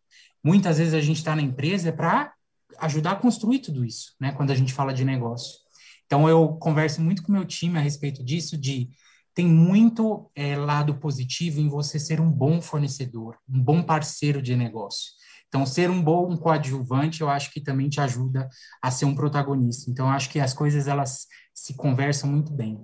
Muitas 0.44 0.78
vezes 0.78 0.94
a 0.94 1.00
gente 1.00 1.20
está 1.20 1.38
na 1.38 1.42
empresa 1.42 1.94
para 1.94 2.34
ajudar 2.80 3.12
a 3.12 3.16
construir 3.16 3.60
tudo 3.60 3.86
isso, 3.86 4.14
né? 4.20 4.34
Quando 4.34 4.52
a 4.52 4.56
gente 4.56 4.74
fala 4.74 4.94
de 4.94 5.06
negócio. 5.06 5.60
Então 6.06 6.28
eu 6.28 6.50
converso 6.56 7.02
muito 7.02 7.24
com 7.24 7.32
meu 7.32 7.46
time 7.46 7.78
a 7.78 7.82
respeito 7.82 8.22
disso, 8.22 8.58
de 8.58 8.90
tem 9.34 9.48
muito 9.48 10.30
é, 10.36 10.56
lado 10.56 10.96
positivo 10.96 11.60
em 11.60 11.68
você 11.68 12.00
ser 12.00 12.22
um 12.22 12.32
bom 12.32 12.62
fornecedor, 12.62 13.38
um 13.50 13.62
bom 13.62 13.82
parceiro 13.82 14.42
de 14.42 14.56
negócio. 14.56 15.12
Então, 15.48 15.66
ser 15.66 15.90
um 15.90 16.02
bom 16.02 16.36
coadjuvante, 16.36 17.22
eu 17.22 17.30
acho 17.30 17.52
que 17.52 17.62
também 17.62 17.88
te 17.88 18.02
ajuda 18.02 18.50
a 18.82 18.90
ser 18.90 19.06
um 19.06 19.14
protagonista. 19.14 19.90
Então, 19.90 20.10
acho 20.10 20.30
que 20.30 20.40
as 20.40 20.54
coisas, 20.54 20.88
elas 20.88 21.28
se 21.54 21.76
conversam 21.76 22.30
muito 22.30 22.52
bem. 22.52 22.84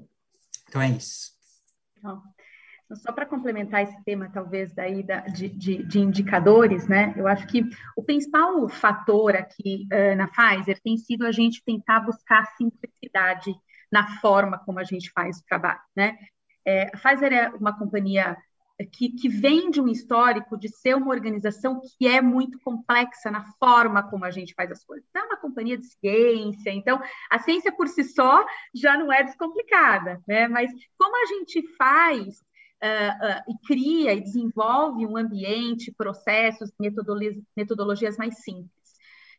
Então, 0.68 0.80
é 0.80 0.90
isso. 0.90 1.32
Só 2.94 3.12
para 3.12 3.26
complementar 3.26 3.84
esse 3.84 4.04
tema, 4.04 4.30
talvez, 4.32 4.74
daí 4.74 5.04
da, 5.04 5.22
de, 5.22 5.50
de, 5.50 5.84
de, 5.84 6.00
indicadores, 6.00 6.88
né? 6.88 7.14
Eu 7.16 7.28
acho 7.28 7.46
que 7.48 7.64
o 7.96 8.04
principal 8.04 8.68
fator 8.68 9.36
aqui 9.36 9.88
uh, 9.92 10.16
na 10.16 10.28
Pfizer 10.28 10.80
tem 10.84 10.98
sido 10.98 11.26
a 11.26 11.32
gente 11.32 11.64
tentar 11.64 12.00
buscar 12.00 12.46
simplicidade 12.58 13.54
na 13.92 14.20
forma 14.20 14.58
como 14.60 14.80
a 14.80 14.84
gente 14.84 15.12
faz 15.12 15.38
o 15.38 15.46
trabalho, 15.46 15.80
né? 15.96 16.18
É, 16.70 16.84
a 16.94 16.98
Pfizer 16.98 17.34
é 17.34 17.50
uma 17.50 17.76
companhia 17.76 18.38
que, 18.92 19.10
que 19.10 19.28
vem 19.28 19.72
de 19.72 19.82
um 19.82 19.88
histórico 19.88 20.56
de 20.56 20.70
ser 20.70 20.96
uma 20.96 21.10
organização 21.10 21.82
que 21.82 22.08
é 22.08 22.22
muito 22.22 22.60
complexa 22.60 23.32
na 23.32 23.44
forma 23.60 24.04
como 24.04 24.24
a 24.24 24.30
gente 24.30 24.54
faz 24.54 24.72
as 24.72 24.84
coisas. 24.84 25.10
É 25.16 25.22
uma 25.24 25.36
companhia 25.36 25.78
de 25.78 25.88
ciência, 25.88 26.70
então 26.70 27.02
a 27.30 27.40
ciência 27.40 27.72
por 27.72 27.88
si 27.88 28.04
só 28.04 28.46
já 28.74 28.96
não 28.96 29.12
é 29.12 29.24
descomplicada, 29.24 30.22
né? 30.28 30.48
Mas 30.48 30.72
como 30.96 31.16
a 31.16 31.26
gente 31.26 31.68
faz 31.76 32.38
uh, 32.38 33.50
uh, 33.50 33.52
e 33.52 33.68
cria 33.68 34.14
e 34.14 34.22
desenvolve 34.22 35.08
um 35.08 35.18
ambiente, 35.18 35.92
processos, 35.92 36.72
metodologias 37.56 38.16
mais 38.16 38.44
simples. 38.44 38.79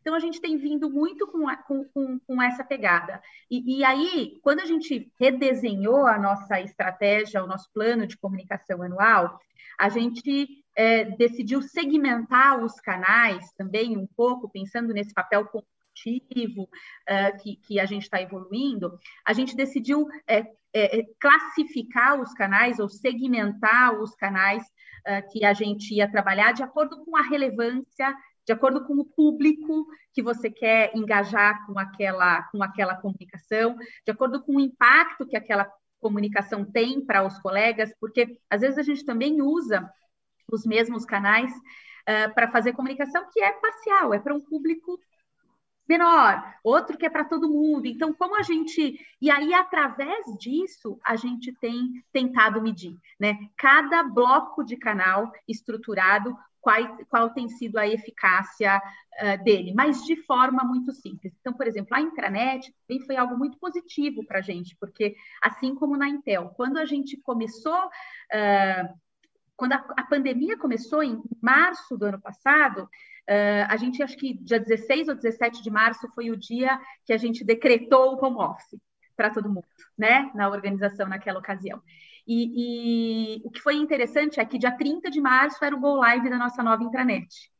Então, 0.01 0.13
a 0.13 0.19
gente 0.19 0.41
tem 0.41 0.57
vindo 0.57 0.89
muito 0.89 1.27
com, 1.27 1.47
a, 1.47 1.55
com, 1.55 1.85
com, 1.85 2.19
com, 2.19 2.41
essa 2.41 2.63
pegada. 2.63 3.21
E, 3.49 3.77
e, 3.79 3.83
aí, 3.83 4.39
quando 4.41 4.59
a 4.59 4.65
gente 4.65 5.11
redesenhou 5.19 6.05
a 6.07 6.17
nossa 6.17 6.59
estratégia, 6.59 7.43
o 7.43 7.47
nosso 7.47 7.71
plano 7.71 8.05
de 8.05 8.17
comunicação 8.17 8.81
anual, 8.81 9.39
a 9.79 9.89
gente 9.89 10.63
é, 10.75 11.05
decidiu 11.05 11.61
segmentar 11.61 12.63
os 12.63 12.79
canais 12.79 13.51
também 13.53 13.97
um 13.97 14.07
pouco, 14.07 14.49
pensando 14.49 14.93
nesse 14.93 15.13
papel 15.13 15.45
consultivo 15.45 16.63
uh, 16.63 17.41
que, 17.41 17.57
que 17.57 17.79
a 17.79 17.85
gente 17.85 18.03
está 18.03 18.21
evoluindo, 18.21 18.97
a 19.25 19.33
gente 19.33 19.55
decidiu 19.55 20.07
é, 20.27 20.39
é, 20.73 20.99
é, 20.99 21.05
classificar 21.19 22.19
os 22.19 22.33
canais 22.33 22.79
ou 22.79 22.87
segmentar 22.87 23.99
os 23.99 24.15
canais 24.15 24.63
uh, 24.63 25.31
que 25.31 25.43
a 25.43 25.53
gente 25.53 25.93
ia 25.93 26.09
trabalhar 26.09 26.53
de 26.53 26.63
acordo 26.63 27.03
com 27.03 27.15
a 27.17 27.21
relevância, 27.21 28.15
de 28.45 28.53
acordo 28.53 28.85
com 28.85 28.93
o 28.93 29.05
público 29.05 29.87
que 30.13 30.21
você 30.21 30.49
quer 30.49 30.91
engajar 30.95 31.65
com 31.65 31.77
aquela, 31.77 32.43
com 32.43 32.63
aquela 32.63 32.95
comunicação, 32.95 33.75
de 34.05 34.11
acordo 34.11 34.41
com 34.41 34.55
o 34.55 34.59
impacto 34.59 35.27
que 35.27 35.37
aquela 35.37 35.71
comunicação 35.99 36.65
tem 36.65 37.05
para 37.05 37.25
os 37.25 37.37
colegas, 37.39 37.93
porque 37.99 38.37
às 38.49 38.61
vezes 38.61 38.77
a 38.77 38.83
gente 38.83 39.05
também 39.05 39.41
usa 39.41 39.89
os 40.51 40.65
mesmos 40.65 41.05
canais 41.05 41.51
uh, 41.53 42.33
para 42.33 42.51
fazer 42.51 42.73
comunicação 42.73 43.27
que 43.31 43.41
é 43.41 43.51
parcial, 43.53 44.13
é 44.13 44.19
para 44.19 44.33
um 44.33 44.41
público 44.41 44.99
menor, 45.87 46.41
outro 46.63 46.97
que 46.97 47.05
é 47.05 47.09
para 47.09 47.25
todo 47.25 47.49
mundo. 47.49 47.85
Então, 47.85 48.13
como 48.13 48.37
a 48.37 48.41
gente. 48.41 48.99
E 49.21 49.29
aí, 49.29 49.53
através 49.53 50.25
disso, 50.39 50.99
a 51.03 51.15
gente 51.15 51.53
tem 51.59 51.91
tentado 52.13 52.61
medir, 52.61 52.95
né? 53.19 53.37
Cada 53.57 54.03
bloco 54.03 54.63
de 54.63 54.77
canal 54.77 55.31
estruturado, 55.47 56.35
qual, 56.61 56.97
qual 57.09 57.29
tem 57.31 57.49
sido 57.49 57.77
a 57.77 57.87
eficácia 57.87 58.77
uh, 58.77 59.43
dele, 59.43 59.73
mas 59.75 60.03
de 60.05 60.15
forma 60.23 60.63
muito 60.63 60.93
simples. 60.93 61.33
Então, 61.39 61.53
por 61.53 61.67
exemplo, 61.67 61.95
a 61.95 62.01
intranet 62.01 62.73
também 62.87 63.05
foi 63.05 63.17
algo 63.17 63.37
muito 63.37 63.57
positivo 63.57 64.23
para 64.25 64.39
a 64.39 64.41
gente, 64.41 64.77
porque 64.79 65.15
assim 65.41 65.75
como 65.75 65.97
na 65.97 66.07
Intel, 66.07 66.53
quando 66.55 66.77
a 66.77 66.85
gente 66.85 67.17
começou. 67.17 67.77
Uh, 67.77 69.11
quando 69.57 69.73
a, 69.73 69.85
a, 69.95 70.03
pandemia 70.05 70.57
começou 70.57 71.03
em 71.03 71.21
março 71.39 71.95
do 71.95 72.05
ano 72.05 72.19
passado, 72.19 72.83
uh, 72.83 73.65
a 73.67 73.77
gente 73.77 74.01
acho 74.01 74.17
que 74.17 74.33
dia 74.33 74.59
16 74.59 75.09
ou 75.09 75.13
17 75.15 75.61
de 75.61 75.69
março 75.69 76.07
foi 76.15 76.31
o 76.31 76.35
dia 76.35 76.79
que 77.05 77.13
a 77.13 77.17
gente 77.17 77.43
decretou 77.43 78.15
o 78.15 78.25
home 78.25 78.37
office 78.37 78.81
para 79.15 79.29
todo 79.29 79.49
mundo, 79.49 79.67
né, 79.95 80.31
na 80.33 80.49
organização 80.49 81.07
naquela 81.07 81.37
ocasião. 81.37 81.79
E, 82.33 83.35
e, 83.35 83.41
o 83.43 83.51
que 83.51 83.59
foi 83.59 83.75
interessante 83.75 84.39
é 84.39 84.45
que 84.45 84.57
dia 84.57 84.71
30 84.71 85.11
de 85.11 85.19
março 85.19 85.63
era 85.65 85.75
o 85.75 85.79
go 85.79 85.95
live 85.95 86.29
da 86.29 86.37
nossa 86.37 86.63
nova 86.63 86.81
intranet. 86.81 87.51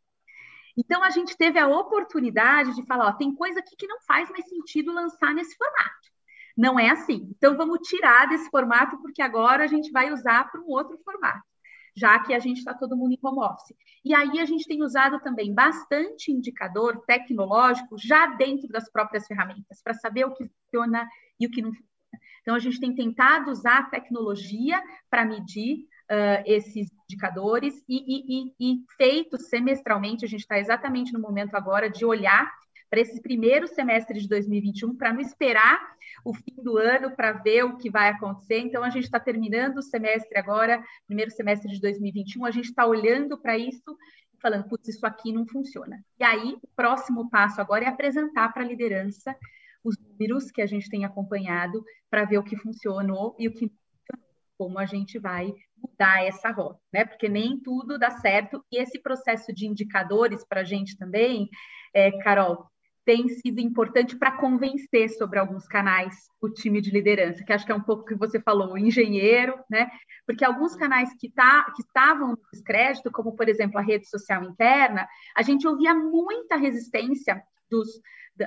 Então 0.77 1.03
a 1.03 1.09
gente 1.09 1.35
teve 1.35 1.59
a 1.59 1.67
oportunidade 1.67 2.73
de 2.75 2.85
falar, 2.85 3.09
ó, 3.09 3.11
tem 3.11 3.35
coisa 3.35 3.59
aqui 3.59 3.75
que 3.75 3.85
não 3.85 3.99
faz 4.07 4.29
mais 4.29 4.47
sentido 4.47 4.93
lançar 4.93 5.33
nesse 5.33 5.57
formato. 5.57 6.09
Não 6.57 6.79
é 6.79 6.89
assim. 6.89 7.29
Então 7.35 7.57
vamos 7.57 7.79
tirar 7.85 8.29
desse 8.29 8.49
formato 8.49 8.97
porque 9.01 9.21
agora 9.21 9.65
a 9.65 9.67
gente 9.67 9.91
vai 9.91 10.09
usar 10.13 10.49
para 10.49 10.61
um 10.61 10.69
outro 10.69 10.97
formato 11.03 11.43
já 11.93 12.17
que 12.23 12.33
a 12.33 12.39
gente 12.39 12.59
está 12.59 12.73
todo 12.73 12.95
mundo 12.95 13.11
em 13.11 13.19
home 13.21 13.39
office. 13.39 13.75
E 14.05 14.15
aí 14.15 14.39
a 14.39 14.45
gente 14.45 14.65
tem 14.65 14.81
usado 14.81 15.19
também 15.19 15.53
bastante 15.53 16.31
indicador 16.31 17.03
tecnológico 17.05 17.97
já 17.97 18.27
dentro 18.27 18.69
das 18.69 18.89
próprias 18.89 19.27
ferramentas, 19.27 19.81
para 19.83 19.93
saber 19.95 20.23
o 20.23 20.33
que 20.33 20.47
funciona 20.47 21.05
e 21.37 21.45
o 21.45 21.51
que 21.51 21.61
não. 21.61 21.73
Então, 22.41 22.55
a 22.55 22.59
gente 22.59 22.79
tem 22.79 22.93
tentado 22.93 23.51
usar 23.51 23.79
a 23.79 23.83
tecnologia 23.83 24.81
para 25.09 25.25
medir 25.25 25.85
uh, 26.09 26.43
esses 26.45 26.89
indicadores 27.09 27.83
e, 27.87 27.97
e, 27.97 28.53
e, 28.59 28.73
e 28.73 28.83
feito 28.97 29.37
semestralmente, 29.37 30.25
a 30.25 30.27
gente 30.27 30.41
está 30.41 30.57
exatamente 30.57 31.13
no 31.13 31.19
momento 31.19 31.55
agora 31.55 31.89
de 31.89 32.03
olhar 32.03 32.51
para 32.89 32.99
esse 32.99 33.21
primeiro 33.21 33.67
semestre 33.69 34.19
de 34.19 34.27
2021, 34.27 34.97
para 34.97 35.13
não 35.13 35.21
esperar 35.21 35.79
o 36.25 36.33
fim 36.33 36.61
do 36.61 36.77
ano 36.77 37.15
para 37.15 37.31
ver 37.31 37.63
o 37.63 37.77
que 37.77 37.89
vai 37.89 38.09
acontecer. 38.09 38.59
Então, 38.59 38.83
a 38.83 38.89
gente 38.89 39.05
está 39.05 39.17
terminando 39.17 39.77
o 39.77 39.81
semestre 39.81 40.37
agora, 40.37 40.83
primeiro 41.07 41.31
semestre 41.31 41.71
de 41.71 41.79
2021, 41.79 42.45
a 42.45 42.51
gente 42.51 42.65
está 42.65 42.85
olhando 42.85 43.37
para 43.37 43.57
isso 43.57 43.97
falando, 44.41 44.67
putz, 44.67 44.89
isso 44.89 45.05
aqui 45.05 45.31
não 45.31 45.45
funciona. 45.45 46.03
E 46.19 46.23
aí, 46.23 46.57
o 46.61 46.67
próximo 46.75 47.29
passo 47.29 47.61
agora 47.61 47.85
é 47.85 47.87
apresentar 47.87 48.51
para 48.51 48.63
a 48.63 48.67
liderança 48.67 49.35
números 50.21 50.51
que 50.51 50.61
a 50.61 50.67
gente 50.67 50.89
tem 50.89 51.03
acompanhado 51.03 51.83
para 52.09 52.25
ver 52.25 52.37
o 52.37 52.43
que 52.43 52.55
funcionou 52.55 53.35
e 53.39 53.47
o 53.47 53.53
que 53.53 53.71
como 54.57 54.77
a 54.77 54.85
gente 54.85 55.17
vai 55.17 55.51
mudar 55.75 56.23
essa 56.23 56.51
rota, 56.51 56.79
né? 56.93 57.03
Porque 57.03 57.27
nem 57.27 57.59
tudo 57.59 57.97
dá 57.97 58.11
certo 58.11 58.63
e 58.71 58.79
esse 58.79 59.01
processo 59.01 59.51
de 59.51 59.65
indicadores 59.65 60.45
para 60.47 60.61
a 60.61 60.63
gente 60.63 60.95
também, 60.95 61.49
é, 61.95 62.11
Carol, 62.19 62.67
tem 63.03 63.27
sido 63.27 63.59
importante 63.59 64.15
para 64.15 64.37
convencer 64.37 65.09
sobre 65.09 65.39
alguns 65.39 65.65
canais 65.65 66.15
o 66.39 66.47
time 66.47 66.79
de 66.79 66.91
liderança, 66.91 67.43
que 67.43 67.51
acho 67.51 67.65
que 67.65 67.71
é 67.71 67.75
um 67.75 67.81
pouco 67.81 68.05
que 68.05 68.13
você 68.13 68.39
falou, 68.39 68.73
o 68.73 68.77
engenheiro, 68.77 69.57
né? 69.67 69.89
Porque 70.27 70.45
alguns 70.45 70.75
canais 70.75 71.09
que, 71.19 71.31
tá, 71.31 71.65
que 71.75 71.81
estavam 71.81 72.27
no 72.27 72.39
descrédito, 72.53 73.11
como 73.11 73.35
por 73.35 73.49
exemplo 73.49 73.79
a 73.79 73.81
rede 73.81 74.07
social 74.07 74.43
interna, 74.43 75.07
a 75.35 75.41
gente 75.41 75.67
ouvia 75.67 75.95
muita 75.95 76.55
resistência 76.55 77.41
dos, 77.71 77.87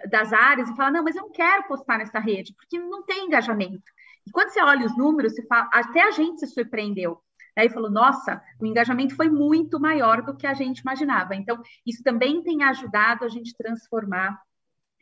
das 0.08 0.32
áreas 0.32 0.68
e 0.68 0.76
fala, 0.76 0.90
não, 0.90 1.02
mas 1.02 1.16
eu 1.16 1.22
não 1.22 1.32
quero 1.32 1.64
postar 1.64 1.98
nessa 1.98 2.18
rede, 2.18 2.54
porque 2.54 2.78
não 2.78 3.02
tem 3.04 3.26
engajamento. 3.26 3.90
E 4.26 4.30
quando 4.30 4.50
você 4.50 4.62
olha 4.62 4.86
os 4.86 4.96
números, 4.96 5.34
você 5.34 5.46
fala, 5.46 5.68
até 5.72 6.02
a 6.02 6.10
gente 6.10 6.40
se 6.40 6.46
surpreendeu. 6.46 7.20
Aí 7.56 7.68
falou, 7.70 7.90
nossa, 7.90 8.42
o 8.60 8.66
engajamento 8.66 9.14
foi 9.14 9.28
muito 9.28 9.78
maior 9.78 10.22
do 10.22 10.36
que 10.36 10.46
a 10.46 10.54
gente 10.54 10.80
imaginava. 10.80 11.34
Então, 11.36 11.62
isso 11.86 12.02
também 12.02 12.42
tem 12.42 12.64
ajudado 12.64 13.24
a 13.24 13.28
gente 13.28 13.56
transformar 13.56 14.40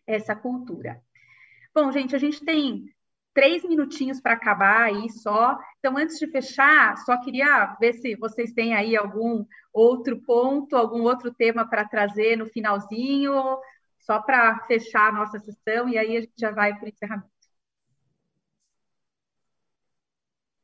essa 0.06 0.36
cultura. 0.36 1.00
Bom, 1.74 1.90
gente, 1.90 2.14
a 2.14 2.18
gente 2.18 2.44
tem 2.44 2.84
três 3.32 3.64
minutinhos 3.64 4.20
para 4.20 4.34
acabar 4.34 4.82
aí 4.82 5.08
só. 5.10 5.58
Então, 5.78 5.96
antes 5.96 6.18
de 6.18 6.26
fechar, 6.26 6.96
só 6.98 7.18
queria 7.18 7.74
ver 7.80 7.94
se 7.94 8.14
vocês 8.16 8.52
têm 8.52 8.74
aí 8.74 8.94
algum 8.96 9.46
outro 9.72 10.20
ponto, 10.20 10.76
algum 10.76 11.02
outro 11.02 11.32
tema 11.32 11.66
para 11.66 11.88
trazer 11.88 12.36
no 12.36 12.46
finalzinho, 12.46 13.58
só 14.02 14.20
para 14.20 14.58
fechar 14.66 15.08
a 15.08 15.12
nossa 15.12 15.38
sessão, 15.38 15.88
e 15.88 15.96
aí 15.98 16.16
a 16.16 16.20
gente 16.20 16.32
já 16.38 16.50
vai 16.50 16.74
para 16.74 16.86
o 16.86 16.88
encerramento. 16.88 17.32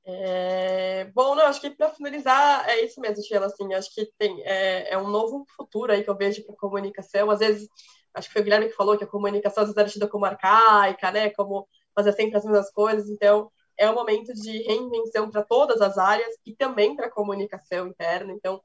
É, 0.04 1.04
bom, 1.14 1.34
não, 1.34 1.44
acho 1.46 1.60
que 1.60 1.68
para 1.70 1.90
finalizar 1.90 2.66
é 2.68 2.82
isso 2.84 2.98
mesmo, 3.00 3.22
Sheila. 3.22 3.46
Assim, 3.46 3.74
acho 3.74 3.94
que 3.94 4.06
tem 4.18 4.40
é, 4.42 4.94
é 4.94 4.98
um 4.98 5.08
novo 5.08 5.44
futuro 5.54 5.92
aí 5.92 6.02
que 6.02 6.08
eu 6.08 6.16
vejo 6.16 6.44
para 6.46 6.56
comunicação. 6.56 7.30
Às 7.30 7.40
vezes, 7.40 7.68
acho 8.14 8.28
que 8.28 8.32
foi 8.32 8.40
o 8.42 8.44
Guilherme 8.44 8.68
que 8.68 8.74
falou 8.74 8.96
que 8.96 9.04
a 9.04 9.06
comunicação 9.06 9.62
às 9.62 9.68
vezes 9.68 9.76
era 9.78 9.88
tida 9.90 10.08
como 10.08 10.24
arcaica, 10.24 11.10
né? 11.12 11.30
Como 11.30 11.68
fazer 11.94 12.12
sempre 12.14 12.38
as 12.38 12.44
mesmas 12.44 12.70
coisas. 12.72 13.08
Então, 13.10 13.50
é 13.76 13.90
um 13.90 13.94
momento 13.94 14.32
de 14.32 14.62
reinvenção 14.62 15.30
para 15.30 15.42
todas 15.44 15.80
as 15.82 15.98
áreas 15.98 16.34
e 16.46 16.54
também 16.56 16.96
para 16.96 17.06
a 17.06 17.10
comunicação 17.10 17.88
interna. 17.88 18.32
Então, 18.32 18.60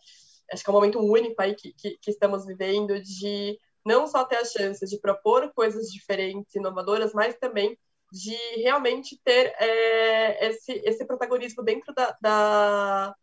acho 0.51 0.63
que 0.63 0.69
é 0.69 0.71
um 0.71 0.75
momento 0.75 0.99
único 0.99 1.41
aí 1.41 1.55
que, 1.55 1.73
que, 1.73 1.97
que 1.97 2.09
estamos 2.11 2.45
vivendo 2.45 2.99
de 3.01 3.59
não 3.85 4.07
só 4.07 4.23
ter 4.25 4.37
a 4.37 4.45
chance 4.45 4.85
de 4.85 4.99
propor 4.99 5.51
coisas 5.53 5.87
diferentes, 5.87 6.55
inovadoras, 6.55 7.13
mas 7.13 7.35
também 7.35 7.77
de 8.11 8.35
realmente 8.61 9.19
ter 9.23 9.53
é, 9.59 10.49
esse, 10.49 10.71
esse 10.85 11.05
protagonismo 11.05 11.63
dentro 11.63 11.93
da, 11.95 12.15
da, 12.21 13.15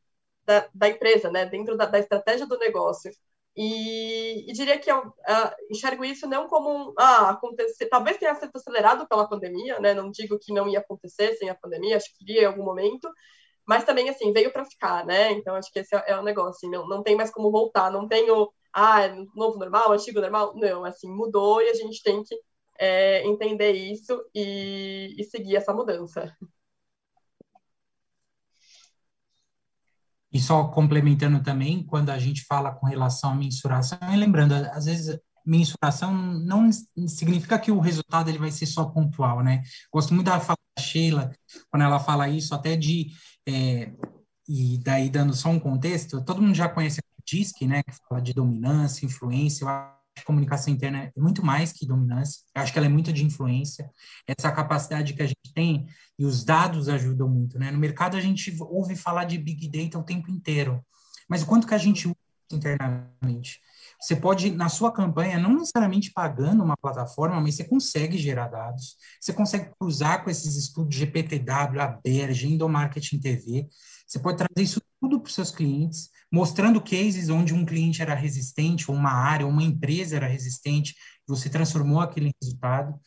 da, 0.45 0.69
da 0.75 0.89
empresa, 0.89 1.31
né? 1.31 1.47
dentro 1.47 1.77
da, 1.77 1.87
da, 1.87 1.99
estratégia 1.99 2.47
do 2.47 2.59
negócio. 2.59 3.11
E, 3.57 4.51
e 4.51 4.53
diria 4.53 4.79
que 4.79 4.91
eu 4.91 4.99
uh, 4.99 5.55
enxergo 5.71 6.05
isso 6.05 6.27
não 6.27 6.49
como 6.49 6.91
um, 6.91 6.95
ah, 6.99 7.31
acontecer, 7.31 7.87
talvez 7.87 8.17
tenha 8.17 8.35
sido 8.35 8.51
acelerado 8.55 9.07
pela 9.09 9.29
pandemia, 9.29 9.79
né? 9.81 9.95
não 9.95 10.11
digo 10.11 10.39
que 10.39 10.53
não 10.53 10.69
ia 10.69 10.81
acontecer 10.81 11.35
sem 11.35 11.51
a 11.51 11.55
pandemia, 11.55 11.97
acho 11.97 12.17
que 12.17 12.25
iria 12.25 12.43
em 12.43 12.47
algum 12.47 12.65
momento, 12.65 13.09
mas 13.67 13.85
também 13.85 14.09
assim 14.09 14.33
veio 14.33 14.53
para 14.53 14.65
ficar, 14.65 15.05
né? 15.07 15.31
Então 15.33 15.55
acho 15.55 15.71
que 15.73 15.81
esse 15.81 15.95
é, 15.95 16.05
é 16.09 16.17
o 16.17 16.23
negócio, 16.23 16.51
assim, 16.51 16.71
não, 16.71 16.89
não 16.89 17.03
tem 17.03 17.17
mais 17.17 17.31
como 17.31 17.51
voltar, 17.51 17.91
não 17.91 18.09
tenho 18.09 18.51
ah, 18.75 19.03
é 19.03 19.15
novo 19.35 19.59
normal, 19.59 19.93
antigo 19.93 20.21
normal. 20.21 20.55
Não, 20.57 20.85
assim, 20.85 21.09
mudou 21.09 21.61
e 21.63 21.69
a 21.71 21.75
gente 21.75 22.03
tem 22.03 22.23
que 22.23 22.35
é, 22.79 23.27
entender 23.27 23.73
isso 23.73 24.21
e, 24.35 25.15
e 25.19 25.25
seguir 25.25 25.57
essa 25.57 25.73
mudança. 25.73 26.35
E 30.33 30.41
só 30.41 30.69
complementando 30.69 31.43
também, 31.43 31.85
quando 31.85 32.11
a 32.11 32.19
gente 32.19 32.45
fala 32.45 32.73
com 32.73 32.87
relação 32.87 33.33
à 33.33 33.35
mensuração, 33.35 33.99
e 34.13 34.17
lembrando, 34.17 34.55
às 34.55 34.85
vezes 34.85 35.19
mensuração 35.45 36.15
não 36.15 36.71
significa 37.09 37.59
que 37.59 37.73
o 37.73 37.81
resultado 37.81 38.29
ele 38.29 38.39
vai 38.39 38.51
ser 38.51 38.67
só 38.67 38.85
pontual, 38.85 39.43
né? 39.43 39.63
Gosto 39.93 40.15
muito 40.15 40.27
da 40.27 40.39
fala 40.39 40.59
da 40.77 40.83
Sheila, 40.83 41.33
quando 41.71 41.83
ela 41.83 41.99
fala 41.99 42.29
isso, 42.29 42.55
até 42.55 42.77
de, 42.77 43.09
é, 43.49 43.93
e 44.49 44.79
daí 44.79 45.09
dando 45.11 45.35
só 45.35 45.49
um 45.49 45.59
contexto, 45.59 46.25
todo 46.25 46.43
mundo 46.43 46.55
já 46.55 46.69
conhece 46.69 47.01
DISC, 47.27 47.67
né, 47.67 47.83
que 47.83 47.93
fala 48.09 48.21
de 48.21 48.33
dominância, 48.33 49.07
influência, 49.07 49.65
eu 49.65 49.69
acho 49.69 49.95
que 50.17 50.25
comunicação 50.25 50.73
interna 50.73 51.11
é 51.17 51.21
muito 51.21 51.45
mais 51.45 51.73
que 51.73 51.87
dominância, 51.87 52.41
eu 52.55 52.63
acho 52.63 52.73
que 52.73 52.79
ela 52.79 52.87
é 52.87 52.91
muito 52.91 53.13
de 53.13 53.25
influência, 53.25 53.91
essa 54.27 54.51
capacidade 54.53 55.15
que 55.15 55.23
a 55.23 55.27
gente 55.27 55.53
tem, 55.55 55.87
e 56.19 56.25
os 56.25 56.45
dados 56.45 56.89
ajudam 56.89 57.29
muito, 57.29 57.59
né, 57.59 57.71
no 57.71 57.79
mercado 57.79 58.17
a 58.17 58.21
gente 58.21 58.55
ouve 58.61 58.97
falar 58.97 59.25
de 59.25 59.39
Big 59.39 59.69
Data 59.69 59.99
o 59.99 60.05
tempo 60.05 60.31
inteiro, 60.31 60.85
mas 61.29 61.43
o 61.43 61.47
quanto 61.47 61.67
que 61.67 61.75
a 61.75 61.79
gente 61.79 62.09
usa 62.09 62.17
internamente? 62.53 63.61
Você 64.01 64.17
pode, 64.17 64.51
na 64.51 64.71
sua 64.71 64.91
campanha, 64.91 65.39
não 65.39 65.55
necessariamente 65.55 66.11
pagando 66.11 66.65
uma 66.65 66.77
plataforma, 66.77 67.39
mas 67.41 67.57
você 67.57 67.65
consegue 67.65 68.17
gerar 68.17 68.49
dados, 68.49 68.97
você 69.21 69.33
consegue 69.33 69.71
cruzar 69.79 70.25
com 70.25 70.31
esses 70.31 70.57
estudos 70.57 70.97
GPTW, 70.97 71.81
ABERG, 71.81 72.47
Endomarketing 72.47 73.21
TV, 73.21 73.69
você 74.07 74.19
pode 74.19 74.39
trazer 74.39 74.65
isso 74.65 74.81
tudo 75.01 75.21
para 75.21 75.29
os 75.29 75.35
seus 75.35 75.51
clientes, 75.51 76.11
mostrando 76.33 76.81
cases 76.81 77.29
onde 77.29 77.55
um 77.55 77.65
cliente 77.65 78.01
era 78.01 78.15
resistente, 78.15 78.91
ou 78.91 78.97
uma 78.97 79.13
área, 79.13 79.47
ou 79.47 79.53
uma 79.53 79.63
empresa 79.63 80.17
era 80.17 80.27
resistente, 80.27 80.95
você 81.27 81.49
transformou 81.49 82.01
aquele 82.01 82.33
resultado. 82.43 82.99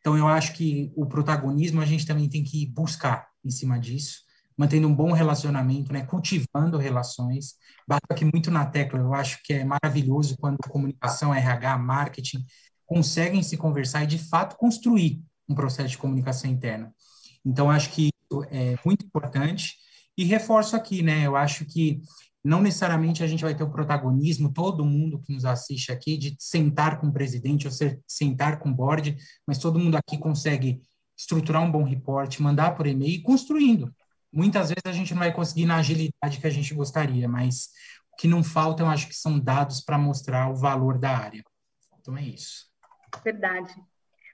Então, 0.00 0.16
eu 0.16 0.26
acho 0.26 0.52
que 0.54 0.92
o 0.96 1.06
protagonismo 1.06 1.80
a 1.80 1.86
gente 1.86 2.06
também 2.06 2.28
tem 2.28 2.42
que 2.42 2.66
buscar 2.66 3.28
em 3.44 3.50
cima 3.50 3.78
disso, 3.78 4.22
mantendo 4.60 4.86
um 4.86 4.94
bom 4.94 5.12
relacionamento, 5.12 5.90
né, 5.90 6.04
cultivando 6.04 6.76
relações. 6.76 7.54
Bato 7.88 8.04
aqui 8.10 8.26
muito 8.26 8.50
na 8.50 8.66
tecla, 8.66 9.00
eu 9.00 9.14
acho 9.14 9.42
que 9.42 9.54
é 9.54 9.64
maravilhoso 9.64 10.36
quando 10.36 10.58
comunicação, 10.68 11.34
RH, 11.34 11.78
marketing 11.78 12.44
conseguem 12.84 13.42
se 13.42 13.56
conversar 13.56 14.04
e, 14.04 14.06
de 14.06 14.18
fato, 14.18 14.58
construir 14.58 15.22
um 15.48 15.54
processo 15.54 15.88
de 15.88 15.96
comunicação 15.96 16.50
interna. 16.50 16.92
Então, 17.42 17.70
acho 17.70 17.88
que 17.88 18.10
isso 18.10 18.44
é 18.50 18.76
muito 18.84 19.06
importante. 19.06 19.76
E 20.14 20.24
reforço 20.24 20.76
aqui, 20.76 21.00
né, 21.00 21.26
eu 21.26 21.36
acho 21.36 21.64
que 21.64 22.02
não 22.44 22.60
necessariamente 22.60 23.24
a 23.24 23.26
gente 23.26 23.42
vai 23.42 23.54
ter 23.54 23.64
o 23.64 23.70
protagonismo, 23.70 24.52
todo 24.52 24.84
mundo 24.84 25.22
que 25.22 25.32
nos 25.32 25.46
assiste 25.46 25.90
aqui, 25.90 26.18
de 26.18 26.36
sentar 26.38 27.00
com 27.00 27.06
o 27.06 27.12
presidente 27.12 27.66
ou 27.66 27.72
ser, 27.72 27.98
sentar 28.06 28.58
com 28.58 28.68
o 28.68 28.74
board, 28.74 29.16
mas 29.46 29.56
todo 29.56 29.78
mundo 29.78 29.96
aqui 29.96 30.18
consegue 30.18 30.82
estruturar 31.16 31.62
um 31.62 31.72
bom 31.72 31.82
report, 31.82 32.40
mandar 32.40 32.76
por 32.76 32.86
e-mail 32.86 33.12
e 33.12 33.22
construindo. 33.22 33.90
Muitas 34.32 34.68
vezes 34.68 34.82
a 34.84 34.92
gente 34.92 35.12
não 35.12 35.20
vai 35.20 35.32
conseguir 35.32 35.66
na 35.66 35.76
agilidade 35.76 36.40
que 36.40 36.46
a 36.46 36.50
gente 36.50 36.74
gostaria, 36.74 37.28
mas 37.28 37.70
o 38.12 38.16
que 38.16 38.28
não 38.28 38.44
falta, 38.44 38.82
eu 38.82 38.86
acho 38.86 39.08
que 39.08 39.14
são 39.14 39.38
dados 39.38 39.80
para 39.80 39.98
mostrar 39.98 40.50
o 40.50 40.56
valor 40.56 40.98
da 40.98 41.16
área. 41.16 41.42
Então 42.00 42.16
é 42.16 42.22
isso. 42.22 42.66
Verdade. 43.24 43.74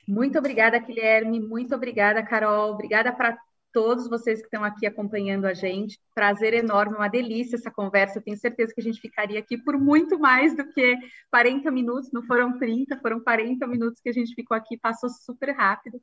Muito 0.06 0.38
obrigada, 0.38 0.78
Guilherme. 0.78 1.40
Muito 1.40 1.74
obrigada, 1.74 2.22
Carol. 2.22 2.72
Obrigada 2.72 3.12
para 3.12 3.36
todos 3.76 4.08
vocês 4.08 4.38
que 4.38 4.46
estão 4.46 4.64
aqui 4.64 4.86
acompanhando 4.86 5.44
a 5.44 5.52
gente. 5.52 6.00
Prazer 6.14 6.54
enorme, 6.54 6.96
uma 6.96 7.08
delícia 7.08 7.56
essa 7.56 7.70
conversa. 7.70 8.22
Tenho 8.22 8.38
certeza 8.38 8.72
que 8.72 8.80
a 8.80 8.84
gente 8.84 8.98
ficaria 9.00 9.38
aqui 9.38 9.58
por 9.58 9.78
muito 9.78 10.18
mais 10.18 10.56
do 10.56 10.66
que 10.72 10.96
40 11.30 11.70
minutos, 11.70 12.10
não 12.10 12.22
foram 12.22 12.58
30, 12.58 12.98
foram 13.00 13.20
40 13.20 13.66
minutos 13.66 14.00
que 14.00 14.08
a 14.08 14.12
gente 14.12 14.34
ficou 14.34 14.56
aqui, 14.56 14.78
passou 14.78 15.10
super 15.10 15.50
rápido. 15.50 16.00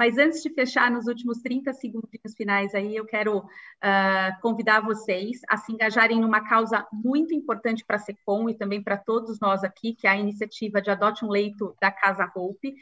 Mas 0.00 0.16
antes 0.16 0.42
de 0.42 0.48
fechar 0.48 0.90
nos 0.90 1.06
últimos 1.06 1.42
30 1.42 1.74
segundos 1.74 2.08
finais 2.34 2.74
aí, 2.74 2.96
eu 2.96 3.04
quero 3.04 3.40
uh, 3.40 4.40
convidar 4.40 4.80
vocês 4.80 5.42
a 5.46 5.58
se 5.58 5.70
engajarem 5.70 6.18
numa 6.18 6.40
causa 6.40 6.88
muito 6.90 7.34
importante 7.34 7.84
para 7.84 7.96
a 7.96 7.98
SECOM 7.98 8.48
e 8.48 8.54
também 8.54 8.82
para 8.82 8.96
todos 8.96 9.38
nós 9.38 9.62
aqui, 9.62 9.94
que 9.94 10.06
é 10.06 10.10
a 10.12 10.16
iniciativa 10.16 10.80
de 10.80 10.90
Adote 10.90 11.22
um 11.22 11.28
Leito 11.28 11.76
da 11.78 11.90
Casa 11.90 12.32
Hope. 12.34 12.74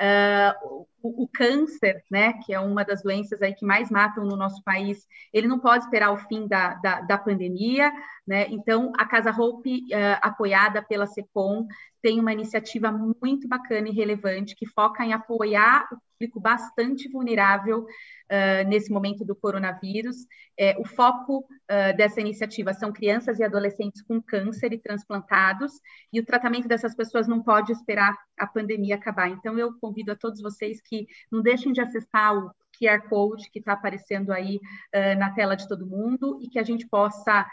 Uh, 0.00 0.86
o, 1.02 1.24
o, 1.24 1.28
câncer, 1.28 2.02
né, 2.10 2.32
que 2.44 2.54
é 2.54 2.58
uma 2.58 2.82
das 2.82 3.02
doenças 3.02 3.40
aí 3.42 3.54
que 3.54 3.66
mais 3.66 3.90
matam 3.90 4.24
no 4.24 4.34
nosso 4.34 4.64
país, 4.64 5.06
ele 5.34 5.46
não 5.46 5.60
pode 5.60 5.84
esperar 5.84 6.12
o 6.12 6.16
fim 6.16 6.48
da, 6.48 6.74
da, 6.76 7.00
da 7.02 7.18
pandemia, 7.18 7.92
né? 8.26 8.46
Então, 8.48 8.90
a 8.98 9.04
Casa 9.04 9.30
Hope, 9.30 9.84
uh, 9.92 10.18
apoiada 10.22 10.82
pela 10.82 11.06
CEPOM, 11.06 11.68
tem 12.04 12.20
uma 12.20 12.34
iniciativa 12.34 12.92
muito 12.92 13.48
bacana 13.48 13.88
e 13.88 13.92
relevante 13.92 14.54
que 14.54 14.66
foca 14.66 15.02
em 15.02 15.14
apoiar 15.14 15.88
o 15.90 15.96
público 16.12 16.38
bastante 16.38 17.08
vulnerável 17.08 17.84
uh, 17.84 18.68
nesse 18.68 18.92
momento 18.92 19.24
do 19.24 19.34
coronavírus. 19.34 20.16
É, 20.60 20.76
o 20.78 20.84
foco 20.84 21.38
uh, 21.38 21.96
dessa 21.96 22.20
iniciativa 22.20 22.74
são 22.74 22.92
crianças 22.92 23.38
e 23.38 23.42
adolescentes 23.42 24.02
com 24.02 24.20
câncer 24.20 24.74
e 24.74 24.78
transplantados, 24.78 25.72
e 26.12 26.20
o 26.20 26.26
tratamento 26.26 26.68
dessas 26.68 26.94
pessoas 26.94 27.26
não 27.26 27.42
pode 27.42 27.72
esperar 27.72 28.14
a 28.38 28.46
pandemia 28.46 28.96
acabar. 28.96 29.30
Então, 29.30 29.58
eu 29.58 29.72
convido 29.80 30.12
a 30.12 30.16
todos 30.16 30.42
vocês 30.42 30.82
que 30.82 31.06
não 31.32 31.40
deixem 31.40 31.72
de 31.72 31.80
acessar 31.80 32.36
o 32.36 32.50
QR 32.78 33.08
Code 33.08 33.50
que 33.50 33.60
está 33.60 33.72
aparecendo 33.72 34.30
aí 34.30 34.56
uh, 34.94 35.18
na 35.18 35.32
tela 35.32 35.54
de 35.54 35.66
todo 35.66 35.86
mundo 35.86 36.38
e 36.42 36.50
que 36.50 36.58
a 36.58 36.64
gente 36.64 36.86
possa 36.86 37.46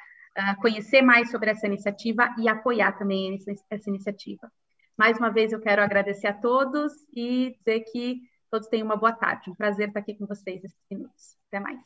conhecer 0.62 1.02
mais 1.02 1.30
sobre 1.30 1.50
essa 1.50 1.68
iniciativa 1.68 2.34
e 2.38 2.48
apoiar 2.48 2.94
também 2.98 3.38
essa, 3.70 3.90
iniciativa. 3.90 4.52
Mais 4.98 5.18
uma 5.18 5.30
vez, 5.30 5.52
eu 5.52 5.60
quero 5.60 5.82
agradecer 5.82 6.28
a 6.28 6.34
todos 6.34 6.94
e 7.14 7.56
dizer 7.58 7.82
que 7.92 8.22
Todos 8.52 8.68
tenham 8.68 8.86
uma 8.86 8.98
boa 8.98 9.14
tarde. 9.14 9.50
Um 9.50 9.56
prazer 9.56 9.88
estar 9.88 10.02
aqui 10.02 10.14
com 10.14 10.26
vocês 10.26 10.62
esses 10.62 10.78
minutos. 10.92 11.38
Até 11.48 11.62
mais. 11.62 11.80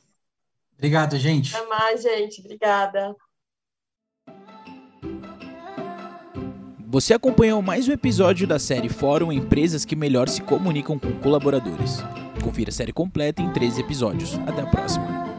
Obrigado, 0.73 1.15
gente. 1.15 1.55
Até 1.55 1.67
mais, 1.67 2.01
gente. 2.01 2.41
Obrigada. 2.41 3.15
Você 6.87 7.13
acompanhou 7.13 7.61
mais 7.61 7.87
um 7.87 7.91
episódio 7.91 8.47
da 8.47 8.57
série 8.57 8.89
Fórum 8.89 9.31
Empresas 9.31 9.85
que 9.85 9.95
Melhor 9.95 10.27
se 10.27 10.41
Comunicam 10.41 10.97
com 10.97 11.19
Colaboradores. 11.19 11.99
Confira 12.43 12.69
a 12.69 12.73
série 12.73 12.93
completa 12.93 13.43
em 13.43 13.53
13 13.53 13.81
episódios. 13.81 14.33
Até 14.47 14.61
a 14.61 14.65
próxima. 14.65 15.34